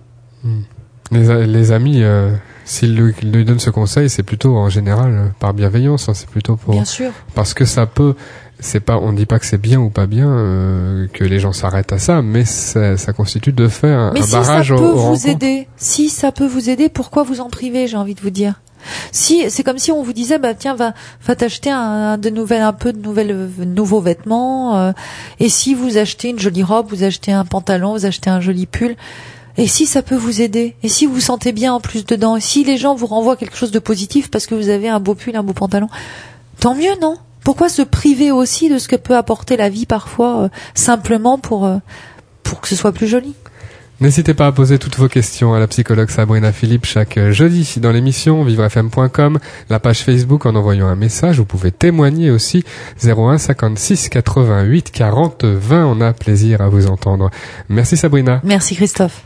Les, 1.12 1.30
a- 1.30 1.46
les 1.46 1.72
amis, 1.72 2.02
euh, 2.02 2.32
s'ils 2.66 2.96
lui, 2.96 3.14
lui 3.22 3.46
donnent 3.46 3.60
ce 3.60 3.70
conseil, 3.70 4.10
c'est 4.10 4.24
plutôt 4.24 4.58
en 4.58 4.70
général 4.70 5.12
euh, 5.12 5.28
par 5.40 5.54
bienveillance. 5.54 6.10
hein, 6.10 6.14
c'est 6.16 6.30
plutôt 6.30 6.56
pour 6.56 6.74
Bien 6.74 6.84
sûr. 6.86 7.12
parce 7.36 7.54
que 7.54 7.66
ça 7.66 7.86
peut. 7.86 8.16
C'est 8.60 8.80
pas, 8.80 8.98
on 8.98 9.14
dit 9.14 9.28
pas 9.28 9.38
que 9.38 9.46
c'est 9.46 9.62
bien 9.62 9.80
ou 9.80 9.90
pas 9.90 10.08
bien 10.08 10.30
euh, 10.30 11.08
que 11.14 11.24
les 11.24 11.40
gens 11.40 11.54
s'arrêtent 11.54 11.94
à 11.94 12.00
ça, 12.00 12.22
mais 12.24 12.44
ça, 12.44 12.98
ça 12.98 13.14
constitue 13.14 13.52
de 13.54 13.68
fait 13.68 13.92
un, 13.92 14.12
Mais 14.14 14.22
un 14.22 14.24
si 14.24 14.30
ça 14.32 14.40
barrage 14.40 14.70
peut 14.70 14.76
au, 14.76 14.80
au 14.80 14.96
vous 14.96 15.02
rencontres. 15.02 15.28
aider, 15.30 15.68
si 15.78 16.10
ça 16.10 16.32
peut 16.32 16.48
vous 16.48 16.70
aider, 16.70 16.90
pourquoi 16.90 17.22
vous 17.24 17.40
en 17.40 17.50
priver 17.50 17.86
J'ai 17.88 17.98
envie 17.98 18.16
de 18.16 18.22
vous 18.22 18.32
dire? 18.32 18.60
Si 19.12 19.50
c'est 19.50 19.64
comme 19.64 19.80
si 19.80 19.92
on 19.92 20.02
vous 20.02 20.14
disait 20.14 20.40
bah 20.40 20.54
tiens 20.54 20.74
va 20.76 20.94
va 21.26 21.36
t'acheter 21.36 21.70
un, 21.70 21.78
un 22.14 22.18
de 22.18 22.30
nouvelles 22.30 22.62
un 22.62 22.74
peu 22.74 22.94
de 22.94 23.00
nouvelles 23.00 23.32
euh, 23.32 23.66
nouveaux 23.66 24.00
vêtements 24.00 24.78
euh, 24.78 24.92
et 25.40 25.50
si 25.50 25.74
vous 25.74 25.98
achetez 25.98 26.30
une 26.30 26.40
jolie 26.40 26.64
robe, 26.64 26.88
vous 26.90 27.04
achetez 27.04 27.34
un 27.34 27.44
pantalon, 27.44 27.94
vous 27.94 28.06
achetez 28.06 28.30
un 28.30 28.40
joli 28.40 28.66
pull 28.66 28.96
et 29.58 29.68
si 29.68 29.88
ça 29.88 30.04
peut 30.04 30.16
vous 30.16 30.42
aider 30.42 30.76
et 30.84 30.90
si 30.90 31.06
vous 31.06 31.16
vous 31.16 31.20
sentez 31.20 31.52
bien 31.52 31.74
en 31.74 31.82
plus 31.82 32.06
dedans 32.06 32.38
et 32.38 32.42
si 32.42 32.64
les 32.64 32.78
gens 32.78 32.96
vous 32.96 33.08
renvoient 33.08 33.36
quelque 33.36 33.58
chose 33.58 33.72
de 33.72 33.80
positif 33.80 34.30
parce 34.32 34.46
que 34.46 34.56
vous 34.56 34.70
avez 34.70 34.88
un 34.88 35.00
beau 35.00 35.16
pull, 35.16 35.36
un 35.36 35.44
beau 35.44 35.54
pantalon, 35.54 35.90
tant 36.60 36.74
mieux 36.76 36.94
non? 37.02 37.18
Pourquoi 37.48 37.70
se 37.70 37.82
priver 37.82 38.30
aussi 38.30 38.68
de 38.68 38.78
ce 38.78 38.90
que 38.90 38.98
peut 38.98 39.16
apporter 39.16 39.56
la 39.56 39.70
vie 39.70 39.86
parfois 39.86 40.42
euh, 40.42 40.50
simplement 40.74 41.38
pour 41.38 41.66
euh, 41.66 41.78
pour 42.44 42.60
que 42.60 42.68
ce 42.68 42.76
soit 42.76 42.92
plus 42.92 43.08
joli? 43.08 43.36
N'hésitez 44.02 44.34
pas 44.34 44.48
à 44.48 44.52
poser 44.52 44.78
toutes 44.80 44.98
vos 44.98 45.08
questions 45.08 45.54
à 45.54 45.60
la 45.60 45.68
psychologue 45.68 46.10
Sabrina 46.10 46.52
Philippe 46.52 46.86
chaque 46.86 47.18
euh, 47.18 47.32
jeudi 47.32 47.76
dans 47.78 47.94
l'émission 47.94 48.44
vivrefm.com, 48.44 49.40
la 49.70 49.80
page 49.80 50.04
Facebook 50.04 50.46
en 50.46 50.56
envoyant 50.56 50.88
un 50.88 50.98
message. 50.98 51.38
Vous 51.38 51.46
pouvez 51.46 51.72
témoigner 51.72 52.32
aussi 52.32 52.66
01 53.02 53.38
56 53.38 54.10
88 54.10 54.92
40 54.92 55.46
20. 55.46 55.86
On 55.86 56.02
a 56.02 56.12
plaisir 56.12 56.60
à 56.60 56.68
vous 56.68 56.88
entendre. 56.88 57.32
Merci 57.70 57.96
Sabrina. 57.96 58.42
Merci 58.44 58.76
Christophe. 58.76 59.22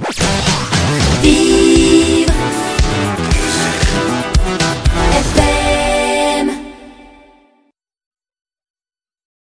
Vivre 1.24 1.51